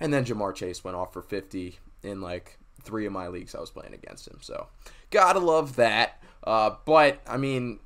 and 0.00 0.12
then 0.12 0.24
Ja'Marr 0.24 0.54
Chase 0.54 0.82
went 0.84 0.96
off 0.96 1.12
for 1.12 1.22
fifty 1.22 1.78
in 2.02 2.20
like 2.20 2.58
three 2.84 3.06
of 3.06 3.12
my 3.12 3.28
leagues 3.28 3.54
I 3.54 3.60
was 3.60 3.70
playing 3.70 3.94
against 3.94 4.28
him. 4.28 4.38
So 4.40 4.68
gotta 5.10 5.38
love 5.40 5.76
that. 5.76 6.22
Uh, 6.42 6.76
but 6.84 7.20
I 7.26 7.36
mean, 7.36 7.80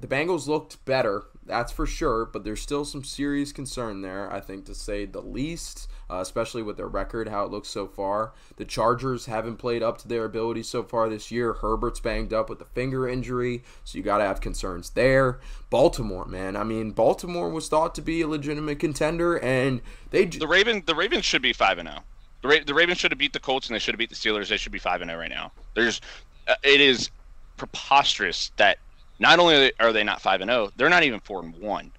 the 0.00 0.06
Bengals 0.06 0.46
looked 0.46 0.84
better, 0.84 1.24
that's 1.46 1.72
for 1.72 1.86
sure, 1.86 2.26
but 2.26 2.44
there's 2.44 2.60
still 2.60 2.84
some 2.84 3.04
serious 3.04 3.52
concern 3.52 4.02
there, 4.02 4.30
I 4.32 4.40
think, 4.40 4.66
to 4.66 4.74
say 4.74 5.04
the 5.06 5.20
least, 5.22 5.88
uh, 6.10 6.16
especially 6.16 6.62
with 6.62 6.76
their 6.76 6.88
record, 6.88 7.28
how 7.28 7.44
it 7.44 7.50
looks 7.50 7.68
so 7.68 7.86
far. 7.86 8.32
The 8.56 8.64
Chargers 8.66 9.26
haven't 9.26 9.56
played 9.56 9.82
up 9.82 9.98
to 9.98 10.08
their 10.08 10.24
ability 10.24 10.62
so 10.64 10.82
far 10.82 11.08
this 11.08 11.30
year. 11.30 11.54
Herbert's 11.54 12.00
banged 12.00 12.32
up 12.34 12.50
with 12.50 12.60
a 12.60 12.64
finger 12.66 13.08
injury, 13.08 13.62
so 13.84 13.96
you 13.96 14.04
got 14.04 14.18
to 14.18 14.24
have 14.24 14.40
concerns 14.40 14.90
there. 14.90 15.38
Baltimore, 15.70 16.26
man. 16.26 16.54
I 16.56 16.64
mean, 16.64 16.90
Baltimore 16.90 17.48
was 17.48 17.68
thought 17.68 17.94
to 17.94 18.02
be 18.02 18.20
a 18.20 18.28
legitimate 18.28 18.78
contender, 18.78 19.38
and 19.38 19.80
they. 20.10 20.26
j- 20.26 20.38
The 20.38 20.48
Raven, 20.48 20.82
the 20.86 20.94
Ravens 20.94 21.24
should 21.24 21.42
be 21.42 21.52
five 21.52 21.78
and 21.78 21.88
zero. 21.88 22.00
The, 22.44 22.50
Ra- 22.50 22.64
the 22.66 22.74
Ravens 22.74 22.98
should 22.98 23.10
have 23.10 23.18
beat 23.18 23.32
the 23.32 23.40
Colts 23.40 23.68
and 23.68 23.74
they 23.74 23.78
should 23.78 23.94
have 23.94 23.98
beat 23.98 24.10
the 24.10 24.14
Steelers. 24.14 24.48
They 24.48 24.58
should 24.58 24.70
be 24.70 24.78
five 24.78 25.00
and 25.00 25.10
zero 25.10 25.18
right 25.18 25.30
now. 25.30 25.50
There's, 25.72 26.02
uh, 26.46 26.56
it 26.62 26.78
is 26.78 27.08
preposterous 27.56 28.52
that 28.58 28.76
not 29.18 29.38
only 29.38 29.72
are 29.80 29.94
they 29.94 30.04
not 30.04 30.20
five 30.20 30.42
and 30.42 30.50
zero, 30.50 30.70
they're 30.76 30.90
not 30.90 31.04
even 31.04 31.20
four 31.20 31.40
and 31.40 31.56
one. 31.56 31.90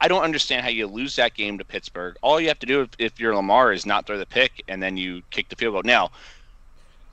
I 0.00 0.08
don't 0.08 0.24
understand 0.24 0.64
how 0.64 0.70
you 0.70 0.88
lose 0.88 1.14
that 1.14 1.34
game 1.34 1.58
to 1.58 1.64
Pittsburgh. 1.64 2.16
All 2.22 2.40
you 2.40 2.48
have 2.48 2.58
to 2.58 2.66
do 2.66 2.80
if, 2.80 2.88
if 2.98 3.20
you're 3.20 3.36
Lamar 3.36 3.72
is 3.72 3.86
not 3.86 4.04
throw 4.04 4.18
the 4.18 4.26
pick 4.26 4.64
and 4.66 4.82
then 4.82 4.96
you 4.96 5.22
kick 5.30 5.48
the 5.48 5.54
field 5.54 5.74
goal. 5.74 5.82
Now, 5.84 6.10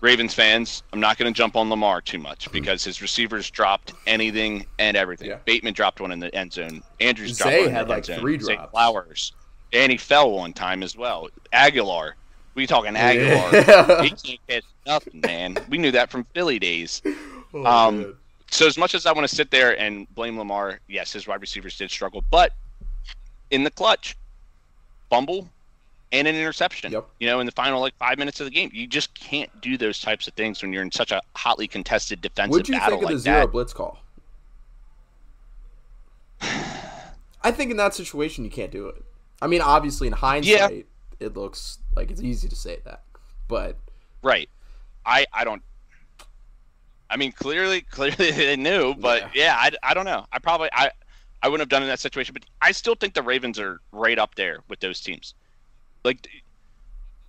Ravens 0.02 0.34
fans, 0.34 0.82
I'm 0.92 1.00
not 1.00 1.20
going 1.20 1.32
to 1.32 1.38
jump 1.38 1.56
on 1.56 1.70
Lamar 1.70 2.02
too 2.02 2.18
much 2.18 2.52
because 2.52 2.84
his 2.84 3.00
receivers 3.00 3.52
dropped 3.52 3.94
anything 4.08 4.66
and 4.80 4.98
everything. 4.98 5.30
Yeah. 5.30 5.38
Bateman 5.46 5.76
dropped 5.76 6.02
one 6.02 6.12
in 6.12 6.20
the 6.20 6.34
end 6.34 6.54
zone. 6.54 6.82
Andrews 7.00 7.38
dropped 7.38 7.52
Zay 7.52 7.60
one 7.60 7.70
in 7.70 7.76
had 7.76 7.86
the 7.86 7.90
like 7.90 7.98
end 7.98 8.06
zone. 8.06 8.20
three 8.22 8.40
Zay 8.40 8.56
drops. 8.56 8.72
Flowers, 8.72 9.34
and 9.72 9.92
he 9.92 10.00
fell 10.00 10.32
one 10.32 10.52
time 10.52 10.82
as 10.82 10.98
well. 10.98 11.30
Agholor, 11.54 12.14
we 12.56 12.68
talking 12.68 12.94
Agholor? 12.94 13.68
Yeah. 13.68 14.02
he 14.04 14.10
can't 14.10 14.40
catch 14.48 14.64
nothing, 14.86 15.22
man. 15.22 15.58
We 15.70 15.78
knew 15.78 15.92
that 15.92 16.10
from 16.10 16.26
Philly 16.34 16.60
days. 16.60 17.02
Oh, 17.54 17.66
Um. 17.66 18.16
So 18.50 18.66
as 18.66 18.78
much 18.78 18.96
as 18.96 19.06
I 19.06 19.12
want 19.12 19.28
to 19.28 19.36
sit 19.36 19.52
there 19.52 19.78
and 19.78 20.08
blame 20.16 20.38
Lamar, 20.38 20.80
yes, 20.88 21.12
his 21.12 21.28
wide 21.28 21.42
receivers 21.42 21.78
did 21.78 21.92
struggle, 21.92 22.24
but 22.32 22.54
in 23.50 23.66
the 23.66 23.72
clutch, 23.72 24.16
fumble 25.10 25.50
and 26.12 26.28
an 26.28 26.36
interception. 26.36 26.92
Yep. 26.92 27.08
You 27.20 27.28
know, 27.28 27.40
in 27.40 27.46
the 27.46 27.52
final 27.52 27.80
like 27.82 27.94
five 27.98 28.18
minutes 28.18 28.40
of 28.40 28.46
the 28.46 28.52
game, 28.52 28.70
you 28.74 28.88
just 28.88 29.14
can't 29.16 29.50
do 29.62 29.78
those 29.78 30.00
types 30.00 30.28
of 30.28 30.34
things 30.34 30.62
when 30.62 30.74
you're 30.74 30.84
in 30.84 30.92
such 30.92 31.12
a 31.12 31.22
hotly 31.36 31.68
contested 31.68 32.22
defensive 32.22 32.52
What'd 32.52 32.70
you 32.70 32.76
battle 32.76 33.00
think 33.00 33.04
of 33.04 33.06
like 33.06 33.16
the 33.16 33.20
zero 33.20 33.40
that. 33.42 33.52
blitz 33.52 33.74
call? 33.74 34.00
I 36.42 37.52
think 37.52 37.72
in 37.72 37.78
that 37.78 37.96
situation 37.96 38.44
you 38.44 38.52
can't 38.52 38.72
do 38.72 38.88
it. 38.88 39.04
I 39.42 39.48
mean, 39.48 39.62
obviously 39.62 40.08
in 40.08 40.14
hindsight, 40.14 40.86
it 41.22 41.38
looks 41.38 41.80
like 41.96 42.12
it's 42.12 42.22
easy 42.22 42.50
to 42.50 42.56
say 42.56 42.80
that, 42.84 43.04
but 43.48 43.78
Right. 44.24 44.50
I 45.06 45.26
I 45.34 45.44
don't. 45.44 45.62
I 47.10 47.18
mean, 47.18 47.32
clearly, 47.32 47.82
clearly 47.90 48.32
they 48.32 48.56
knew, 48.56 48.94
but 48.96 49.36
yeah, 49.36 49.56
I, 49.58 49.72
I 49.84 49.94
don't 49.94 50.06
know. 50.06 50.26
I 50.32 50.40
probably 50.40 50.70
I 50.74 50.92
I 51.42 51.48
wouldn't 51.48 51.62
have 51.62 51.70
done 51.70 51.82
in 51.82 51.90
that 51.90 52.00
situation, 52.00 52.34
but 52.34 52.46
I 52.62 52.72
still 52.72 52.96
think 52.96 53.14
the 53.14 53.24
Ravens 53.24 53.60
are 53.60 53.82
right 53.92 54.20
up 54.20 54.36
there 54.36 54.60
with 54.70 54.80
those 54.80 55.02
teams. 55.02 55.34
Like, 56.04 56.28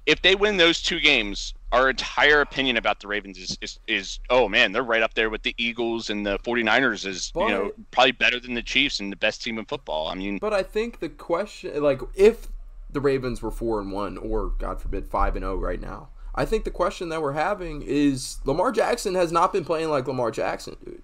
if 0.07 0.21
they 0.21 0.35
win 0.35 0.59
those 0.59 0.83
two 0.83 1.01
games, 1.01 1.55
our 1.73 1.89
entire 1.89 2.43
opinion 2.43 2.77
about 2.77 3.01
the 3.01 3.09
Ravens 3.09 3.39
is 3.39 3.59
is, 3.63 3.79
is 3.87 4.21
oh 4.29 4.49
man, 4.49 4.73
they're 4.73 4.83
right 4.83 5.03
up 5.03 5.15
there 5.15 5.31
with 5.31 5.43
the 5.43 5.55
Eagles 5.57 6.11
and 6.11 6.27
the 6.27 6.39
49ers 6.41 7.07
is 7.07 7.33
you 7.35 7.49
know 7.49 7.73
probably 7.91 8.13
better 8.13 8.39
than 8.39 8.55
the 8.55 8.63
Chiefs 8.63 9.01
and 9.01 9.11
the 9.11 9.17
best 9.17 9.43
team 9.43 9.59
in 9.59 9.65
football. 9.65 10.09
I 10.09 10.15
mean, 10.15 10.39
but 10.39 10.53
I 10.53 10.63
think 10.63 11.01
the 11.01 11.09
question, 11.09 11.83
like, 11.83 12.03
if 12.15 12.49
the 12.93 13.01
Ravens 13.01 13.43
were 13.43 13.51
four 13.51 13.81
and 13.81 13.93
one, 13.93 14.17
or 14.17 14.49
God 14.59 14.81
forbid 14.81 15.09
five 15.09 15.37
and 15.37 15.43
zero 15.43 15.57
right 15.57 15.81
now, 15.81 16.09
I 16.35 16.45
think 16.45 16.65
the 16.65 16.71
question 16.71 17.09
that 17.11 17.21
we're 17.21 17.33
having 17.33 17.83
is 17.83 18.39
Lamar 18.45 18.73
Jackson 18.73 19.15
has 19.15 19.33
not 19.33 19.53
been 19.53 19.65
playing 19.65 19.91
like 19.91 20.07
Lamar 20.07 20.31
Jackson, 20.31 20.77
dude. 20.85 21.03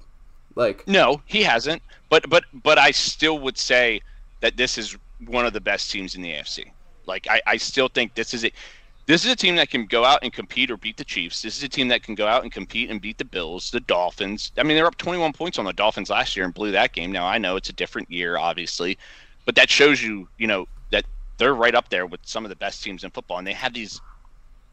Like, 0.55 0.87
No, 0.89 1.23
he 1.27 1.43
hasn't. 1.43 1.83
But 2.09 2.29
but 2.29 2.45
but 2.53 2.79
I 2.79 2.91
still 2.91 3.39
would 3.41 3.59
say 3.59 4.01
that 4.41 4.57
this 4.57 4.79
is 4.79 4.97
one 5.27 5.47
of 5.47 5.53
the 5.53 5.61
best 5.61 5.91
teams 5.91 6.15
in 6.15 6.23
the 6.23 6.33
AFC. 6.33 6.71
Like 7.07 7.27
I, 7.29 7.41
I 7.47 7.57
still 7.57 7.89
think 7.89 8.15
this 8.15 8.35
is 8.35 8.45
a 8.45 8.53
this 9.07 9.25
is 9.25 9.33
a 9.33 9.37
team 9.37 9.57
that 9.57 9.71
can 9.71 9.87
go 9.87 10.05
out 10.05 10.21
and 10.23 10.33
compete 10.33 10.71
or 10.71 10.77
beat 10.77 10.99
the 10.99 11.05
Chiefs. 11.05 11.41
This 11.41 11.57
is 11.57 11.63
a 11.63 11.69
team 11.69 11.89
that 11.89 12.03
can 12.03 12.15
go 12.15 12.27
out 12.27 12.43
and 12.43 12.53
compete 12.53 12.91
and 12.91 13.01
beat 13.01 13.17
the 13.17 13.25
Bills, 13.25 13.71
the 13.71 13.81
Dolphins. 13.81 14.53
I 14.59 14.63
mean, 14.63 14.77
they're 14.77 14.87
up 14.87 14.99
21 14.99 15.33
points 15.33 15.59
on 15.59 15.65
the 15.65 15.73
Dolphins 15.73 16.11
last 16.11 16.37
year 16.37 16.45
and 16.45 16.53
blew 16.53 16.73
that 16.73 16.93
game. 16.93 17.11
Now 17.11 17.27
I 17.27 17.39
know 17.39 17.57
it's 17.57 17.71
a 17.71 17.73
different 17.73 18.11
year, 18.11 18.37
obviously, 18.37 18.99
but 19.47 19.55
that 19.55 19.71
shows 19.71 20.03
you, 20.03 20.29
you 20.37 20.47
know, 20.47 20.69
that 20.91 21.07
they're 21.39 21.55
right 21.55 21.75
up 21.75 21.89
there 21.89 22.07
with 22.07 22.21
some 22.25 22.45
of 22.45 22.49
the 22.51 22.57
best 22.57 22.83
teams 22.83 23.05
in 23.05 23.11
football, 23.11 23.39
and 23.39 23.47
they 23.47 23.53
have 23.53 23.73
these 23.73 24.01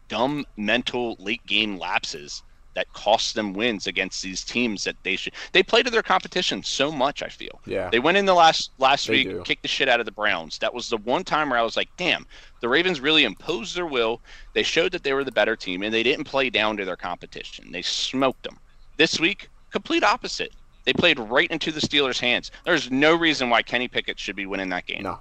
dumb 0.08 0.46
mental 0.58 1.16
late 1.20 1.46
game 1.46 1.78
lapses 1.78 2.44
that 2.76 2.92
cost 2.92 3.36
them 3.36 3.54
wins 3.54 3.88
against 3.88 4.22
these 4.22 4.44
teams 4.44 4.84
that 4.84 4.96
they 5.04 5.16
should 5.16 5.34
they 5.54 5.64
play 5.64 5.82
to 5.82 5.90
their 5.90 6.04
competition 6.04 6.62
so 6.62 6.92
much 6.92 7.24
i 7.24 7.30
feel. 7.30 7.60
Yeah. 7.66 7.90
they 7.90 8.00
went 8.00 8.18
in 8.18 8.26
the 8.26 8.34
last 8.34 8.72
last 8.80 9.08
They 9.08 9.14
week 9.14 9.30
do. 9.30 9.42
kicked 9.44 9.62
the 9.62 9.68
shit 9.70 9.88
out 9.88 10.00
of 10.02 10.06
the 10.06 10.12
browns. 10.12 10.60
That 10.60 10.74
was 10.74 10.90
the 10.90 10.98
one 10.98 11.24
time 11.24 11.50
where 11.50 11.58
i 11.58 11.62
was 11.64 11.78
like 11.78 11.88
damn 11.98 12.28
the 12.60 12.68
ravens 12.70 13.00
really 13.00 13.24
imposed 13.24 13.76
their 13.76 13.86
will. 13.88 14.20
They 14.54 14.62
showed 14.64 14.92
that 14.92 15.04
they 15.04 15.14
were 15.14 15.24
the 15.24 15.32
better 15.32 15.56
team 15.56 15.84
and 15.84 15.94
they 15.94 16.04
didn't 16.04 16.26
play 16.26 16.50
down 16.50 16.76
to 16.78 16.86
their 16.86 16.96
competition. 16.98 17.72
They 17.72 17.82
smoked 17.82 18.44
them. 18.44 18.60
This 18.98 19.20
week 19.20 19.50
complete 19.72 20.04
opposite. 20.04 20.52
They 20.84 20.94
played 20.94 21.18
right 21.18 21.50
into 21.50 21.72
the 21.72 21.80
steelers 21.80 22.20
hands. 22.20 22.52
There's 22.66 22.92
no 22.92 23.16
reason 23.16 23.50
why 23.50 23.62
kenny 23.64 23.88
pickett 23.88 24.20
should 24.20 24.36
be 24.36 24.46
winning 24.46 24.70
that 24.70 24.86
game. 24.86 25.02
No, 25.04 25.20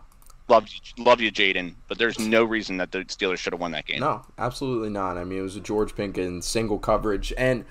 love 0.48 0.66
you 0.68 1.04
love 1.04 1.20
you 1.20 1.32
jaden 1.32 1.74
but 1.88 1.96
there's 1.98 2.18
no 2.18 2.44
reason 2.44 2.76
that 2.76 2.92
the 2.92 2.98
steelers 3.06 3.38
should 3.38 3.52
have 3.52 3.60
won 3.60 3.72
that 3.72 3.86
game 3.86 4.00
No, 4.00 4.24
absolutely 4.38 4.90
not. 4.90 5.16
I 5.16 5.24
mean, 5.24 5.38
it 5.38 5.42
was 5.42 5.56
a 5.56 5.60
George 5.60 5.94
Pickens 5.94 6.46
single 6.46 6.78
coverage, 6.78 7.32
and 7.38 7.64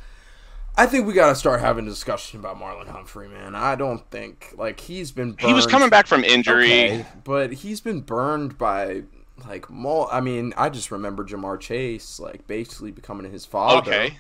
I 0.76 0.88
think 0.88 1.06
we 1.06 1.14
got 1.14 1.30
to 1.30 1.36
start 1.36 1.60
having 1.60 1.86
a 1.86 1.90
discussion 1.90 2.40
about 2.40 2.60
Marlon 2.60 2.88
Humphrey, 2.88 3.28
man. 3.28 3.54
I 3.54 3.76
don't 3.76 4.10
think 4.10 4.54
like 4.58 4.80
he's 4.80 5.12
been. 5.12 5.34
Burned. 5.34 5.42
he 5.48 5.54
was 5.54 5.68
coming 5.68 5.90
back 5.90 6.08
from 6.08 6.24
injury 6.24 6.66
Okay, 6.66 7.06
but 7.24 7.54
he's 7.54 7.80
been 7.80 8.02
burned 8.02 8.58
by 8.58 9.04
like 9.48 9.70
mul- 9.70 10.10
I 10.12 10.20
mean, 10.22 10.54
I 10.58 10.70
just 10.70 10.90
remember 10.90 11.24
Ja'Marr 11.24 11.60
Chase 11.60 12.20
like 12.20 12.48
basically 12.48 12.92
becoming 12.92 13.32
his 13.32 13.46
father. 13.46 13.92
Okay. 13.92 14.18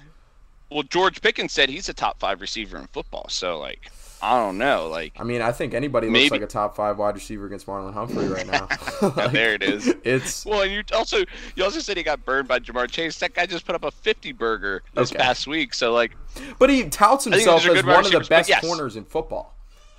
Well, 0.69 0.83
George 0.83 1.21
Pickens 1.21 1.51
said 1.53 1.69
he's 1.69 1.89
a 1.89 1.93
top 1.93 2.19
five 2.19 2.41
receiver 2.41 2.77
in 2.77 2.87
football. 2.87 3.27
So, 3.29 3.59
like, 3.59 3.91
I 4.23 4.39
don't 4.39 4.57
know. 4.57 4.87
Like, 4.87 5.11
I 5.19 5.23
mean, 5.23 5.41
I 5.41 5.51
think 5.51 5.73
anybody 5.73 6.09
looks 6.09 6.31
like 6.31 6.41
a 6.41 6.47
top 6.47 6.77
five 6.77 6.97
wide 6.97 7.15
receiver 7.15 7.45
against 7.45 7.67
Marlon 7.67 7.93
Humphrey 7.93 8.27
right 8.27 8.47
now. 8.47 8.69
Like, 9.17 9.31
there 9.33 9.53
it 9.53 9.61
is. 9.63 9.93
It's 10.05 10.45
Well, 10.45 10.61
and 10.61 10.71
you 10.71 10.81
also 10.95 11.25
you 11.57 11.63
also 11.63 11.79
said 11.79 11.97
he 11.97 12.03
got 12.03 12.23
burned 12.23 12.47
by 12.47 12.59
Ja'Marr 12.59 12.89
Chase. 12.89 13.19
That 13.19 13.33
guy 13.33 13.45
just 13.45 13.65
put 13.65 13.75
up 13.75 13.83
a 13.83 13.91
fifty 13.91 14.31
burger 14.31 14.81
this 14.93 15.11
Okay. 15.11 15.21
past 15.21 15.45
week. 15.45 15.73
So, 15.73 15.91
like, 15.91 16.15
but 16.57 16.69
he 16.69 16.87
touts 16.87 17.25
himself 17.25 17.65
as 17.65 17.83
one 17.83 18.05
of 18.05 18.11
the 18.11 18.25
best 18.29 18.47
yes. 18.47 18.63
corners 18.63 18.95
in 18.95 19.03
football, 19.03 19.57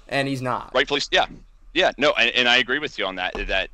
and 0.09 0.27
he's 0.27 0.41
not. 0.41 0.75
rightfully, 0.75 1.03
yeah, 1.11 1.27
yeah, 1.75 1.93
no, 1.99 2.13
and, 2.13 2.31
and 2.31 2.49
I 2.49 2.57
agree 2.57 2.79
with 2.79 2.99
you 2.99 3.05
on 3.05 3.17
that. 3.17 3.35
That 3.47 3.69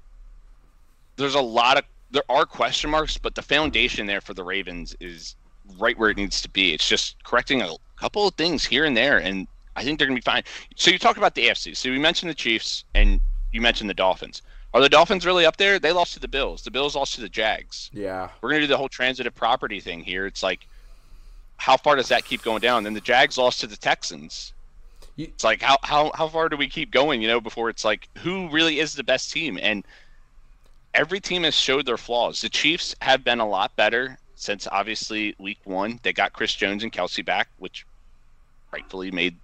there's 1.14 1.36
a 1.36 1.40
lot 1.40 1.78
of 1.78 1.84
there 2.10 2.24
are 2.28 2.44
question 2.44 2.90
marks, 2.90 3.16
but 3.18 3.36
the 3.36 3.42
foundation 3.42 4.06
there 4.06 4.20
for 4.20 4.34
the 4.34 4.42
Ravens 4.42 4.96
is 4.98 5.36
right 5.78 5.96
where 5.96 6.10
it 6.10 6.16
needs 6.16 6.40
to 6.42 6.48
be. 6.48 6.74
It's 6.74 6.88
just 6.88 7.22
correcting 7.22 7.62
a 7.62 7.72
couple 7.96 8.26
of 8.26 8.34
things 8.34 8.64
here 8.64 8.84
and 8.84 8.96
there, 8.96 9.18
and 9.18 9.46
I 9.80 9.84
think 9.84 9.98
they're 9.98 10.06
going 10.08 10.20
to 10.20 10.24
be 10.24 10.30
fine. 10.30 10.42
So 10.76 10.90
you 10.90 10.98
talk 10.98 11.16
about 11.16 11.34
the 11.34 11.46
AFC. 11.48 11.76
So 11.76 11.90
we 11.90 11.98
mentioned 11.98 12.28
the 12.30 12.34
Chiefs, 12.34 12.84
and 12.94 13.20
you 13.52 13.60
mentioned 13.60 13.88
the 13.88 13.94
Dolphins. 13.94 14.42
Are 14.74 14.80
the 14.80 14.88
Dolphins 14.88 15.24
really 15.26 15.46
up 15.46 15.56
there? 15.56 15.78
They 15.78 15.90
lost 15.92 16.14
to 16.14 16.20
the 16.20 16.28
Bills. 16.28 16.62
The 16.62 16.70
Bills 16.70 16.94
lost 16.94 17.14
to 17.14 17.20
the 17.22 17.28
Jags. 17.28 17.90
Yeah, 17.92 18.28
We're 18.40 18.50
going 18.50 18.60
to 18.60 18.66
do 18.66 18.72
the 18.72 18.76
whole 18.76 18.88
transitive 18.88 19.34
property 19.34 19.80
thing 19.80 20.04
here. 20.04 20.26
It's 20.26 20.42
like, 20.42 20.66
how 21.56 21.76
far 21.76 21.96
does 21.96 22.08
that 22.08 22.24
keep 22.24 22.42
going 22.42 22.60
down? 22.60 22.84
Then 22.84 22.94
the 22.94 23.00
Jags 23.00 23.36
lost 23.38 23.60
to 23.60 23.66
the 23.66 23.76
Texans. 23.76 24.52
You- 25.16 25.26
It's 25.26 25.44
like 25.44 25.60
how, 25.60 25.76
how 25.82 26.12
how 26.14 26.28
far 26.28 26.48
do 26.48 26.56
we 26.56 26.68
keep 26.68 26.90
going? 26.90 27.20
You 27.20 27.28
know, 27.28 27.40
before 27.40 27.68
it's 27.68 27.84
like 27.84 28.08
who 28.18 28.48
really 28.50 28.78
is 28.78 28.94
the 28.94 29.02
best 29.04 29.32
team? 29.32 29.58
And 29.60 29.84
every 30.94 31.20
team 31.20 31.42
has 31.42 31.54
showed 31.54 31.84
their 31.86 31.96
flaws. 31.98 32.40
The 32.40 32.48
Chiefs 32.48 32.94
have 33.00 33.24
been 33.24 33.40
a 33.40 33.48
lot 33.48 33.74
better 33.76 34.18
since 34.36 34.66
obviously 34.70 35.34
week 35.38 35.58
one. 35.64 35.98
They 36.02 36.12
got 36.12 36.32
Chris 36.32 36.54
Jones 36.54 36.82
and 36.82 36.92
Kelce 36.92 37.24
back, 37.24 37.48
which 37.58 37.84
rightfully 38.72 39.10
made 39.10 39.36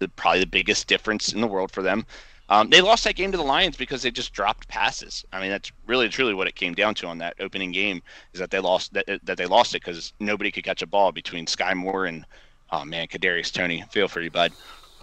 the 0.00 0.08
probably 0.08 0.40
the 0.40 0.46
biggest 0.46 0.88
difference 0.88 1.32
in 1.32 1.40
the 1.40 1.46
world 1.46 1.70
for 1.70 1.82
them. 1.82 2.04
Um, 2.48 2.68
they 2.68 2.80
lost 2.80 3.04
that 3.04 3.14
game 3.14 3.30
to 3.30 3.38
the 3.38 3.44
Lions 3.44 3.76
because 3.76 4.02
they 4.02 4.10
just 4.10 4.32
dropped 4.32 4.66
passes. 4.66 5.24
I 5.32 5.40
mean, 5.40 5.50
that's 5.50 5.70
really 5.86 6.08
truly 6.08 6.34
what 6.34 6.48
it 6.48 6.56
came 6.56 6.74
down 6.74 6.96
to 6.96 7.06
on 7.06 7.18
that 7.18 7.34
opening 7.38 7.70
game 7.70 8.02
is 8.32 8.40
that 8.40 8.50
they 8.50 8.58
lost 8.58 8.92
that, 8.94 9.06
that 9.22 9.36
they 9.38 9.46
lost 9.46 9.72
it 9.76 9.84
because 9.84 10.12
nobody 10.18 10.50
could 10.50 10.64
catch 10.64 10.82
a 10.82 10.86
ball 10.86 11.12
between 11.12 11.46
Skyy 11.46 11.76
Moore 11.76 12.06
and 12.06 12.26
Oh 12.72 12.84
man, 12.84 13.06
Kadarius 13.08 13.52
Toney, 13.52 13.84
feel 13.90 14.08
for 14.08 14.20
you, 14.20 14.30
bud. 14.30 14.52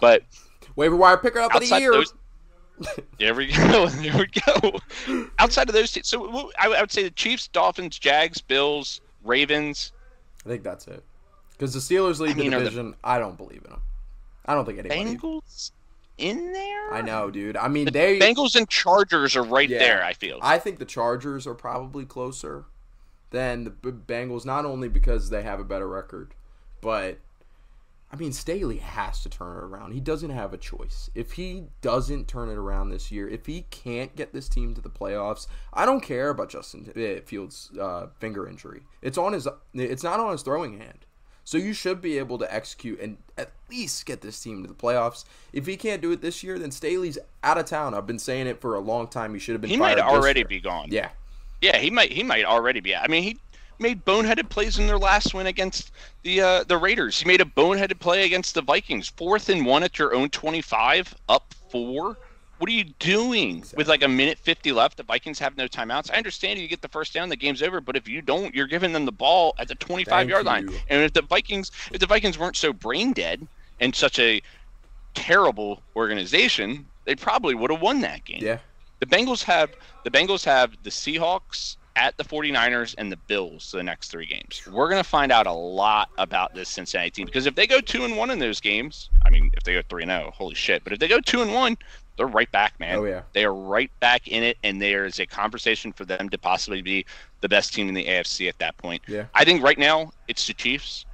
But 0.00 0.22
Waiver 0.76 0.96
wire 0.96 1.16
picker 1.18 1.40
up 1.40 1.54
of 1.54 1.60
the 1.60 1.78
year. 1.78 1.92
those, 1.92 2.12
there 3.18 3.34
we 3.34 3.46
go. 3.46 3.88
There 3.90 4.16
we 4.16 4.26
go. 4.26 4.78
Outside 5.38 5.68
of 5.68 5.74
those, 5.74 5.98
so 6.06 6.50
I, 6.58 6.68
I 6.68 6.80
would 6.80 6.90
say 6.92 7.02
the 7.02 7.10
Chiefs, 7.10 7.48
Dolphins, 7.48 7.98
Jags, 7.98 8.40
Bills, 8.40 9.00
Ravens. 9.24 9.92
I 10.46 10.48
think 10.50 10.62
that's 10.62 10.86
it. 10.86 11.02
Because 11.52 11.74
the 11.74 11.80
Steelers 11.80 12.20
lead 12.20 12.32
I 12.32 12.34
mean, 12.34 12.50
the 12.50 12.56
are 12.56 12.60
the- 12.60 12.64
division. 12.66 12.94
I 13.02 13.18
don't 13.18 13.36
believe 13.36 13.62
in 13.64 13.70
them. 13.70 13.82
I 14.48 14.54
don't 14.54 14.64
think 14.64 14.78
anybody. 14.80 15.16
Bengals 15.16 15.70
in 16.16 16.52
there. 16.52 16.92
I 16.92 17.00
know, 17.02 17.30
dude. 17.30 17.56
I 17.56 17.68
mean, 17.68 17.84
The 17.84 17.90
they. 17.92 18.18
Bengals 18.18 18.56
and 18.56 18.68
Chargers 18.68 19.36
are 19.36 19.44
right 19.44 19.68
Yeah. 19.68 19.78
there. 19.78 20.04
I 20.04 20.14
feel. 20.14 20.38
I 20.42 20.58
think 20.58 20.78
the 20.80 20.84
Chargers 20.84 21.46
are 21.46 21.54
probably 21.54 22.04
closer 22.04 22.64
than 23.30 23.64
the 23.64 23.70
Bengals, 23.70 24.44
not 24.44 24.64
only 24.64 24.88
because 24.88 25.30
they 25.30 25.42
have 25.42 25.60
a 25.60 25.64
better 25.64 25.86
record, 25.86 26.34
but 26.80 27.18
I 28.10 28.16
mean, 28.16 28.32
Staley 28.32 28.78
has 28.78 29.22
to 29.22 29.28
turn 29.28 29.58
it 29.58 29.62
around. 29.64 29.92
He 29.92 30.00
doesn't 30.00 30.30
have 30.30 30.54
a 30.54 30.56
choice. 30.56 31.10
If 31.14 31.32
he 31.32 31.64
doesn't 31.82 32.26
turn 32.26 32.48
it 32.48 32.56
around 32.56 32.88
this 32.88 33.12
year, 33.12 33.28
if 33.28 33.44
he 33.44 33.66
can't 33.70 34.16
get 34.16 34.32
this 34.32 34.48
team 34.48 34.74
to 34.74 34.80
the 34.80 34.88
playoffs, 34.88 35.46
I 35.74 35.84
don't 35.84 36.00
care 36.00 36.30
about 36.30 36.48
Justin 36.48 36.90
eh, 36.96 37.20
Fields' 37.26 37.70
uh, 37.78 38.06
finger 38.18 38.48
injury. 38.48 38.80
It's 39.02 39.18
on 39.18 39.34
his. 39.34 39.46
It's 39.74 40.02
not 40.02 40.20
on 40.20 40.32
his 40.32 40.40
throwing 40.40 40.78
hand. 40.78 41.04
So 41.48 41.56
you 41.56 41.72
should 41.72 42.02
be 42.02 42.18
able 42.18 42.36
to 42.40 42.54
execute 42.54 43.00
and 43.00 43.16
at 43.38 43.52
least 43.70 44.04
get 44.04 44.20
this 44.20 44.38
team 44.38 44.60
to 44.60 44.68
the 44.68 44.74
playoffs. 44.74 45.24
If 45.50 45.64
he 45.64 45.78
can't 45.78 46.02
do 46.02 46.12
it 46.12 46.20
this 46.20 46.42
year, 46.42 46.58
then 46.58 46.70
Staley's 46.70 47.16
out 47.42 47.56
of 47.56 47.64
town. 47.64 47.94
I've 47.94 48.06
been 48.06 48.18
saying 48.18 48.48
it 48.48 48.60
for 48.60 48.74
a 48.74 48.80
long 48.80 49.08
time. 49.08 49.32
He 49.32 49.40
should 49.40 49.54
have 49.54 49.62
been. 49.62 49.70
he 49.70 49.78
might 49.78 49.98
already 49.98 50.42
be 50.42 50.60
gone. 50.60 50.88
Yeah, 50.90 51.08
Yeah, 51.62 51.78
he 51.78 51.88
might. 51.88 52.12
He 52.12 52.22
might 52.22 52.44
already 52.44 52.80
be. 52.80 52.94
I 52.94 53.08
mean, 53.08 53.22
he 53.22 53.38
made 53.78 54.04
boneheaded 54.04 54.50
plays 54.50 54.78
in 54.78 54.86
their 54.86 54.98
last 54.98 55.32
win 55.32 55.46
against 55.46 55.90
the 56.22 56.42
uh, 56.42 56.64
the 56.64 56.76
Raiders. 56.76 57.18
He 57.18 57.26
made 57.26 57.40
a 57.40 57.46
boneheaded 57.46 57.98
play 57.98 58.26
against 58.26 58.54
the 58.54 58.60
Vikings. 58.60 59.08
Fourth 59.08 59.48
and 59.48 59.64
one 59.64 59.82
at 59.82 59.98
your 59.98 60.14
own 60.14 60.28
twenty-five, 60.28 61.14
up 61.30 61.54
four. 61.70 62.18
What 62.58 62.68
are 62.68 62.72
you 62.72 62.84
doing 62.98 63.64
with 63.76 63.88
like 63.88 64.02
a 64.02 64.08
minute 64.08 64.38
fifty 64.38 64.72
left? 64.72 64.96
The 64.96 65.02
Vikings 65.04 65.38
have 65.38 65.56
no 65.56 65.66
timeouts. 65.66 66.10
I 66.12 66.16
understand 66.16 66.58
you 66.58 66.68
get 66.68 66.82
the 66.82 66.88
first 66.88 67.14
down, 67.14 67.28
the 67.28 67.36
game's 67.36 67.62
over. 67.62 67.80
But 67.80 67.96
if 67.96 68.08
you 68.08 68.20
don't, 68.20 68.54
you're 68.54 68.66
giving 68.66 68.92
them 68.92 69.04
the 69.04 69.12
ball 69.12 69.54
at 69.58 69.68
the 69.68 69.74
twenty-five 69.76 70.12
Thank 70.26 70.30
yard 70.30 70.44
line. 70.46 70.68
And 70.88 71.02
if 71.02 71.12
the 71.12 71.22
Vikings, 71.22 71.70
if 71.92 72.00
the 72.00 72.06
Vikings 72.06 72.38
weren't 72.38 72.56
so 72.56 72.72
brain 72.72 73.12
dead 73.12 73.46
and 73.80 73.94
such 73.94 74.18
a 74.18 74.42
terrible 75.14 75.82
organization, 75.96 76.86
they 77.04 77.14
probably 77.14 77.54
would 77.54 77.70
have 77.70 77.80
won 77.80 78.00
that 78.00 78.24
game. 78.24 78.40
yeah. 78.42 78.58
The 79.00 79.06
Bengals 79.06 79.44
have 79.44 79.70
the 80.02 80.10
Bengals 80.10 80.44
have 80.44 80.72
the 80.82 80.90
Seahawks 80.90 81.76
at 81.94 82.16
the 82.16 82.24
49ers 82.24 82.94
and 82.98 83.10
the 83.10 83.16
Bills 83.16 83.70
the 83.72 83.82
next 83.82 84.08
three 84.10 84.26
games. 84.26 84.62
We're 84.66 84.88
going 84.88 85.02
to 85.02 85.08
find 85.08 85.30
out 85.30 85.46
a 85.46 85.52
lot 85.52 86.10
about 86.18 86.54
this 86.54 86.68
Cincinnati 86.68 87.10
team 87.10 87.26
because 87.26 87.46
if 87.46 87.54
they 87.54 87.66
go 87.66 87.80
2 87.80 88.04
and 88.04 88.16
1 88.16 88.30
in 88.30 88.38
those 88.38 88.60
games, 88.60 89.10
I 89.24 89.30
mean 89.30 89.50
if 89.54 89.62
they 89.64 89.74
go 89.74 89.82
3 89.88 90.02
and 90.04 90.10
0, 90.10 90.32
holy 90.34 90.54
shit, 90.54 90.82
but 90.84 90.92
if 90.92 90.98
they 90.98 91.08
go 91.08 91.20
2 91.20 91.42
and 91.42 91.54
1, 91.54 91.76
they're 92.18 92.26
right 92.26 92.50
back, 92.50 92.78
man. 92.80 92.98
Oh, 92.98 93.04
yeah. 93.04 93.22
They 93.32 93.44
are 93.44 93.54
right 93.54 93.90
back 94.00 94.26
in 94.28 94.42
it 94.42 94.58
and 94.64 94.82
there 94.82 95.06
is 95.06 95.20
a 95.20 95.26
conversation 95.26 95.92
for 95.92 96.04
them 96.04 96.28
to 96.28 96.36
possibly 96.36 96.82
be 96.82 97.06
the 97.40 97.48
best 97.48 97.72
team 97.72 97.88
in 97.88 97.94
the 97.94 98.04
AFC 98.04 98.48
at 98.48 98.58
that 98.58 98.76
point. 98.76 99.02
Yeah. 99.06 99.26
I 99.34 99.44
think 99.44 99.62
right 99.62 99.78
now 99.78 100.10
it's 100.26 100.46
the 100.46 100.52
Chiefs, 100.52 101.06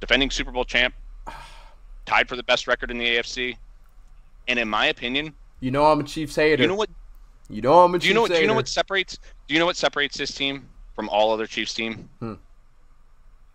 defending 0.00 0.30
Super 0.30 0.50
Bowl 0.50 0.64
champ, 0.64 0.94
tied 2.06 2.28
for 2.28 2.36
the 2.36 2.42
best 2.42 2.66
record 2.66 2.90
in 2.90 2.96
the 2.98 3.04
AFC. 3.06 3.56
And 4.48 4.58
in 4.58 4.68
my 4.68 4.86
opinion, 4.86 5.34
You 5.60 5.70
know 5.70 5.84
I'm 5.86 6.00
a 6.00 6.04
Chiefs 6.04 6.34
hater. 6.36 6.62
you 6.62 6.68
know 6.68 6.74
what 6.74 6.88
You 7.50 7.60
know 7.60 7.84
I'm 7.84 7.94
a 7.94 7.98
do 7.98 8.08
you 8.08 8.14
know 8.14 8.22
Chiefs 8.22 8.30
what? 8.30 8.36
Do 8.36 8.42
you 8.42 8.48
know 8.48 8.54
what 8.54 8.68
separates? 8.68 9.18
Do 9.46 9.54
you 9.54 9.60
know 9.60 9.66
what 9.66 9.76
separates 9.76 10.16
this 10.16 10.32
team 10.34 10.66
from 10.94 11.10
all 11.10 11.32
other 11.32 11.46
Chiefs 11.46 11.74
team? 11.74 12.08
Hmm. 12.20 12.34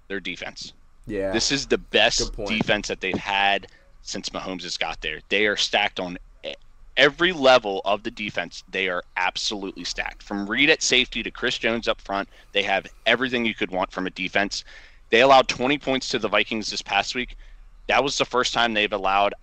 Their 0.08 0.20
defense. 0.20 0.74
Yeah. 1.08 1.32
This 1.32 1.52
is 1.52 1.66
the 1.66 1.80
best 1.80 2.36
defense 2.46 2.88
that 2.90 3.02
they've 3.02 3.16
had 3.18 3.68
since 4.04 4.30
Mahomes 4.30 4.62
has 4.64 4.78
got 4.78 5.02
there. 5.02 5.20
They 5.30 5.48
are 5.48 5.58
stacked 5.58 6.00
on 6.00 6.18
every 7.00 7.32
level 7.32 7.82
of 7.86 8.04
the 8.04 8.12
defense. 8.12 8.64
They 8.70 8.90
are 8.90 9.04
absolutely 9.16 9.86
stacked. 9.86 10.22
From 10.22 10.46
Reid 10.46 10.70
at 10.70 10.84
safety 10.84 11.24
to 11.24 11.32
Chris 11.32 11.58
Jones 11.58 11.88
up 11.88 12.02
front, 12.02 12.28
they 12.52 12.62
have 12.64 12.86
everything 13.06 13.46
you 13.46 13.56
could 13.56 13.72
want 13.72 13.92
from 13.92 14.06
a 14.06 14.12
defense. 14.12 14.66
They 15.10 15.22
allowed 15.22 15.48
20 15.48 15.78
points 15.78 16.10
to 16.10 16.20
the 16.20 16.28
Vikings 16.28 16.70
this 16.70 16.82
past 16.82 17.16
week. 17.16 17.38
That 17.88 18.04
was 18.04 18.18
the 18.18 18.26
first 18.26 18.54
time 18.54 18.74
they've 18.74 18.92
allowed 18.92 19.34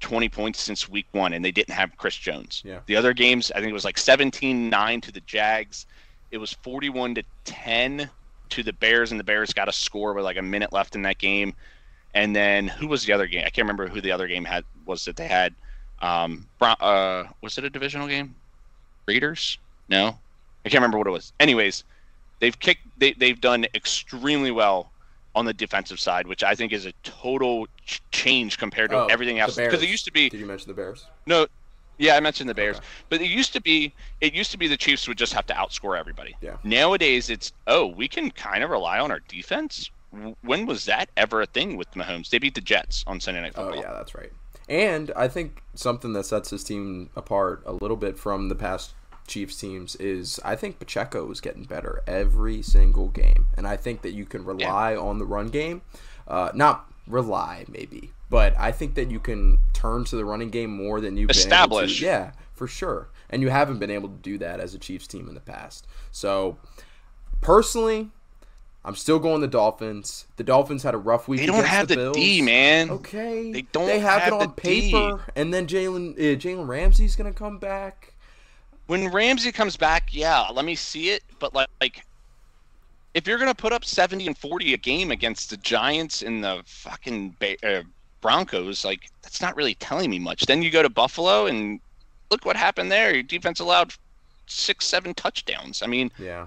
20 0.00 0.28
points 0.28 0.60
since 0.60 0.88
week 0.88 1.06
one, 1.12 1.32
and 1.32 1.44
they 1.44 1.50
didn't 1.50 1.74
have 1.74 1.96
Chris 1.96 2.16
Jones. 2.16 2.62
Yeah. 2.64 2.80
The 2.84 2.96
other 2.96 3.14
games, 3.14 3.50
I 3.50 3.60
think 3.60 3.70
it 3.70 3.74
was 3.74 3.84
like 3.84 3.98
17 3.98 4.68
9 4.68 5.00
to 5.00 5.10
the 5.12 5.20
Jags. 5.20 5.86
It 6.30 6.38
was 6.38 6.52
41 6.52 7.16
to 7.16 7.22
10 7.46 8.10
to 8.50 8.62
the 8.62 8.72
Bears, 8.74 9.10
and 9.10 9.18
the 9.18 9.24
Bears 9.24 9.54
got 9.54 9.68
a 9.68 9.72
score 9.72 10.12
with 10.12 10.24
like 10.24 10.36
a 10.36 10.42
minute 10.42 10.72
left 10.72 10.94
in 10.94 11.02
that 11.02 11.18
game. 11.18 11.54
And 12.12 12.36
then 12.36 12.68
who 12.68 12.88
was 12.88 13.04
the 13.04 13.12
other 13.12 13.26
game? 13.26 13.44
I 13.46 13.50
can't 13.50 13.64
remember 13.64 13.88
who 13.88 14.00
the 14.00 14.12
other 14.12 14.28
game 14.28 14.44
had 14.44 14.64
was 14.84 15.06
that 15.06 15.16
they 15.16 15.28
had. 15.28 15.54
Um, 16.00 16.46
uh, 16.60 17.24
was 17.42 17.58
it 17.58 17.64
a 17.64 17.70
divisional 17.70 18.08
game? 18.08 18.34
Raiders? 19.06 19.58
No, 19.88 20.18
I 20.64 20.68
can't 20.68 20.74
remember 20.80 20.98
what 20.98 21.06
it 21.06 21.10
was. 21.10 21.32
Anyways, 21.40 21.84
they've 22.38 22.58
kicked. 22.58 22.82
They 22.98 23.12
they've 23.12 23.40
done 23.40 23.66
extremely 23.74 24.50
well 24.50 24.90
on 25.34 25.44
the 25.44 25.52
defensive 25.52 26.00
side, 26.00 26.26
which 26.26 26.42
I 26.42 26.54
think 26.54 26.72
is 26.72 26.86
a 26.86 26.92
total 27.04 27.66
ch- 27.86 28.00
change 28.10 28.58
compared 28.58 28.90
to 28.90 28.96
Oh, 28.96 29.06
everything 29.06 29.38
else. 29.38 29.56
Because 29.56 29.82
it 29.82 29.88
used 29.88 30.04
to 30.06 30.12
be 30.12 30.28
Did 30.28 30.40
you 30.40 30.46
mention 30.46 30.68
the 30.68 30.74
Bears? 30.74 31.06
no, 31.26 31.46
yeah, 31.98 32.16
I 32.16 32.20
mentioned 32.20 32.48
the 32.48 32.54
Bears, 32.54 32.76
Okay. 32.78 32.86
but 33.10 33.20
it 33.20 33.28
used 33.28 33.52
to 33.52 33.60
be 33.60 33.92
it 34.20 34.32
used 34.34 34.50
to 34.52 34.58
be 34.58 34.66
the 34.68 34.76
Chiefs 34.76 35.06
would 35.06 35.18
just 35.18 35.32
have 35.34 35.46
to 35.46 35.54
outscore 35.54 35.98
everybody. 35.98 36.34
Yeah. 36.40 36.56
Nowadays, 36.64 37.30
it's 37.30 37.52
oh 37.66 37.86
we 37.86 38.08
can 38.08 38.30
kind 38.30 38.64
of 38.64 38.70
rely 38.70 38.98
on 38.98 39.10
our 39.10 39.20
defense. 39.28 39.90
When 40.42 40.66
was 40.66 40.86
that 40.86 41.08
ever 41.16 41.42
a 41.42 41.46
thing 41.46 41.76
with 41.76 41.88
Mahomes? 41.92 42.30
They 42.30 42.38
beat 42.38 42.56
the 42.56 42.60
Jets 42.60 43.04
on 43.06 43.20
Sunday 43.20 43.40
Night 43.42 43.54
Football. 43.54 43.64
Oh 43.70 43.74
Football. 43.76 43.92
yeah, 43.92 43.98
that's 43.98 44.14
right. 44.14 44.32
And 44.70 45.10
I 45.16 45.26
think 45.26 45.64
something 45.74 46.12
that 46.12 46.24
sets 46.24 46.50
his 46.50 46.62
team 46.62 47.10
apart 47.16 47.62
a 47.66 47.72
little 47.72 47.96
bit 47.96 48.16
from 48.16 48.48
the 48.48 48.54
past 48.54 48.94
Chiefs 49.26 49.56
teams 49.56 49.96
is 49.96 50.40
I 50.44 50.54
think 50.54 50.78
Pacheco 50.78 51.28
is 51.30 51.40
getting 51.40 51.64
better 51.64 52.02
every 52.06 52.62
single 52.62 53.08
game, 53.08 53.46
and 53.56 53.66
I 53.66 53.76
think 53.76 54.02
that 54.02 54.12
you 54.12 54.24
can 54.24 54.44
rely 54.44 54.94
on 54.94 55.18
the 55.18 55.26
run 55.26 55.48
game. 55.48 55.82
Uh, 56.26 56.50
not 56.54 56.88
rely 57.08 57.64
maybe, 57.68 58.12
but 58.28 58.54
I 58.58 58.70
think 58.70 58.94
that 58.94 59.10
you 59.10 59.18
can 59.18 59.58
turn 59.72 60.04
to 60.04 60.16
the 60.16 60.24
running 60.24 60.50
game 60.50 60.70
more 60.70 61.00
than 61.00 61.16
you've 61.16 61.30
Establish. 61.30 62.00
Been 62.00 62.08
able 62.08 62.22
to. 62.22 62.24
Yeah, 62.24 62.32
for 62.52 62.68
sure. 62.68 63.08
And 63.28 63.42
you 63.42 63.48
haven't 63.50 63.80
been 63.80 63.90
able 63.90 64.08
to 64.08 64.16
do 64.16 64.38
that 64.38 64.60
as 64.60 64.72
a 64.74 64.78
Chiefs 64.78 65.08
team 65.08 65.28
in 65.28 65.34
the 65.34 65.40
past. 65.40 65.86
So 66.12 66.58
personally. 67.40 68.10
I'm 68.84 68.96
still 68.96 69.18
going 69.18 69.40
the 69.42 69.46
Dolphins. 69.48 70.26
The 70.36 70.44
Dolphins 70.44 70.82
had 70.82 70.94
a 70.94 70.98
rough 70.98 71.28
week. 71.28 71.40
They 71.40 71.46
don't 71.46 71.64
have 71.66 71.88
the, 71.88 71.96
Bills. 71.96 72.16
D, 72.16 72.40
man. 72.40 72.90
Okay. 72.90 73.52
They 73.52 73.62
don't 73.62 73.86
They 73.86 73.98
have, 74.00 74.22
have 74.22 74.32
it 74.32 74.38
the 74.38 74.44
on 74.46 74.52
paper, 74.52 75.20
and 75.36 75.52
then 75.52 75.66
Jalen 75.66 76.14
uh, 76.14 76.36
Jalen 76.38 76.66
Ramsey's 76.66 77.14
gonna 77.16 77.32
come 77.32 77.58
back. 77.58 78.14
When 78.86 79.08
Ramsey 79.12 79.52
comes 79.52 79.76
back, 79.76 80.08
yeah, 80.12 80.48
let 80.52 80.64
me 80.64 80.74
see 80.74 81.10
it. 81.10 81.22
But 81.38 81.54
like, 81.54 81.68
like 81.80 82.04
if 83.14 83.26
you're 83.26 83.38
gonna 83.38 83.54
put 83.54 83.72
up 83.72 83.84
70 83.84 84.26
and 84.26 84.38
40 84.38 84.72
a 84.74 84.76
game 84.78 85.10
against 85.10 85.50
the 85.50 85.56
Giants 85.58 86.22
and 86.22 86.42
the 86.42 86.62
fucking 86.64 87.36
ba- 87.38 87.56
uh, 87.66 87.82
Broncos, 88.22 88.84
like 88.84 89.10
that's 89.22 89.42
not 89.42 89.56
really 89.56 89.74
telling 89.74 90.08
me 90.10 90.18
much. 90.18 90.46
Then 90.46 90.62
you 90.62 90.70
go 90.70 90.82
to 90.82 90.88
Buffalo 90.90 91.46
and 91.46 91.80
look 92.30 92.44
what 92.46 92.56
happened 92.56 92.90
there. 92.90 93.12
Your 93.12 93.22
defense 93.22 93.60
allowed 93.60 93.92
six, 94.46 94.86
seven 94.86 95.12
touchdowns. 95.14 95.82
I 95.82 95.86
mean, 95.86 96.10
Yeah, 96.18 96.46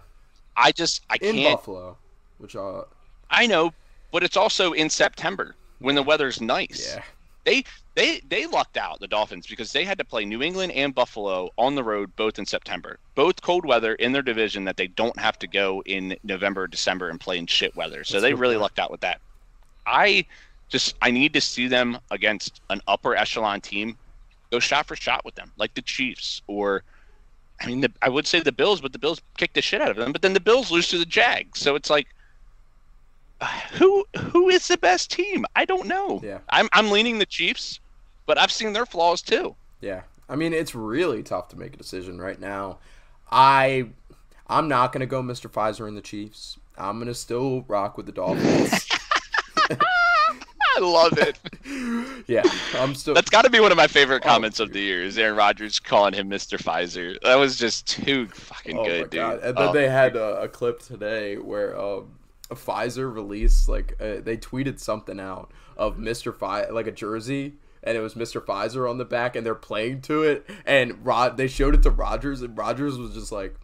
I 0.58 0.72
just 0.72 1.02
I 1.10 1.18
in 1.22 1.36
can't. 1.36 1.58
Buffalo, 1.58 1.98
which 2.38 2.56
uh, 2.56 2.84
I 3.30 3.48
know, 3.48 3.74
but 4.12 4.24
it's 4.24 4.38
also 4.38 4.74
in 4.74 4.90
September 4.90 5.56
when 5.80 5.96
the 5.96 6.04
weather's 6.04 6.42
nice. 6.42 6.94
yeah, 6.96 7.04
They 7.46 7.64
they 7.96 8.22
they 8.28 8.46
lucked 8.46 8.78
out 8.78 9.00
the 9.00 9.08
Dolphins 9.08 9.48
because 9.48 9.72
they 9.72 9.86
had 9.86 9.98
to 9.98 10.06
play 10.06 10.26
New 10.26 10.42
England 10.42 10.72
and 10.72 10.94
Buffalo 10.96 11.50
on 11.58 11.76
the 11.76 11.84
road 11.84 12.16
both 12.16 12.40
in 12.40 12.46
September. 12.46 13.00
Both 13.16 13.42
cold 13.42 13.66
weather 13.66 13.96
in 13.96 14.12
their 14.12 14.22
division 14.22 14.64
that 14.66 14.78
they 14.78 14.88
don't 14.88 15.18
have 15.20 15.38
to 15.40 15.48
go 15.48 15.84
in 15.86 16.16
November, 16.24 16.68
December 16.68 17.10
and 17.10 17.20
play 17.20 17.38
in 17.38 17.48
shit 17.48 17.76
weather. 17.76 18.04
So 18.04 18.16
That's 18.16 18.24
they 18.24 18.34
really 18.34 18.58
lucked 18.58 18.80
out 18.80 18.92
with 18.92 19.02
that. 19.02 19.20
I 19.86 20.26
just 20.70 20.96
I 21.02 21.12
need 21.12 21.34
to 21.34 21.42
see 21.42 21.68
them 21.68 22.00
against 22.12 22.62
an 22.70 22.82
upper 22.88 23.16
echelon 23.16 23.62
team 23.62 23.98
go 24.52 24.60
shot 24.60 24.86
for 24.86 24.96
shot 24.96 25.26
with 25.26 25.36
them, 25.36 25.52
like 25.58 25.74
the 25.74 25.82
Chiefs 25.82 26.42
or 26.48 26.84
I 27.62 27.68
mean, 27.68 27.82
the, 27.82 27.92
I 28.02 28.10
would 28.10 28.28
say 28.28 28.40
the 28.42 28.52
Bills, 28.52 28.82
but 28.82 28.92
the 28.92 29.00
Bills 29.00 29.22
kicked 29.38 29.56
the 29.56 29.62
shit 29.62 29.82
out 29.82 29.90
of 29.90 29.96
them. 29.96 30.12
But 30.12 30.22
then 30.22 30.34
the 30.34 30.40
Bills 30.40 30.72
lose 30.72 30.90
to 30.90 30.98
the 30.98 31.06
Jags, 31.06 31.60
so 31.60 31.76
it's 31.76 31.90
like, 31.90 32.08
who 33.74 34.06
who 34.32 34.50
is 34.50 34.68
the 34.68 34.78
best 34.78 35.12
team? 35.12 35.46
I 35.56 35.66
don't 35.66 35.88
know. 35.88 36.22
Yeah. 36.24 36.40
I'm 36.50 36.70
I'm 36.74 36.92
leaning 36.92 37.20
the 37.20 37.26
Chiefs, 37.26 37.80
but 38.26 38.38
I've 38.38 38.52
seen 38.52 38.74
their 38.74 38.86
flaws 38.86 39.22
too. 39.22 39.56
yeah. 39.82 40.02
I 40.30 40.36
mean, 40.38 40.54
it's 40.54 40.74
really 40.74 41.22
tough 41.22 41.50
to 41.50 41.60
make 41.60 41.74
a 41.74 41.78
decision 41.78 42.20
right 42.20 42.40
now. 42.40 42.78
I 43.32 43.88
I'm 44.48 44.68
not 44.70 44.94
gonna 44.94 45.06
go 45.06 45.22
Mr. 45.22 45.50
Pfizer 45.52 45.88
in 45.88 45.96
the 45.96 46.02
Chiefs. 46.02 46.58
I'm 46.78 46.98
gonna 47.00 47.14
still 47.14 47.66
rock 47.68 47.98
with 47.98 48.06
the 48.06 48.12
Dolphins. 48.14 48.88
I 50.76 50.80
love 50.80 51.18
it. 51.20 51.38
yeah, 52.28 52.42
I'm 52.76 52.96
still. 52.96 53.14
That's 53.14 53.30
got 53.30 53.44
to 53.44 53.50
be 53.52 53.60
one 53.60 53.72
of 53.72 53.78
my 53.78 53.86
favorite 53.88 54.24
Oh, 54.26 54.28
comments 54.30 54.60
of 54.60 54.74
the 54.74 54.80
year. 54.80 55.04
Is 55.04 55.18
Aaron 55.20 55.36
Rodgers 55.36 55.80
calling 55.80 56.14
him 56.14 56.30
Mr. 56.30 56.58
Pfizer? 56.58 57.16
That 57.22 57.36
was 57.36 57.58
just 57.60 57.86
too 57.86 58.28
fucking 58.30 58.78
oh 58.80 58.84
good, 58.86 59.10
dude. 59.12 59.22
And 59.22 59.42
then 59.56 59.56
Oh. 59.58 59.74
they 59.74 59.88
had 59.88 60.16
a, 60.16 60.42
a 60.42 60.48
clip 60.48 60.82
today 60.82 61.38
where 61.38 61.80
um, 61.80 62.10
Pfizer 62.56 63.14
released 63.14 63.68
like 63.70 63.96
uh, 64.00 64.22
they 64.22 64.38
tweeted 64.38 64.80
something 64.80 65.20
out 65.20 65.52
of 65.78 65.98
Mr. 65.98 66.34
Pfizer 66.34 66.72
like 66.72 66.88
a 66.88 66.92
jersey 66.92 67.54
and 67.84 67.98
it 67.98 68.02
was 68.02 68.16
Mr. 68.16 68.44
Pfizer 68.44 68.90
on 68.90 68.98
the 68.98 69.06
back 69.06 69.36
and 69.36 69.46
they're 69.46 69.56
playing 69.56 70.02
to 70.02 70.24
it 70.24 70.50
and 70.66 71.06
Rod 71.06 71.38
they 71.38 71.48
showed 71.48 71.76
it 71.76 71.84
to 71.84 71.92
Rodgers 71.92 72.42
and 72.42 72.58
Rodgers 72.58 72.98
was 72.98 73.14
just 73.14 73.32
like 73.32 73.56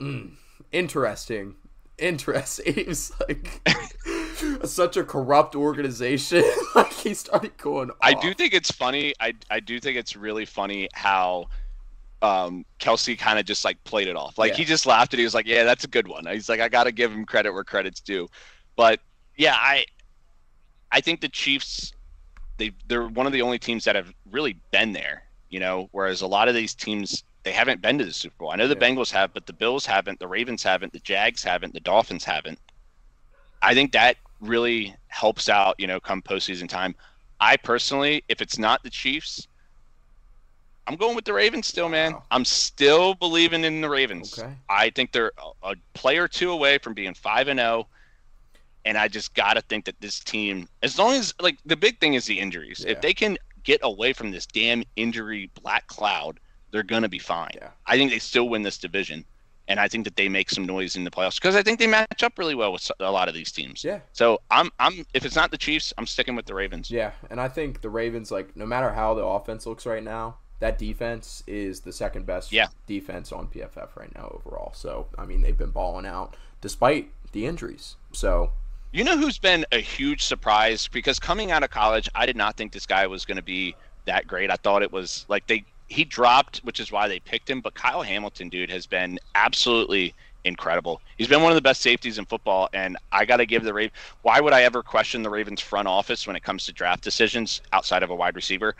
mm, 0.00 0.32
interesting 0.72 1.54
interesting 1.98 2.74
he 2.74 2.84
was 2.84 3.12
like 3.28 3.60
such 4.64 4.96
a 4.96 5.04
corrupt 5.04 5.54
organization 5.54 6.42
like 6.74 6.92
he 6.92 7.14
started 7.14 7.56
going 7.58 7.90
off. 7.90 7.96
I 8.00 8.14
do 8.14 8.34
think 8.34 8.54
it's 8.54 8.70
funny. 8.70 9.14
I 9.20 9.34
I 9.50 9.60
do 9.60 9.78
think 9.80 9.96
it's 9.96 10.16
really 10.16 10.44
funny 10.44 10.88
how 10.92 11.48
um, 12.22 12.64
Kelce 12.80 13.18
kind 13.18 13.38
of 13.38 13.44
just 13.46 13.64
like 13.64 13.82
played 13.84 14.08
it 14.08 14.16
off. 14.16 14.38
Like 14.38 14.52
Yeah. 14.52 14.58
he 14.58 14.64
just 14.64 14.86
laughed 14.86 15.12
and 15.14 15.18
he 15.18 15.24
was 15.24 15.34
like, 15.34 15.46
"Yeah, 15.46 15.64
that's 15.64 15.84
a 15.84 15.88
good 15.88 16.06
one." 16.08 16.26
He's 16.26 16.48
like, 16.48 16.60
"I 16.60 16.68
got 16.68 16.84
to 16.84 16.92
give 16.92 17.12
him 17.12 17.24
credit 17.24 17.52
where 17.52 17.64
credit's 17.64 18.00
due." 18.00 18.28
But 18.76 19.00
yeah, 19.36 19.54
I 19.56 19.84
I 20.92 21.00
think 21.00 21.20
the 21.20 21.28
Chiefs 21.28 21.92
they 22.58 22.72
they're 22.86 23.08
one 23.08 23.26
of 23.26 23.32
the 23.32 23.42
only 23.42 23.58
teams 23.58 23.84
that 23.84 23.96
have 23.96 24.12
really 24.30 24.60
been 24.72 24.92
there. 24.92 25.24
You 25.48 25.60
know, 25.60 25.88
whereas 25.92 26.20
a 26.22 26.26
lot 26.26 26.48
of 26.48 26.54
these 26.54 26.74
teams 26.74 27.24
they 27.44 27.52
haven't 27.52 27.80
been 27.82 27.98
to 27.98 28.04
the 28.04 28.12
Super 28.12 28.36
Bowl. 28.38 28.50
I 28.50 28.56
know 28.56 28.68
the 28.68 28.76
Yeah. 28.76 28.80
Bengals 28.80 29.10
have, 29.12 29.32
but 29.32 29.46
the 29.46 29.52
Bills 29.54 29.86
haven't, 29.86 30.18
the 30.20 30.28
Ravens 30.28 30.62
haven't, 30.62 30.92
the 30.92 31.00
Jags 31.00 31.42
haven't, 31.42 31.72
the 31.74 31.80
Dolphins 31.80 32.24
haven't. 32.24 32.58
I 33.62 33.74
think 33.74 33.92
that 33.92 34.16
really 34.40 34.94
helps 35.08 35.48
out, 35.48 35.74
you 35.78 35.86
know, 35.86 36.00
come 36.00 36.22
postseason 36.22 36.68
time. 36.68 36.94
I 37.40 37.56
personally, 37.56 38.24
if 38.28 38.40
it's 38.42 38.58
not 38.58 38.82
the 38.82 38.90
Chiefs, 38.90 39.48
I'm 40.90 40.96
going 40.96 41.14
with 41.14 41.24
the 41.24 41.32
Ravens 41.32 41.68
still, 41.68 41.88
man. 41.88 42.14
Wow. 42.14 42.22
I'm 42.32 42.44
still 42.44 43.14
believing 43.14 43.62
in 43.62 43.80
the 43.80 43.88
Ravens. 43.88 44.36
Okay. 44.36 44.52
I 44.68 44.90
think 44.90 45.12
they're 45.12 45.30
a, 45.62 45.70
a 45.70 45.74
player 45.94 46.24
or 46.24 46.28
two 46.28 46.50
away 46.50 46.78
from 46.78 46.94
being 46.94 47.14
five 47.14 47.46
and 47.46 47.60
zero, 47.60 47.86
and 48.84 48.98
I 48.98 49.06
just 49.06 49.32
gotta 49.34 49.60
think 49.60 49.84
that 49.84 50.00
this 50.00 50.18
team, 50.18 50.68
as 50.82 50.98
long 50.98 51.12
as 51.12 51.32
like 51.40 51.58
the 51.64 51.76
big 51.76 52.00
thing 52.00 52.14
is 52.14 52.26
the 52.26 52.40
injuries, 52.40 52.82
Yeah. 52.84 52.90
if 52.92 53.00
they 53.02 53.14
can 53.14 53.38
get 53.62 53.78
away 53.84 54.12
from 54.12 54.32
this 54.32 54.46
damn 54.46 54.82
injury 54.96 55.48
black 55.62 55.86
cloud, 55.86 56.40
they're 56.72 56.82
gonna 56.82 57.08
be 57.08 57.20
fine. 57.20 57.52
Yeah. 57.54 57.68
I 57.86 57.96
think 57.96 58.10
they 58.10 58.18
still 58.18 58.48
win 58.48 58.62
this 58.62 58.76
division, 58.78 59.24
and 59.68 59.78
I 59.78 59.86
think 59.86 60.02
that 60.06 60.16
they 60.16 60.28
make 60.28 60.50
some 60.50 60.64
noise 60.66 60.96
in 60.96 61.04
the 61.04 61.10
playoffs 61.12 61.36
because 61.36 61.54
I 61.54 61.62
think 61.62 61.78
they 61.78 61.86
match 61.86 62.24
up 62.24 62.36
really 62.36 62.56
well 62.56 62.72
with 62.72 62.90
a 62.98 63.12
lot 63.12 63.28
of 63.28 63.34
these 63.34 63.52
teams. 63.52 63.84
Yeah. 63.84 64.00
So 64.12 64.40
I'm 64.50 64.70
I'm 64.80 65.06
if 65.14 65.24
it's 65.24 65.36
not 65.36 65.52
the 65.52 65.58
Chiefs, 65.58 65.92
I'm 65.98 66.06
sticking 66.08 66.34
with 66.34 66.46
the 66.46 66.54
Ravens. 66.56 66.90
Yeah, 66.90 67.12
and 67.30 67.40
I 67.40 67.46
think 67.48 67.80
the 67.80 67.90
Ravens, 67.90 68.32
like, 68.32 68.56
no 68.56 68.66
matter 68.66 68.92
how 68.92 69.14
the 69.14 69.24
offense 69.24 69.66
looks 69.66 69.86
right 69.86 70.02
now, 70.02 70.38
that 70.60 70.78
defense 70.78 71.42
is 71.46 71.80
the 71.80 71.92
second 71.92 72.26
best 72.26 72.52
Yeah. 72.52 72.68
defense 72.86 73.32
on 73.32 73.48
PFF 73.48 73.96
right 73.96 74.14
now 74.14 74.28
overall. 74.44 74.72
So, 74.74 75.08
I 75.18 75.24
mean, 75.24 75.42
they've 75.42 75.56
been 75.56 75.70
balling 75.70 76.06
out 76.06 76.36
despite 76.60 77.10
the 77.32 77.46
injuries. 77.46 77.96
So, 78.12 78.52
You 78.92 79.04
know 79.04 79.16
who's 79.16 79.38
been 79.38 79.64
a 79.70 79.78
huge 79.78 80.24
surprise 80.24 80.88
because 80.88 81.18
coming 81.20 81.52
out 81.52 81.62
of 81.62 81.70
college, 81.70 82.08
I 82.14 82.26
did 82.26 82.36
not 82.36 82.56
think 82.56 82.72
this 82.72 82.86
guy 82.86 83.06
was 83.06 83.24
going 83.24 83.36
to 83.36 83.42
be 83.42 83.76
that 84.06 84.26
great. 84.26 84.50
I 84.50 84.56
thought 84.56 84.82
it 84.82 84.90
was 84.92 85.24
like 85.28 85.46
they 85.46 85.64
he 85.86 86.04
dropped, 86.04 86.58
which 86.58 86.78
is 86.80 86.90
why 86.92 87.08
they 87.08 87.18
picked 87.20 87.50
him. 87.50 87.60
But 87.60 87.74
Kyle 87.74 88.02
Hamilton, 88.02 88.48
dude, 88.48 88.70
has 88.70 88.86
been 88.86 89.18
absolutely 89.34 90.14
incredible. 90.44 91.00
He's 91.18 91.26
been 91.28 91.42
one 91.42 91.50
of 91.52 91.56
the 91.56 91.62
best 91.62 91.80
safeties 91.82 92.16
in 92.18 92.24
football, 92.26 92.68
and 92.72 92.96
I 93.12 93.24
got 93.24 93.38
to 93.38 93.46
give 93.46 93.62
the 93.64 93.74
Raven. 93.74 93.92
Why 94.22 94.40
would 94.40 94.52
I 94.52 94.62
ever 94.62 94.82
question 94.82 95.22
the 95.22 95.30
Ravens 95.30 95.60
front 95.60 95.88
office 95.88 96.26
when 96.26 96.36
it 96.36 96.42
comes 96.42 96.64
to 96.66 96.72
draft 96.72 97.02
decisions 97.02 97.60
outside 97.72 98.02
of 98.02 98.10
a 98.10 98.14
wide 98.14 98.36
receiver? 98.36 98.74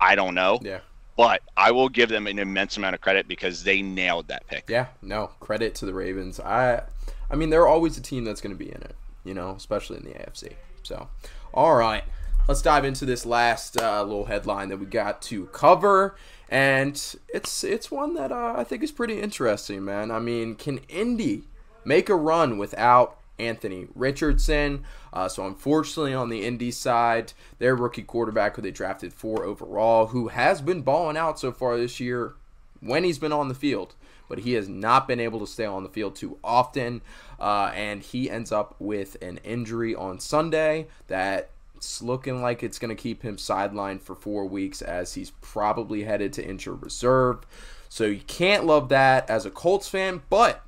I 0.00 0.14
don't 0.14 0.34
know, 0.34 0.58
yeah. 0.62 0.80
But 1.16 1.42
I 1.56 1.70
will 1.70 1.88
give 1.88 2.08
them 2.08 2.26
an 2.26 2.38
immense 2.38 2.76
amount 2.76 2.94
of 2.94 3.00
credit 3.00 3.26
because 3.26 3.64
they 3.64 3.82
nailed 3.82 4.28
that 4.28 4.46
pick. 4.46 4.68
Yeah, 4.68 4.86
no, 5.02 5.28
credit 5.40 5.74
to 5.76 5.86
the 5.86 5.94
Ravens. 5.94 6.38
I 6.40 6.82
I 7.30 7.36
mean, 7.36 7.50
they're 7.50 7.66
always 7.66 7.96
a 7.98 8.02
team 8.02 8.24
that's 8.24 8.40
going 8.40 8.56
to 8.56 8.58
be 8.58 8.70
in 8.70 8.82
it, 8.82 8.94
you 9.24 9.34
know, 9.34 9.50
especially 9.56 9.96
in 9.96 10.04
the 10.04 10.10
AFC. 10.10 10.54
So, 10.82 11.08
all 11.52 11.74
right. 11.74 12.04
Let's 12.48 12.62
dive 12.62 12.84
into 12.84 13.04
this 13.04 13.26
last 13.26 13.80
uh, 13.80 14.04
little 14.04 14.26
headline 14.26 14.68
that 14.68 14.76
we 14.76 14.86
got 14.86 15.20
to 15.22 15.46
cover, 15.46 16.14
and 16.48 16.92
it's 17.28 17.64
it's 17.64 17.90
one 17.90 18.14
that 18.14 18.30
uh, 18.30 18.54
I 18.56 18.62
think 18.62 18.84
is 18.84 18.92
pretty 18.92 19.20
interesting, 19.20 19.84
man. 19.84 20.12
I 20.12 20.20
mean, 20.20 20.54
can 20.54 20.78
Indy 20.88 21.42
make 21.84 22.08
a 22.08 22.14
run 22.14 22.56
without 22.56 23.18
Anthony 23.38 23.88
Richardson? 23.94 24.84
Uh, 25.12 25.28
so 25.28 25.46
unfortunately, 25.46 26.14
on 26.14 26.28
the 26.28 26.44
Indy 26.44 26.70
side, 26.70 27.32
their 27.58 27.74
rookie 27.74 28.02
quarterback, 28.02 28.56
who 28.56 28.62
they 28.62 28.70
drafted 28.70 29.12
four 29.12 29.44
overall, 29.44 30.08
who 30.08 30.28
has 30.28 30.60
been 30.60 30.82
balling 30.82 31.16
out 31.16 31.38
so 31.38 31.52
far 31.52 31.76
this 31.76 32.00
year, 32.00 32.34
when 32.80 33.04
he's 33.04 33.18
been 33.18 33.32
on 33.32 33.48
the 33.48 33.54
field, 33.54 33.94
but 34.28 34.40
he 34.40 34.52
has 34.52 34.68
not 34.68 35.08
been 35.08 35.20
able 35.20 35.40
to 35.40 35.46
stay 35.46 35.64
on 35.64 35.82
the 35.82 35.88
field 35.88 36.16
too 36.16 36.38
often. 36.42 37.00
Uh, 37.38 37.70
and 37.74 38.02
he 38.02 38.30
ends 38.30 38.52
up 38.52 38.74
with 38.78 39.16
an 39.22 39.38
injury 39.44 39.94
on 39.94 40.18
Sunday 40.18 40.86
that's 41.06 42.02
looking 42.02 42.42
like 42.42 42.62
it's 42.62 42.78
going 42.78 42.94
to 42.94 43.00
keep 43.00 43.22
him 43.22 43.36
sidelined 43.36 44.00
for 44.00 44.14
four 44.14 44.46
weeks 44.46 44.82
as 44.82 45.14
he's 45.14 45.30
probably 45.40 46.04
headed 46.04 46.32
to 46.32 46.46
injured 46.46 46.82
reserve. 46.82 47.46
So 47.88 48.04
you 48.04 48.20
can't 48.26 48.66
love 48.66 48.88
that 48.88 49.30
as 49.30 49.46
a 49.46 49.50
Colts 49.50 49.88
fan, 49.88 50.22
but 50.28 50.65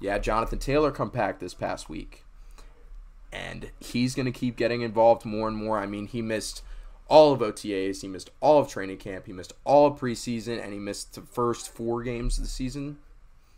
yeah, 0.00 0.18
Jonathan 0.18 0.58
Taylor 0.58 0.90
come 0.90 1.08
back 1.10 1.38
this 1.38 1.54
past 1.54 1.88
week. 1.88 2.24
And 3.32 3.70
he's 3.78 4.14
going 4.14 4.26
to 4.26 4.32
keep 4.32 4.56
getting 4.56 4.80
involved 4.80 5.24
more 5.26 5.48
and 5.48 5.56
more. 5.56 5.78
I 5.78 5.86
mean, 5.86 6.06
he 6.06 6.22
missed 6.22 6.62
all 7.08 7.32
of 7.32 7.40
OTAs, 7.40 8.00
he 8.02 8.08
missed 8.08 8.30
all 8.40 8.58
of 8.60 8.68
training 8.68 8.98
camp, 8.98 9.26
he 9.26 9.32
missed 9.32 9.52
all 9.64 9.86
of 9.86 9.98
preseason, 10.00 10.62
and 10.62 10.72
he 10.72 10.78
missed 10.78 11.14
the 11.14 11.22
first 11.22 11.68
four 11.74 12.02
games 12.02 12.38
of 12.38 12.44
the 12.44 12.50
season. 12.50 12.98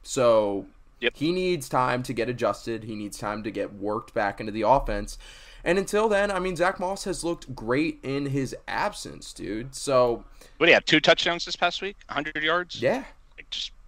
So 0.03 0.66
Yep. 1.01 1.14
he 1.16 1.32
needs 1.32 1.68
time 1.68 2.03
to 2.05 2.12
get 2.12 2.28
adjusted. 2.28 2.84
He 2.84 2.95
needs 2.95 3.18
time 3.18 3.43
to 3.45 3.51
get 3.51 3.72
worked 3.74 4.12
back 4.14 4.38
into 4.41 4.53
the 4.53 4.62
offense. 4.62 5.18
And 5.64 5.78
until 5.78 6.09
then, 6.09 6.30
I 6.30 6.38
mean, 6.38 6.57
Zach 6.57 6.78
Moss 6.80 7.05
has 7.05 7.22
looked 7.24 7.55
great 7.55 7.99
in 8.03 8.26
his 8.26 8.55
absence, 8.68 9.32
dude. 9.32 9.74
So, 9.74 10.24
What 10.57 10.66
do 10.66 10.70
you 10.70 10.74
have? 10.74 10.84
Two 10.84 11.01
touchdowns 11.01 11.45
this 11.45 11.57
past 11.57 11.80
week, 11.82 11.97
100 12.09 12.43
yards. 12.43 12.80
yeah. 12.80 13.05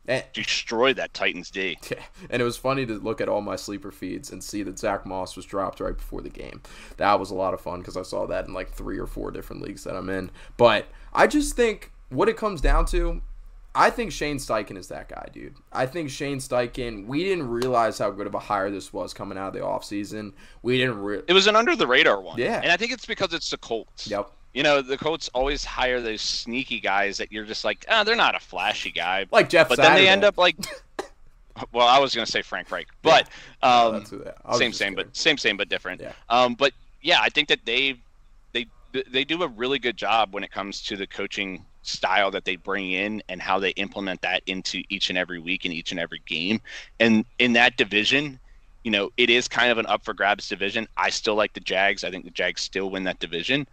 Eh. 0.09 0.17
And, 0.17 0.25
destroyed 0.33 0.97
that 0.97 1.15
Titans 1.15 1.51
D. 1.51 1.79
Yeah, 1.91 1.99
and 2.31 2.41
it 2.43 2.45
was 2.45 2.57
funny 2.57 2.87
to 2.87 2.95
look 2.95 3.21
at 3.21 3.29
all 3.29 3.41
my 3.41 3.57
sleeper 3.57 3.91
feeds 3.91 4.31
and 4.33 4.43
see 4.43 4.63
that 4.63 4.79
Zach 4.79 5.07
Moss 5.07 5.37
was 5.37 5.45
dropped 5.45 5.81
right 5.81 5.97
before 5.97 6.21
the 6.21 6.31
game. 6.31 6.63
That 6.97 7.21
was 7.21 7.31
a 7.31 7.35
lot 7.35 7.55
of 7.55 7.61
fun 7.61 7.81
because 7.81 7.97
I 7.97 8.03
saw 8.03 8.27
that 8.27 8.47
in 8.47 8.55
like 8.55 8.71
three 8.73 8.99
or 8.99 9.07
four 9.07 9.31
different 9.31 9.63
leagues 9.63 9.85
that 9.85 9.97
I'm 9.97 10.09
in. 10.09 10.31
But 10.57 10.87
I 11.13 11.27
just 11.27 11.55
think 11.55 11.93
what 12.09 12.29
it 12.29 12.37
comes 12.37 12.61
down 12.61 12.87
to, 12.87 13.21
I 13.75 13.91
think 13.91 14.13
Shane 14.13 14.37
Steichen 14.37 14.77
is 14.77 14.89
that 14.89 15.09
guy, 15.09 15.29
dude. 15.33 15.55
I 15.73 15.87
think 15.87 16.11
Shane 16.11 16.39
Steichen, 16.39 17.07
we 17.07 17.25
didn't 17.25 17.49
realize 17.49 17.99
how 17.99 18.11
good 18.11 18.27
of 18.27 18.35
a 18.35 18.39
hire 18.39 18.71
this 18.71 18.93
was 18.93 19.15
coming 19.15 19.39
out 19.39 19.49
of 19.49 19.55
the 19.55 19.61
offseason. 19.61 20.33
We 20.63 20.79
didn't 20.79 20.99
re- 20.99 21.23
It 21.27 21.33
was 21.33 21.47
an 21.47 21.57
under 21.57 21.75
the 21.75 21.87
radar 21.87 22.21
one. 22.21 22.39
Yeah. 22.39 22.61
And 22.63 22.71
I 22.71 22.77
think 22.77 22.93
it's 22.93 23.07
because 23.07 23.33
it's 23.33 23.51
the 23.51 23.57
Colts. 23.59 24.09
Yep. 24.09 24.31
You 24.55 24.63
know, 24.63 24.83
the 24.83 24.99
Colts 24.99 25.31
always 25.33 25.65
hire 25.65 26.01
those 26.01 26.21
sneaky 26.21 26.79
guys 26.81 27.17
that 27.19 27.33
you're 27.33 27.45
just 27.47 27.65
like, 27.65 27.87
ah, 27.89 28.05
they're 28.05 28.17
not 28.17 28.35
a 28.35 28.41
flashy 28.41 28.91
guy. 28.91 29.27
Like 29.31 29.49
Jeff 29.49 29.69
but 29.69 29.79
then 29.79 29.95
they 29.97 30.09
end 30.09 30.25
up 30.25 30.37
like 30.39 30.57
Well, 31.73 31.87
I 31.87 31.99
was 31.99 32.15
gonna 32.15 32.27
say 32.27 32.43
Frank 32.43 32.71
Reich. 32.71 32.89
But 33.03 33.29
No, 33.63 33.69
um 33.69 33.93
that's 33.95 34.11
who 34.11 34.19
that- 34.19 34.37
I 34.45 34.51
was 34.51 34.59
same 34.59 34.73
same 34.73 34.95
kidding. 34.95 35.07
but 35.09 35.17
same 35.17 35.39
same 35.39 35.57
but 35.57 35.69
different. 35.69 36.01
Yeah. 36.01 36.13
Um 36.29 36.55
but 36.55 36.73
yeah, 37.03 37.19
I 37.21 37.29
think 37.29 37.49
that 37.49 37.61
they 37.65 37.97
they 38.53 38.67
they 39.11 39.25
do 39.25 39.43
a 39.43 39.49
really 39.49 39.79
good 39.79 39.97
job 39.97 40.35
when 40.35 40.45
it 40.45 40.51
comes 40.51 40.83
to 40.83 40.97
the 40.97 41.07
coaching 41.07 41.65
style 41.83 42.31
that 42.31 42.45
they 42.45 42.57
bring 42.57 42.93
in 42.93 43.23
and 43.29 43.41
how 43.43 43.59
they 43.59 43.71
implement 43.71 44.21
that 44.23 44.43
into 44.47 44.83
each 44.89 45.09
and 45.09 45.19
every 45.19 45.39
week 45.41 45.65
and 45.65 45.75
each 45.75 45.91
and 45.91 45.99
every 45.99 46.21
game. 46.27 46.61
And 47.01 47.25
in 47.39 47.55
that 47.55 47.77
division, 47.77 48.39
you 48.85 48.91
know, 48.91 49.11
it 49.17 49.31
is 49.31 49.49
kind 49.49 49.71
of 49.73 49.79
an 49.79 49.87
up 49.87 50.05
for 50.05 50.15
grabs 50.15 50.49
division. 50.49 50.87
I 50.97 51.11
still 51.11 51.35
like 51.35 51.55
the 51.55 51.61
Jags. 51.61 52.05
I 52.05 52.11
think 52.11 52.25
the 52.25 52.31
Jags 52.31 52.61
still 52.61 52.89
win 52.91 53.03
that 53.05 53.19
division. 53.19 53.67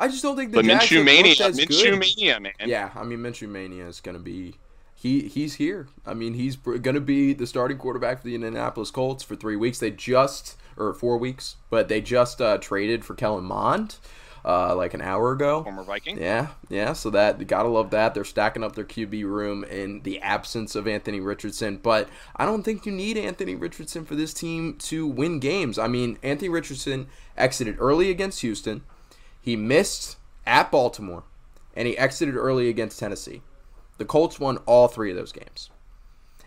I 0.00 0.08
just 0.08 0.22
don't 0.22 0.36
think 0.36 0.52
the 0.52 0.58
But 0.58 0.64
Jags 0.66 0.84
Minshew 0.86 1.04
mania, 1.04 1.34
as 1.40 1.58
Minshew 1.58 1.90
good. 1.90 1.98
mania, 1.98 2.40
man. 2.40 2.52
Yeah, 2.64 2.90
I 2.94 3.04
mean 3.04 3.18
Minshew 3.18 3.48
Mania 3.48 3.86
is 3.86 4.00
going 4.00 4.16
to 4.16 4.22
be 4.22 4.54
he 4.94 5.22
he's 5.28 5.54
here. 5.54 5.88
I 6.06 6.14
mean 6.14 6.34
he's 6.34 6.56
going 6.56 6.82
to 6.94 7.00
be 7.00 7.32
the 7.32 7.46
starting 7.46 7.78
quarterback 7.78 8.18
for 8.20 8.24
the 8.26 8.34
Indianapolis 8.34 8.90
Colts 8.90 9.22
for 9.22 9.36
three 9.36 9.56
weeks. 9.56 9.78
They 9.78 9.90
just 9.90 10.56
or 10.76 10.94
four 10.94 11.18
weeks, 11.18 11.56
but 11.70 11.88
they 11.88 12.00
just 12.00 12.40
uh, 12.40 12.58
traded 12.58 13.04
for 13.04 13.14
Kellen 13.14 13.44
Mond 13.44 13.96
uh, 14.44 14.74
like 14.74 14.94
an 14.94 15.02
hour 15.02 15.32
ago. 15.32 15.62
Former 15.62 15.82
Viking. 15.82 16.18
Yeah, 16.20 16.48
yeah. 16.68 16.92
So 16.92 17.10
that 17.10 17.44
gotta 17.46 17.68
love 17.68 17.90
that 17.90 18.14
they're 18.14 18.24
stacking 18.24 18.62
up 18.64 18.74
their 18.74 18.84
QB 18.84 19.24
room 19.24 19.64
in 19.64 20.02
the 20.02 20.20
absence 20.20 20.74
of 20.74 20.86
Anthony 20.86 21.20
Richardson. 21.20 21.78
But 21.82 22.08
I 22.36 22.46
don't 22.46 22.62
think 22.62 22.86
you 22.86 22.92
need 22.92 23.18
Anthony 23.18 23.54
Richardson 23.54 24.04
for 24.04 24.14
this 24.14 24.32
team 24.32 24.74
to 24.80 25.06
win 25.06 25.38
games. 25.40 25.78
I 25.78 25.88
mean, 25.88 26.18
Anthony 26.22 26.48
Richardson 26.48 27.08
exited 27.36 27.76
early 27.78 28.10
against 28.10 28.40
Houston. 28.40 28.82
He 29.48 29.56
missed 29.56 30.18
at 30.46 30.70
Baltimore, 30.70 31.24
and 31.74 31.88
he 31.88 31.96
exited 31.96 32.36
early 32.36 32.68
against 32.68 32.98
Tennessee. 32.98 33.40
The 33.96 34.04
Colts 34.04 34.38
won 34.38 34.58
all 34.66 34.88
three 34.88 35.10
of 35.10 35.16
those 35.16 35.32
games. 35.32 35.70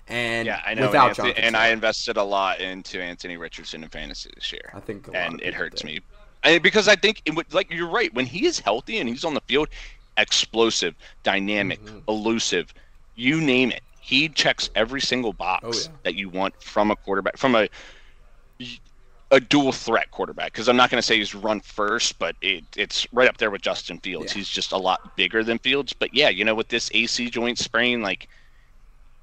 And 0.08 0.46
Yeah, 0.46 0.62
I 0.64 0.76
know. 0.76 0.86
without 0.86 1.18
Anthony, 1.18 1.34
and 1.36 1.58
I 1.58 1.70
invested 1.70 2.18
a 2.18 2.24
lot 2.24 2.60
into 2.62 3.02
Anthony 3.02 3.38
Richardson 3.38 3.82
in 3.84 3.90
fantasy 3.90 4.30
this 4.36 4.52
year. 4.52 4.72
I 4.76 4.80
think 4.82 5.10
and 5.16 5.42
it 5.42 5.56
hurts 5.56 5.82
did. 5.82 5.88
me. 5.88 6.00
And 6.44 6.62
because 6.62 6.88
I 6.88 6.96
think, 6.96 7.24
it 7.26 7.34
would, 7.34 7.52
like 7.52 7.72
you're 7.72 7.90
right, 7.90 8.14
when 8.14 8.28
he 8.28 8.46
is 8.46 8.60
healthy 8.60 9.00
and 9.00 9.10
he's 9.10 9.26
on 9.26 9.34
the 9.34 9.42
field, 9.48 9.70
explosive, 10.18 10.94
dynamic, 11.24 11.84
Mm-hmm. 11.84 12.00
elusive, 12.08 12.72
you 13.16 13.42
name 13.42 13.72
it. 13.72 13.82
He 14.00 14.30
checks 14.30 14.70
every 14.76 15.02
single 15.02 15.34
box 15.34 15.64
Oh, 15.66 15.72
yeah. 15.74 15.98
that 16.04 16.14
you 16.14 16.30
want 16.30 16.62
from 16.62 16.92
a 16.92 16.96
quarterback. 16.96 17.38
From 17.38 17.56
a, 17.56 17.68
a 19.32 19.40
dual 19.40 19.72
threat 19.72 20.12
quarterback 20.12 20.52
because 20.52 20.68
I'm 20.68 20.76
not 20.76 20.90
going 20.90 20.98
to 21.00 21.06
say 21.06 21.18
he's 21.18 21.34
run 21.34 21.62
first, 21.62 22.20
but 22.20 22.36
it, 22.42 22.66
it's 22.76 23.08
right 23.14 23.30
up 23.30 23.38
there 23.38 23.50
with 23.50 23.62
Justin 23.62 23.98
Fields. 24.00 24.34
Yeah. 24.34 24.40
He's 24.40 24.50
just 24.50 24.74
a 24.74 24.78
lot 24.78 25.16
bigger 25.16 25.44
than 25.44 25.58
Fields. 25.58 25.94
But 25.94 26.14
yeah, 26.14 26.30
you 26.30 26.44
know, 26.44 26.54
with 26.54 26.68
this 26.68 26.92
AC 26.94 27.30
joint 27.30 27.58
sprain, 27.58 28.02
like, 28.02 28.28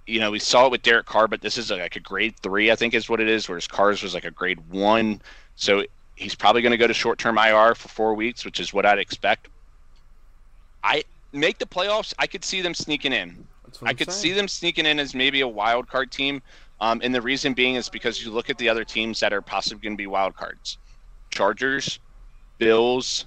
you 0.06 0.18
know, 0.18 0.30
we 0.30 0.38
saw 0.38 0.64
it 0.64 0.70
with 0.70 0.82
Derek 0.82 1.04
Carr, 1.04 1.28
but 1.28 1.42
this 1.42 1.58
is 1.58 1.70
like 1.70 1.94
a 1.94 2.00
grade 2.00 2.34
three, 2.42 2.70
I 2.70 2.76
think 2.76 2.94
is 2.94 3.10
what 3.10 3.20
it 3.20 3.28
is, 3.28 3.48
whereas 3.48 3.66
Carr's 3.66 4.02
was 4.02 4.14
like 4.14 4.24
a 4.24 4.30
grade 4.30 4.58
one. 4.70 5.20
So 5.56 5.84
he's 6.16 6.34
probably 6.34 6.62
going 6.62 6.72
to 6.72 6.78
go 6.78 6.86
to 6.86 6.94
short 6.94 7.18
term 7.18 7.36
IR 7.36 7.74
for 7.74 7.88
four 7.88 8.14
weeks, 8.14 8.46
which 8.46 8.60
is 8.60 8.72
what 8.72 8.86
I'd 8.86 8.98
expect. 8.98 9.48
I 10.82 11.04
make 11.32 11.58
the 11.58 11.66
playoffs. 11.66 12.14
I 12.18 12.26
could 12.26 12.44
see 12.44 12.62
them 12.62 12.72
sneaking 12.72 13.12
in. 13.12 13.46
I 13.82 13.92
could 13.92 14.10
saying. 14.10 14.22
see 14.22 14.32
them 14.32 14.48
sneaking 14.48 14.86
in 14.86 14.98
as 14.98 15.14
maybe 15.14 15.42
a 15.42 15.48
wild 15.48 15.88
card 15.88 16.10
team. 16.10 16.40
Um, 16.80 17.00
and 17.02 17.14
the 17.14 17.20
reason 17.20 17.54
being 17.54 17.74
is 17.74 17.88
because 17.88 18.22
you 18.24 18.30
look 18.30 18.50
at 18.50 18.58
the 18.58 18.68
other 18.68 18.84
teams 18.84 19.20
that 19.20 19.32
are 19.32 19.42
possibly 19.42 19.82
going 19.82 19.94
to 19.94 20.00
be 20.00 20.06
wild 20.06 20.36
cards 20.36 20.78
Chargers, 21.30 21.98
Bills, 22.58 23.26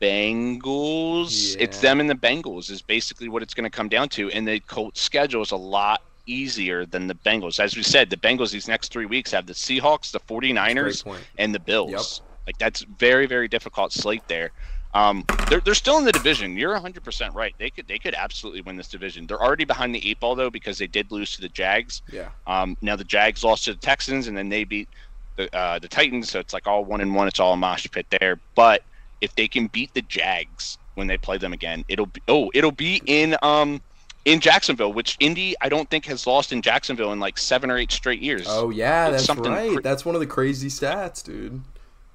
Bengals. 0.00 1.56
It's 1.58 1.80
them 1.80 2.00
and 2.00 2.08
the 2.10 2.14
Bengals, 2.14 2.70
is 2.70 2.82
basically 2.82 3.28
what 3.28 3.42
it's 3.42 3.54
going 3.54 3.64
to 3.64 3.70
come 3.70 3.88
down 3.88 4.08
to. 4.10 4.30
And 4.30 4.46
the 4.46 4.60
Colts 4.60 5.00
schedule 5.00 5.42
is 5.42 5.50
a 5.50 5.56
lot 5.56 6.00
easier 6.26 6.86
than 6.86 7.06
the 7.06 7.14
Bengals. 7.14 7.58
As 7.60 7.76
we 7.76 7.82
said, 7.82 8.10
the 8.10 8.16
Bengals 8.16 8.50
these 8.52 8.68
next 8.68 8.92
three 8.92 9.06
weeks 9.06 9.30
have 9.32 9.46
the 9.46 9.52
Seahawks, 9.52 10.10
the 10.12 10.20
49ers, 10.20 11.04
and 11.38 11.54
the 11.54 11.60
Bills. 11.60 12.22
Like 12.46 12.58
that's 12.58 12.82
very, 12.98 13.26
very 13.26 13.48
difficult 13.48 13.92
slate 13.92 14.26
there. 14.28 14.50
Um, 14.94 15.24
they're, 15.50 15.60
they're 15.60 15.74
still 15.74 15.98
in 15.98 16.04
the 16.04 16.12
division. 16.12 16.56
You're 16.56 16.78
100% 16.78 17.34
right. 17.34 17.52
They 17.58 17.68
could 17.70 17.88
they 17.88 17.98
could 17.98 18.14
absolutely 18.14 18.60
win 18.60 18.76
this 18.76 18.88
division. 18.88 19.26
They're 19.26 19.42
already 19.42 19.64
behind 19.64 19.94
the 19.94 20.08
eight 20.08 20.20
ball 20.20 20.34
though 20.36 20.50
because 20.50 20.78
they 20.78 20.86
did 20.86 21.10
lose 21.10 21.34
to 21.34 21.40
the 21.40 21.48
Jags. 21.48 22.02
Yeah. 22.12 22.28
Um, 22.46 22.76
now 22.80 22.94
the 22.94 23.04
Jags 23.04 23.42
lost 23.42 23.64
to 23.64 23.72
the 23.74 23.80
Texans 23.80 24.28
and 24.28 24.36
then 24.36 24.48
they 24.48 24.62
beat 24.64 24.88
the 25.36 25.54
uh, 25.56 25.80
the 25.80 25.88
Titans. 25.88 26.30
So 26.30 26.38
it's 26.38 26.54
like 26.54 26.66
all 26.68 26.84
one 26.84 27.00
and 27.00 27.12
one. 27.14 27.26
It's 27.26 27.40
all 27.40 27.54
a 27.54 27.56
mosh 27.56 27.88
pit 27.90 28.06
there. 28.20 28.38
But 28.54 28.82
if 29.20 29.34
they 29.34 29.48
can 29.48 29.66
beat 29.66 29.92
the 29.94 30.02
Jags 30.02 30.78
when 30.94 31.08
they 31.08 31.16
play 31.16 31.38
them 31.38 31.52
again, 31.52 31.84
it'll 31.88 32.06
be 32.06 32.22
oh 32.28 32.52
it'll 32.54 32.70
be 32.70 33.02
in 33.06 33.36
um 33.42 33.80
in 34.24 34.38
Jacksonville, 34.38 34.92
which 34.92 35.16
Indy 35.18 35.56
I 35.60 35.68
don't 35.68 35.90
think 35.90 36.06
has 36.06 36.24
lost 36.24 36.52
in 36.52 36.62
Jacksonville 36.62 37.12
in 37.12 37.18
like 37.18 37.36
seven 37.36 37.68
or 37.68 37.76
eight 37.78 37.90
straight 37.90 38.20
years. 38.22 38.46
Oh 38.48 38.70
yeah, 38.70 39.08
It's 39.08 39.26
that's 39.26 39.38
right. 39.40 39.72
cra- 39.72 39.82
that's 39.82 40.04
one 40.04 40.14
of 40.14 40.20
the 40.20 40.26
crazy 40.28 40.68
stats, 40.68 41.22
dude. 41.24 41.60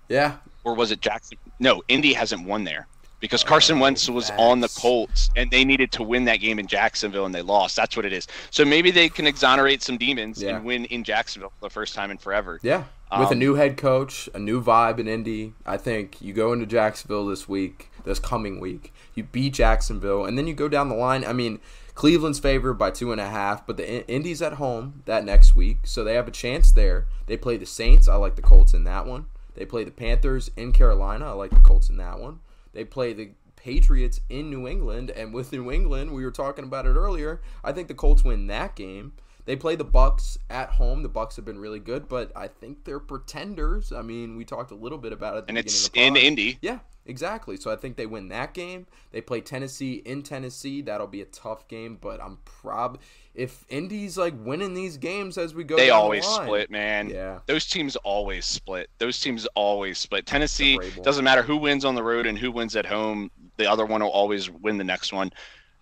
Yeah. 0.07 0.37
or 0.63 0.73
was 0.75 0.91
it 0.91 1.01
Jackson? 1.01 1.37
No, 1.59 1.83
Indy 1.87 2.13
hasn't 2.13 2.45
won 2.45 2.63
there 2.63 2.87
because 3.19 3.43
Carson 3.43 3.79
Wentz 3.79 4.09
was 4.09 4.31
on 4.37 4.61
the 4.61 4.69
Colts 4.69 5.29
and 5.35 5.51
they 5.51 5.65
needed 5.65 5.91
to 5.93 6.03
win 6.03 6.23
that 6.25 6.37
game 6.37 6.57
in 6.57 6.67
Jacksonville 6.67 7.25
and 7.25 7.35
they 7.35 7.41
lost. 7.41 7.75
That's 7.75 7.95
what 7.97 8.05
it 8.05 8.13
is. 8.13 8.27
So 8.49 8.63
maybe 8.63 8.91
they 8.91 9.09
can 9.09 9.27
exonerate 9.27 9.83
some 9.83 9.97
demons 9.97 10.41
Yeah. 10.41 10.55
and 10.55 10.65
win 10.65 10.85
in 10.85 11.03
Jacksonville 11.03 11.49
for 11.59 11.65
the 11.67 11.69
first 11.73 11.95
time 11.95 12.11
in 12.11 12.17
forever. 12.17 12.59
Yeah. 12.63 12.83
With 13.11 13.29
a 13.29 13.33
Um, 13.33 13.39
new 13.39 13.55
head 13.55 13.75
coach, 13.75 14.29
a 14.35 14.39
new 14.39 14.61
vibe 14.63 14.99
in 14.99 15.07
Indy, 15.07 15.53
I 15.65 15.77
think 15.77 16.21
you 16.21 16.31
go 16.31 16.53
into 16.53 16.65
Jacksonville 16.67 17.25
this 17.25 17.49
week, 17.49 17.89
this 18.05 18.19
coming 18.19 18.59
week, 18.59 18.93
you 19.15 19.23
beat 19.23 19.55
Jacksonville, 19.55 20.25
and 20.25 20.37
then 20.37 20.45
you 20.47 20.53
go 20.53 20.67
down 20.69 20.89
the 20.89 20.95
line. 20.95 21.25
I 21.25 21.33
mean, 21.33 21.59
Cleveland's 21.95 22.39
favored 22.39 22.75
by 22.75 22.91
two 22.91 23.11
and 23.11 23.19
a 23.19 23.27
half, 23.27 23.65
but 23.67 23.77
the 23.77 23.95
In- 23.95 24.03
Indy's 24.03 24.41
at 24.43 24.53
home 24.53 25.01
that 25.05 25.25
next 25.25 25.55
week, 25.55 25.79
so 25.83 26.03
they 26.03 26.13
have 26.13 26.27
a 26.27 26.31
chance 26.31 26.71
there. 26.71 27.07
They 27.25 27.35
play 27.35 27.57
the 27.57 27.65
Saints. 27.65 28.07
I 28.07 28.15
like 28.15 28.35
the 28.35 28.41
Colts 28.43 28.73
in 28.75 28.83
that 28.85 29.05
one. 29.07 29.25
They 29.55 29.65
play 29.65 29.83
the 29.83 29.91
Panthers 29.91 30.51
in 30.55 30.71
Carolina. 30.71 31.25
I 31.25 31.31
like 31.31 31.51
the 31.51 31.57
Colts 31.57 31.89
in 31.89 31.97
that 31.97 32.19
one. 32.19 32.39
They 32.73 32.85
play 32.85 33.13
the 33.13 33.31
Patriots 33.55 34.21
in 34.29 34.49
New 34.49 34.67
England, 34.67 35.09
and 35.09 35.33
with 35.33 35.51
New 35.51 35.69
England, 35.71 36.13
we 36.13 36.23
were 36.23 36.31
talking 36.31 36.63
about 36.63 36.85
it 36.85 36.95
earlier. 36.95 37.41
I 37.63 37.73
think 37.73 37.89
the 37.89 37.93
Colts 37.93 38.23
win 38.23 38.47
that 38.47 38.75
game. 38.75 39.13
They 39.49 39.55
play 39.55 39.75
the 39.75 39.83
Bucs 39.83 40.37
at 40.51 40.69
home. 40.69 41.01
The 41.01 41.09
Bucs 41.09 41.35
have 41.37 41.43
been 41.43 41.57
really 41.57 41.79
good, 41.79 42.07
but 42.07 42.31
I 42.35 42.47
think 42.47 42.85
they're 42.85 42.99
pretenders. 42.99 43.91
I 43.91 44.03
mean, 44.03 44.37
we 44.37 44.45
talked 44.45 44.69
a 44.69 44.75
little 44.75 44.99
bit 44.99 45.11
about 45.11 45.37
it. 45.37 45.45
And 45.47 45.57
it's 45.57 45.87
in 45.95 46.09
of 46.09 46.13
the 46.13 46.19
pod. 46.19 46.27
Indy. 46.27 46.59
Yeah, 46.61 46.79
exactly. 47.07 47.57
So 47.57 47.71
I 47.71 47.75
think 47.75 47.97
they 47.97 48.05
win 48.05 48.27
that 48.27 48.53
game. 48.53 48.85
They 49.09 49.21
play 49.21 49.41
Tennessee 49.41 50.03
in 50.05 50.21
Tennessee. 50.21 50.83
That'll 50.83 51.07
be 51.07 51.21
a 51.21 51.25
tough 51.25 51.67
game, 51.67 51.97
but 51.99 52.21
I'm 52.21 52.37
prob 52.45 52.99
if 53.33 53.65
Indy's 53.69 54.19
like 54.19 54.35
winning 54.37 54.75
these 54.75 54.97
games 54.97 55.35
as 55.35 55.55
we 55.55 55.63
go. 55.63 55.77
They 55.77 55.87
down 55.87 55.97
the 55.97 56.03
always 56.03 56.27
line- 56.27 56.45
split, 56.45 56.69
man. 56.69 57.09
Yeah. 57.09 57.39
Those 57.47 57.65
teams 57.65 57.95
always 57.95 58.45
split. 58.45 58.91
Those 58.99 59.19
teams 59.19 59.47
always 59.55 59.97
split. 59.97 60.27
Tennessee 60.27 60.77
doesn't 61.01 61.25
matter 61.25 61.41
who 61.41 61.57
wins 61.57 61.85
on 61.85 61.95
the 61.95 62.03
road 62.03 62.27
and 62.27 62.37
who 62.37 62.51
wins 62.51 62.75
at 62.75 62.85
home. 62.85 63.31
The 63.57 63.65
other 63.65 63.87
one 63.87 64.03
will 64.03 64.11
always 64.11 64.47
win 64.47 64.77
the 64.77 64.83
next 64.83 65.11
one. 65.11 65.31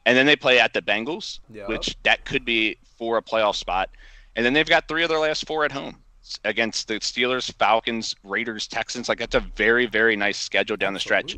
And 0.07 0.17
then 0.17 0.25
they 0.25 0.37
play 0.37 0.57
at 0.57 0.73
the 0.73 0.81
Bengals, 0.81 1.39
Yep. 1.53 1.67
which 1.67 1.97
that 2.03 2.23
could 2.23 2.45
be 2.45 2.77
for 2.97 3.17
a 3.17 3.21
playoff 3.21 3.55
spot. 3.55 3.89
And 4.37 4.45
then 4.45 4.53
they've 4.53 4.67
got 4.67 4.87
three 4.87 5.03
of 5.03 5.09
their 5.09 5.19
last 5.19 5.45
four 5.45 5.65
at 5.65 5.71
home 5.71 5.97
against 6.45 6.87
the 6.87 6.95
Steelers, 7.01 7.53
Falcons, 7.59 8.15
Raiders, 8.23 8.67
Texans. 8.67 9.09
Like 9.09 9.19
that's 9.19 9.35
a 9.35 9.41
very, 9.41 9.85
very 9.85 10.15
nice 10.15 10.37
schedule 10.37 10.77
down 10.77 10.93
the 10.93 10.99
stretch. 10.99 11.37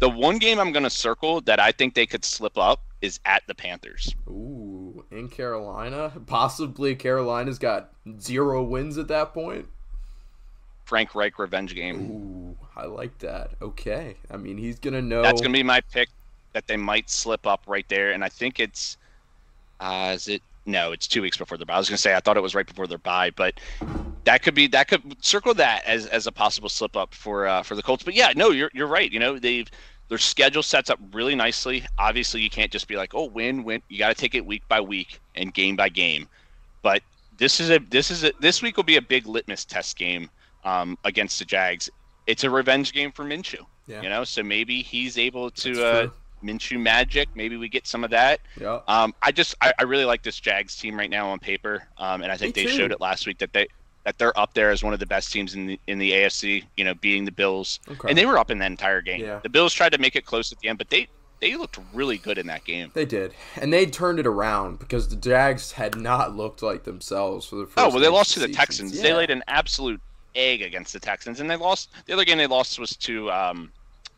The 0.00 0.08
one 0.08 0.36
game 0.38 0.58
I'm 0.58 0.70
going 0.70 0.82
to 0.82 0.90
circle 0.90 1.40
that 1.42 1.60
I 1.60 1.72
think 1.72 1.94
they 1.94 2.04
could 2.06 2.24
slip 2.24 2.58
up 2.58 2.82
is 3.00 3.20
at 3.24 3.42
the 3.46 3.54
Panthers. 3.54 4.14
Ooh, 4.28 5.02
in 5.10 5.28
Carolina, 5.30 6.12
possibly 6.26 6.94
Carolina's 6.94 7.58
got 7.58 7.92
zero 8.20 8.62
wins 8.62 8.98
at 8.98 9.08
that 9.08 9.32
point. 9.32 9.66
Frank 10.84 11.14
Reich 11.14 11.38
revenge 11.38 11.74
game. 11.74 12.10
Ooh, 12.10 12.56
I 12.76 12.84
like 12.84 13.18
that. 13.20 13.52
Okay, 13.62 14.16
I 14.30 14.36
mean 14.36 14.58
he's 14.58 14.78
gonna 14.78 15.00
know. 15.00 15.22
That's 15.22 15.40
going 15.40 15.52
to 15.52 15.58
be 15.58 15.62
my 15.62 15.80
pick 15.80 16.08
that 16.52 16.66
they 16.66 16.76
might 16.76 17.10
slip 17.10 17.46
up 17.46 17.62
right 17.66 17.88
there. 17.88 18.12
And 18.12 18.24
I 18.24 18.28
think 18.28 18.60
it's, 18.60 18.96
uh, 19.80 20.12
is 20.14 20.28
it? 20.28 20.42
No, 20.66 20.92
it's 20.92 21.06
two 21.08 21.22
weeks 21.22 21.36
before 21.36 21.56
their 21.56 21.64
bye. 21.64 21.74
I 21.74 21.78
was 21.78 21.88
going 21.88 21.96
to 21.96 22.02
say 22.02 22.14
I 22.14 22.20
thought 22.20 22.36
it 22.36 22.42
was 22.42 22.54
right 22.54 22.66
before 22.66 22.86
their 22.86 22.98
bye, 22.98 23.30
but 23.30 23.58
that 24.24 24.42
could 24.42 24.54
be 24.54 24.66
that 24.68 24.88
could 24.88 25.16
circle 25.24 25.54
that 25.54 25.84
as, 25.86 26.06
as 26.06 26.26
a 26.26 26.32
possible 26.32 26.68
slip 26.68 26.96
up 26.96 27.14
for 27.14 27.46
uh, 27.46 27.62
for 27.62 27.74
the 27.74 27.82
Colts. 27.82 28.04
But 28.04 28.14
yeah, 28.14 28.32
no, 28.36 28.50
you're 28.50 28.70
you're 28.74 28.86
right. 28.86 29.10
You 29.10 29.18
know 29.18 29.38
they've 29.38 29.68
their 30.10 30.18
schedule 30.18 30.62
sets 30.62 30.90
up 30.90 30.98
really 31.12 31.34
nicely. 31.34 31.84
Obviously, 31.98 32.42
you 32.42 32.50
can't 32.50 32.70
just 32.70 32.88
be 32.88 32.96
like, 32.96 33.14
oh, 33.14 33.24
win, 33.26 33.64
win. 33.64 33.80
You 33.88 33.98
got 33.98 34.08
to 34.08 34.14
take 34.14 34.34
it 34.34 34.44
week 34.44 34.66
by 34.68 34.80
week 34.80 35.20
and 35.36 35.54
game 35.54 35.76
by 35.76 35.88
game. 35.88 36.28
But 36.82 37.02
this 37.38 37.60
is 37.60 37.70
a 37.70 37.78
this 37.78 38.10
is 38.10 38.24
a 38.24 38.32
this 38.40 38.60
week 38.60 38.76
will 38.76 38.84
be 38.84 38.96
a 38.96 39.02
big 39.02 39.26
litmus 39.26 39.64
test 39.64 39.96
game 39.96 40.28
um, 40.64 40.98
against 41.04 41.38
the 41.38 41.44
Jags. 41.44 41.88
It's 42.26 42.44
a 42.44 42.50
revenge 42.50 42.92
game 42.92 43.12
for 43.12 43.24
Minshew. 43.24 43.64
Yeah. 43.86 44.02
You 44.02 44.08
know, 44.08 44.24
so 44.24 44.42
maybe 44.42 44.82
he's 44.82 45.16
able 45.16 45.50
to 45.50 45.84
uh. 45.84 46.08
Minshew 46.42 46.80
magic. 46.80 47.28
Maybe 47.34 47.56
we 47.56 47.68
get 47.68 47.86
some 47.86 48.04
of 48.04 48.10
that. 48.10 48.40
Yeah. 48.60 48.80
Um, 48.88 49.14
I 49.22 49.32
just 49.32 49.54
I, 49.60 49.72
I 49.78 49.82
really 49.84 50.04
like 50.04 50.22
this 50.22 50.38
Jags 50.40 50.76
team 50.76 50.96
right 50.96 51.10
now 51.10 51.28
on 51.30 51.38
paper, 51.38 51.84
um, 51.98 52.22
and 52.22 52.30
I 52.32 52.36
think 52.36 52.56
Me 52.56 52.64
they 52.64 52.70
too. 52.70 52.76
showed 52.76 52.92
it 52.92 53.00
last 53.00 53.26
week 53.26 53.38
that 53.38 53.52
they 53.52 53.68
that 54.04 54.16
they're 54.18 54.36
up 54.38 54.54
there 54.54 54.70
as 54.70 54.82
one 54.82 54.94
of 54.94 54.98
the 55.00 55.06
best 55.06 55.32
teams 55.32 55.54
in 55.54 55.66
the 55.66 55.80
in 55.86 55.98
the 55.98 56.10
AFC. 56.12 56.64
You 56.76 56.84
know, 56.84 56.94
beating 56.94 57.24
the 57.24 57.32
Bills, 57.32 57.80
Okay. 57.88 58.08
and 58.08 58.16
they 58.16 58.26
were 58.26 58.38
up 58.38 58.50
in 58.50 58.58
that 58.58 58.70
entire 58.70 59.00
game. 59.02 59.20
Yeah. 59.20 59.40
The 59.42 59.48
Bills 59.50 59.72
tried 59.74 59.92
to 59.92 59.98
make 59.98 60.16
it 60.16 60.24
close 60.24 60.50
at 60.52 60.58
the 60.60 60.68
end, 60.68 60.78
but 60.78 60.88
they 60.90 61.08
they 61.40 61.56
looked 61.56 61.78
really 61.94 62.18
good 62.18 62.36
in 62.38 62.46
that 62.48 62.64
game. 62.64 62.90
They 62.94 63.04
did, 63.06 63.34
and 63.56 63.72
they 63.72 63.86
turned 63.86 64.18
it 64.18 64.26
around 64.26 64.78
because 64.78 65.08
the 65.08 65.16
Jags 65.16 65.72
had 65.72 65.96
not 65.96 66.36
looked 66.36 66.62
like 66.62 66.84
themselves 66.84 67.46
for 67.46 67.56
the 67.56 67.66
first. 67.66 67.78
Oh 67.78 67.88
well, 67.90 67.98
they 68.00 68.08
lost 68.08 68.32
to 68.34 68.40
the. 68.40 68.48
Texans. 68.48 69.00
They 69.00 69.12
laid 69.14 69.30
an 69.30 69.42
absolute 69.48 70.00
egg 70.34 70.62
against 70.62 70.92
the 70.92 71.00
Texans, 71.00 71.40
and 71.40 71.50
they 71.50 71.56
lost. 71.56 71.90
The 72.06 72.12
other 72.12 72.24
game 72.24 72.38
they 72.38 72.46
lost 72.46 72.78
was 72.78 72.96
to 72.96 73.30
um 73.30 73.72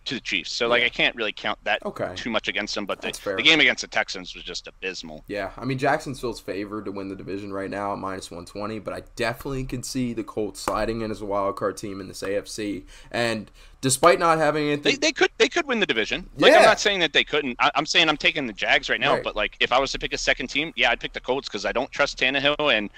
to 0.05 0.15
the 0.15 0.21
Chiefs. 0.21 0.53
So 0.53 0.69
like 0.69 0.81
Yeah. 0.81 0.87
I 0.87 0.91
can't 0.91 1.15
really 1.17 1.33
count 1.33 1.59
that 1.65 1.85
Okay. 1.85 2.13
too 2.17 2.31
much 2.31 2.49
against 2.49 2.75
them. 2.75 2.87
But 2.87 3.01
the, 3.01 3.13
the 3.37 3.43
game 3.43 3.61
against 3.61 3.83
the 3.83 3.89
Texans 3.89 4.35
was 4.35 4.45
just 4.45 4.67
abysmal. 4.67 5.25
Yeah, 5.29 5.51
I 5.57 5.65
mean 5.65 5.79
Jacksonville's 5.79 6.41
favored 6.41 6.85
to 6.87 6.93
win 6.93 7.09
the 7.09 7.17
division 7.17 7.53
right 7.53 7.71
now 7.71 7.93
at 7.93 7.99
minus 7.99 8.31
one 8.31 8.45
twenty, 8.47 8.79
but 8.79 8.95
I 8.95 9.03
definitely 9.17 9.65
can 9.65 9.83
see 9.83 10.13
the 10.13 10.25
Colts 10.25 10.61
sliding 10.61 11.01
in 11.03 11.11
as 11.11 11.21
a 11.21 11.27
wild 11.27 11.57
card 11.57 11.77
team 11.77 12.01
in 12.01 12.09
this 12.09 12.23
AFC. 12.23 12.85
And 13.11 13.51
despite 13.81 14.19
not 14.19 14.39
having 14.39 14.67
anything, 14.69 14.93
They, 14.93 14.97
they 15.09 15.13
could 15.13 15.31
they 15.39 15.49
could 15.49 15.67
win 15.67 15.81
the 15.81 15.87
division. 15.87 16.29
Like 16.37 16.55
I'm 16.55 16.63
not 16.63 16.81
saying 16.81 17.01
that 17.01 17.13
they 17.13 17.25
couldn't. 17.25 17.57
I, 17.59 17.71
I'm 17.75 17.87
saying 17.87 18.09
I'm 18.09 18.17
taking 18.17 18.47
the 18.47 18.53
Jags 18.53 18.89
right 18.91 19.01
now. 19.01 19.15
Right. 19.15 19.25
But 19.25 19.37
like 19.37 19.57
if 19.61 19.73
I 19.73 19.79
was 19.79 19.93
to 19.93 19.99
pick 19.99 20.13
a 20.13 20.19
second 20.19 20.49
team, 20.49 20.73
yeah, 20.77 20.91
I'd 20.91 21.01
pick 21.01 21.13
the 21.13 21.21
Colts 21.21 21.49
because 21.49 21.65
I 21.67 21.73
don't 21.73 21.91
trust 21.91 22.19
Tannehill. 22.19 22.77
And 22.77 22.91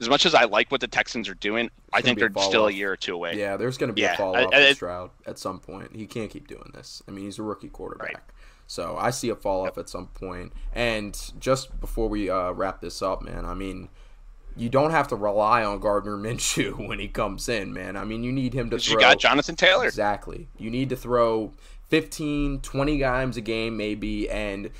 as 0.00 0.08
much 0.08 0.26
as 0.26 0.34
I 0.34 0.44
like 0.44 0.70
what 0.70 0.80
the 0.80 0.88
Texans 0.88 1.28
are 1.28 1.34
doing, 1.34 1.70
I 1.92 2.00
think 2.00 2.18
they're 2.18 2.30
still 2.40 2.66
a 2.66 2.72
year 2.72 2.92
or 2.92 2.96
two 2.96 3.14
away. 3.14 3.38
yeah, 3.38 3.56
there's 3.56 3.78
going 3.78 3.88
to 3.88 3.94
be 3.94 4.02
Yeah, 4.02 4.14
a 4.14 4.16
fall 4.16 4.36
off 4.36 4.52
in 4.52 4.74
Stroud 4.74 5.10
at 5.26 5.38
some 5.38 5.60
point. 5.60 5.94
He 5.94 6.06
can't 6.06 6.30
keep 6.30 6.48
doing 6.48 6.70
this. 6.74 7.02
I 7.08 7.12
mean, 7.12 7.24
he's 7.24 7.38
a 7.38 7.42
rookie 7.42 7.68
quarterback. 7.68 8.14
Right. 8.14 8.22
So 8.66 8.96
I 8.98 9.10
see 9.10 9.28
a 9.28 9.36
fall 9.36 9.66
off 9.66 9.78
at 9.78 9.88
some 9.88 10.08
point. 10.08 10.52
And 10.74 11.18
just 11.38 11.78
before 11.80 12.08
we 12.08 12.30
uh, 12.30 12.52
wrap 12.52 12.80
this 12.80 13.02
up, 13.02 13.22
man, 13.22 13.44
I 13.44 13.54
mean, 13.54 13.88
you 14.56 14.68
don't 14.68 14.90
have 14.90 15.08
to 15.08 15.16
rely 15.16 15.64
on 15.64 15.80
Gardner 15.80 16.16
Minshew 16.16 16.88
when 16.88 16.98
he 16.98 17.08
comes 17.08 17.48
in, 17.48 17.72
man. 17.72 17.96
I 17.96 18.04
mean, 18.04 18.24
you 18.24 18.32
need 18.32 18.54
him 18.54 18.70
to 18.70 18.78
throw. 18.78 18.94
You 18.94 19.00
got 19.00 19.18
Jonathan 19.18 19.54
Taylor. 19.54 19.86
Exactly. 19.86 20.48
You 20.58 20.70
need 20.70 20.88
to 20.88 20.96
throw 20.96 21.52
15, 21.90 22.60
20 22.60 22.98
times 23.00 23.36
a 23.36 23.40
game, 23.40 23.76
maybe, 23.76 24.28
and 24.30 24.70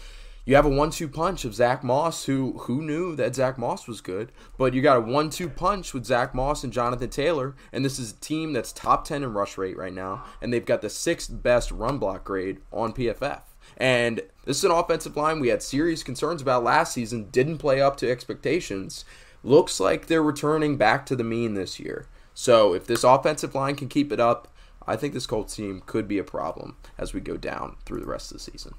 you 0.47 0.55
have 0.57 0.67
a 0.67 0.71
one-two 0.71 1.09
punch 1.09 1.45
of 1.45 1.55
Zach 1.55 1.83
Moss, 1.83 2.25
who 2.25 2.53
who 2.59 2.83
knew 2.83 3.17
that 3.17 3.35
Zach 3.35 3.57
Moss 3.57 3.89
was 3.89 4.01
good, 4.01 4.31
but 4.59 4.75
you 4.75 4.83
got 4.83 4.99
a 4.99 5.01
one-two 5.01 5.49
punch 5.49 5.95
with 5.95 6.05
Zach 6.05 6.35
Moss 6.35 6.63
and 6.63 6.73
Jonathan 6.73 7.09
Taylor, 7.09 7.55
and 7.73 7.85
this 7.85 7.99
is 7.99 8.13
a 8.13 8.17
team 8.17 8.53
that's 8.53 8.73
top 8.73 9.05
10 9.05 9.23
in 9.23 9.33
rush 9.33 9.57
rate 9.57 9.77
right 9.77 9.93
now, 9.93 10.25
and 10.43 10.53
they've 10.53 10.67
got 10.67 10.83
the 10.83 10.91
sixth 10.91 11.31
best 11.43 11.71
run 11.71 11.99
block 11.99 12.25
grade 12.25 12.61
on 12.73 12.93
PFF. 12.93 13.43
And 13.77 14.21
this 14.45 14.59
is 14.59 14.65
an 14.65 14.71
offensive 14.71 15.17
line 15.17 15.41
we 15.41 15.49
had 15.49 15.63
serious 15.63 16.03
concerns 16.03 16.43
about 16.43 16.63
last 16.63 16.93
season, 16.93 17.31
didn't 17.31 17.59
play 17.59 17.81
up 17.81 17.97
to 17.99 18.11
expectations. 18.11 19.05
looks 19.43 19.79
like 19.79 20.07
they're 20.07 20.23
returning 20.23 20.77
back 20.77 21.05
to 21.05 21.17
the 21.17 21.25
mean 21.25 21.55
this 21.55 21.79
year. 21.79 22.07
So 22.35 22.75
if 22.75 22.87
this 22.87 23.05
offensive 23.05 23.55
line 23.55 23.77
can 23.77 23.89
keep 23.89 24.11
it 24.13 24.21
up, 24.21 24.49
I 24.87 24.97
think 24.97 25.15
this 25.15 25.27
Colts 25.27 25.57
team 25.57 25.83
could 25.87 26.09
be 26.09 26.19
a 26.19 26.25
problem 26.25 26.77
as 26.99 27.15
we 27.15 27.21
go 27.21 27.37
down 27.37 27.77
through 27.85 28.01
the 28.01 28.07
rest 28.07 28.31
of 28.31 28.39
the 28.39 28.43
season. 28.43 28.75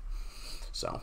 So, 0.72 1.02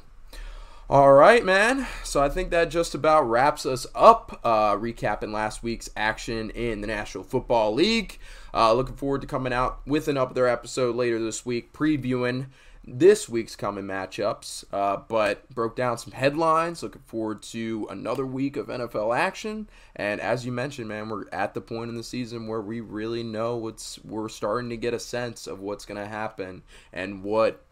all 0.93 1.14
right, 1.14 1.43
man. 1.43 1.86
So 2.05 2.22
I 2.22 2.28
think 2.28 2.51
that 2.51 2.66
just 2.66 2.95
about 2.95 3.22
wraps 3.22 3.64
us 3.64 3.86
up. 3.95 4.38
Uh, 4.45 4.76
recapping 4.76 5.32
last 5.32 5.62
week's 5.62 5.88
action 5.97 6.51
in 6.51 6.82
the 6.82 6.86
National 6.86 7.24
Football 7.24 7.72
League. 7.72 8.18
Uh, 8.53 8.74
looking 8.74 8.97
forward 8.97 9.22
to 9.22 9.26
coming 9.26 9.55
out 9.55 9.80
with 9.86 10.07
another 10.07 10.47
episode 10.47 10.95
later 10.95 11.18
this 11.18 11.47
week, 11.47 11.72
previewing 11.72 12.49
this 12.86 13.26
week's 13.26 13.57
coming 13.57 13.84
matchups, 13.84 14.64
uh, 14.70 14.99
but 15.09 15.49
broke 15.49 15.76
down 15.76 15.97
some 15.97 16.12
headlines. 16.12 16.82
Looking 16.82 17.01
forward 17.07 17.43
to 17.45 17.86
another 17.88 18.26
week 18.26 18.59
of 18.59 18.66
NFL 18.66 19.16
action. 19.16 19.70
And 19.97 20.20
as 20.20 20.45
you 20.45 20.53
mentioned, 20.53 20.88
man, 20.88 21.09
we're 21.09 21.24
at 21.32 21.55
the 21.55 21.62
point 21.62 21.88
in 21.88 21.97
the 21.97 22.05
season 22.05 22.47
where 22.49 22.61
we 22.61 22.80
really 22.82 23.22
know 23.22 23.57
what's. 23.57 23.99
We're 24.05 24.28
starting 24.28 24.68
to 24.68 24.76
get 24.76 24.93
a 24.93 25.01
sense 25.01 25.47
of 25.47 25.59
what's 25.59 25.86
going 25.86 26.03
to 26.03 26.07
happen 26.07 26.64
and 26.93 27.22
what, 27.22 27.64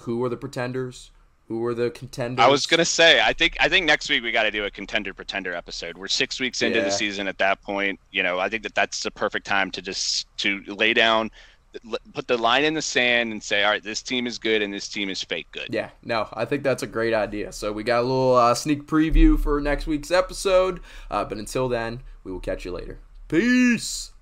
who 0.00 0.22
are 0.24 0.28
the 0.28 0.36
pretenders, 0.36 1.10
who 1.50 1.58
were 1.58 1.74
the 1.74 1.90
contenders. 1.90 2.44
I 2.44 2.46
was 2.48 2.64
gonna 2.64 2.84
say, 2.84 3.20
I 3.20 3.32
think 3.32 3.56
I 3.58 3.68
think 3.68 3.84
next 3.84 4.08
week 4.08 4.22
we 4.22 4.30
got 4.30 4.44
to 4.44 4.52
do 4.52 4.64
a 4.66 4.70
contender 4.70 5.12
pretender 5.12 5.52
episode. 5.52 5.98
We're 5.98 6.06
six 6.06 6.38
weeks 6.38 6.62
into 6.62 6.78
Yeah. 6.78 6.84
the 6.84 6.90
season 6.92 7.26
at 7.26 7.38
that 7.38 7.60
point. 7.60 7.98
You 8.12 8.22
know, 8.22 8.38
I 8.38 8.48
think 8.48 8.62
that 8.62 8.76
that's 8.76 9.02
the 9.02 9.10
perfect 9.10 9.46
time 9.48 9.72
to 9.72 9.82
just 9.82 10.28
to 10.38 10.62
lay 10.68 10.94
down, 10.94 11.32
put 12.14 12.28
the 12.28 12.36
line 12.36 12.62
in 12.62 12.74
the 12.74 12.82
sand, 12.82 13.32
and 13.32 13.42
say, 13.42 13.64
all 13.64 13.70
right, 13.72 13.82
this 13.82 14.00
team 14.00 14.28
is 14.28 14.38
good 14.38 14.62
and 14.62 14.72
this 14.72 14.88
team 14.88 15.10
is 15.10 15.24
fake 15.24 15.48
good. 15.50 15.66
Yeah, 15.72 15.90
no, 16.04 16.28
I 16.34 16.44
think 16.44 16.62
that's 16.62 16.84
a 16.84 16.86
great 16.86 17.14
idea. 17.14 17.50
So 17.50 17.72
we 17.72 17.82
got 17.82 17.98
a 17.98 18.02
little 18.02 18.36
uh, 18.36 18.54
sneak 18.54 18.86
preview 18.86 19.36
for 19.38 19.60
next 19.60 19.88
week's 19.88 20.12
episode. 20.12 20.78
Uh, 21.10 21.24
but 21.24 21.36
until 21.36 21.68
then, 21.68 22.02
we 22.22 22.30
will 22.30 22.38
catch 22.38 22.64
you 22.64 22.70
later. 22.70 23.00
Peace. 23.26 24.12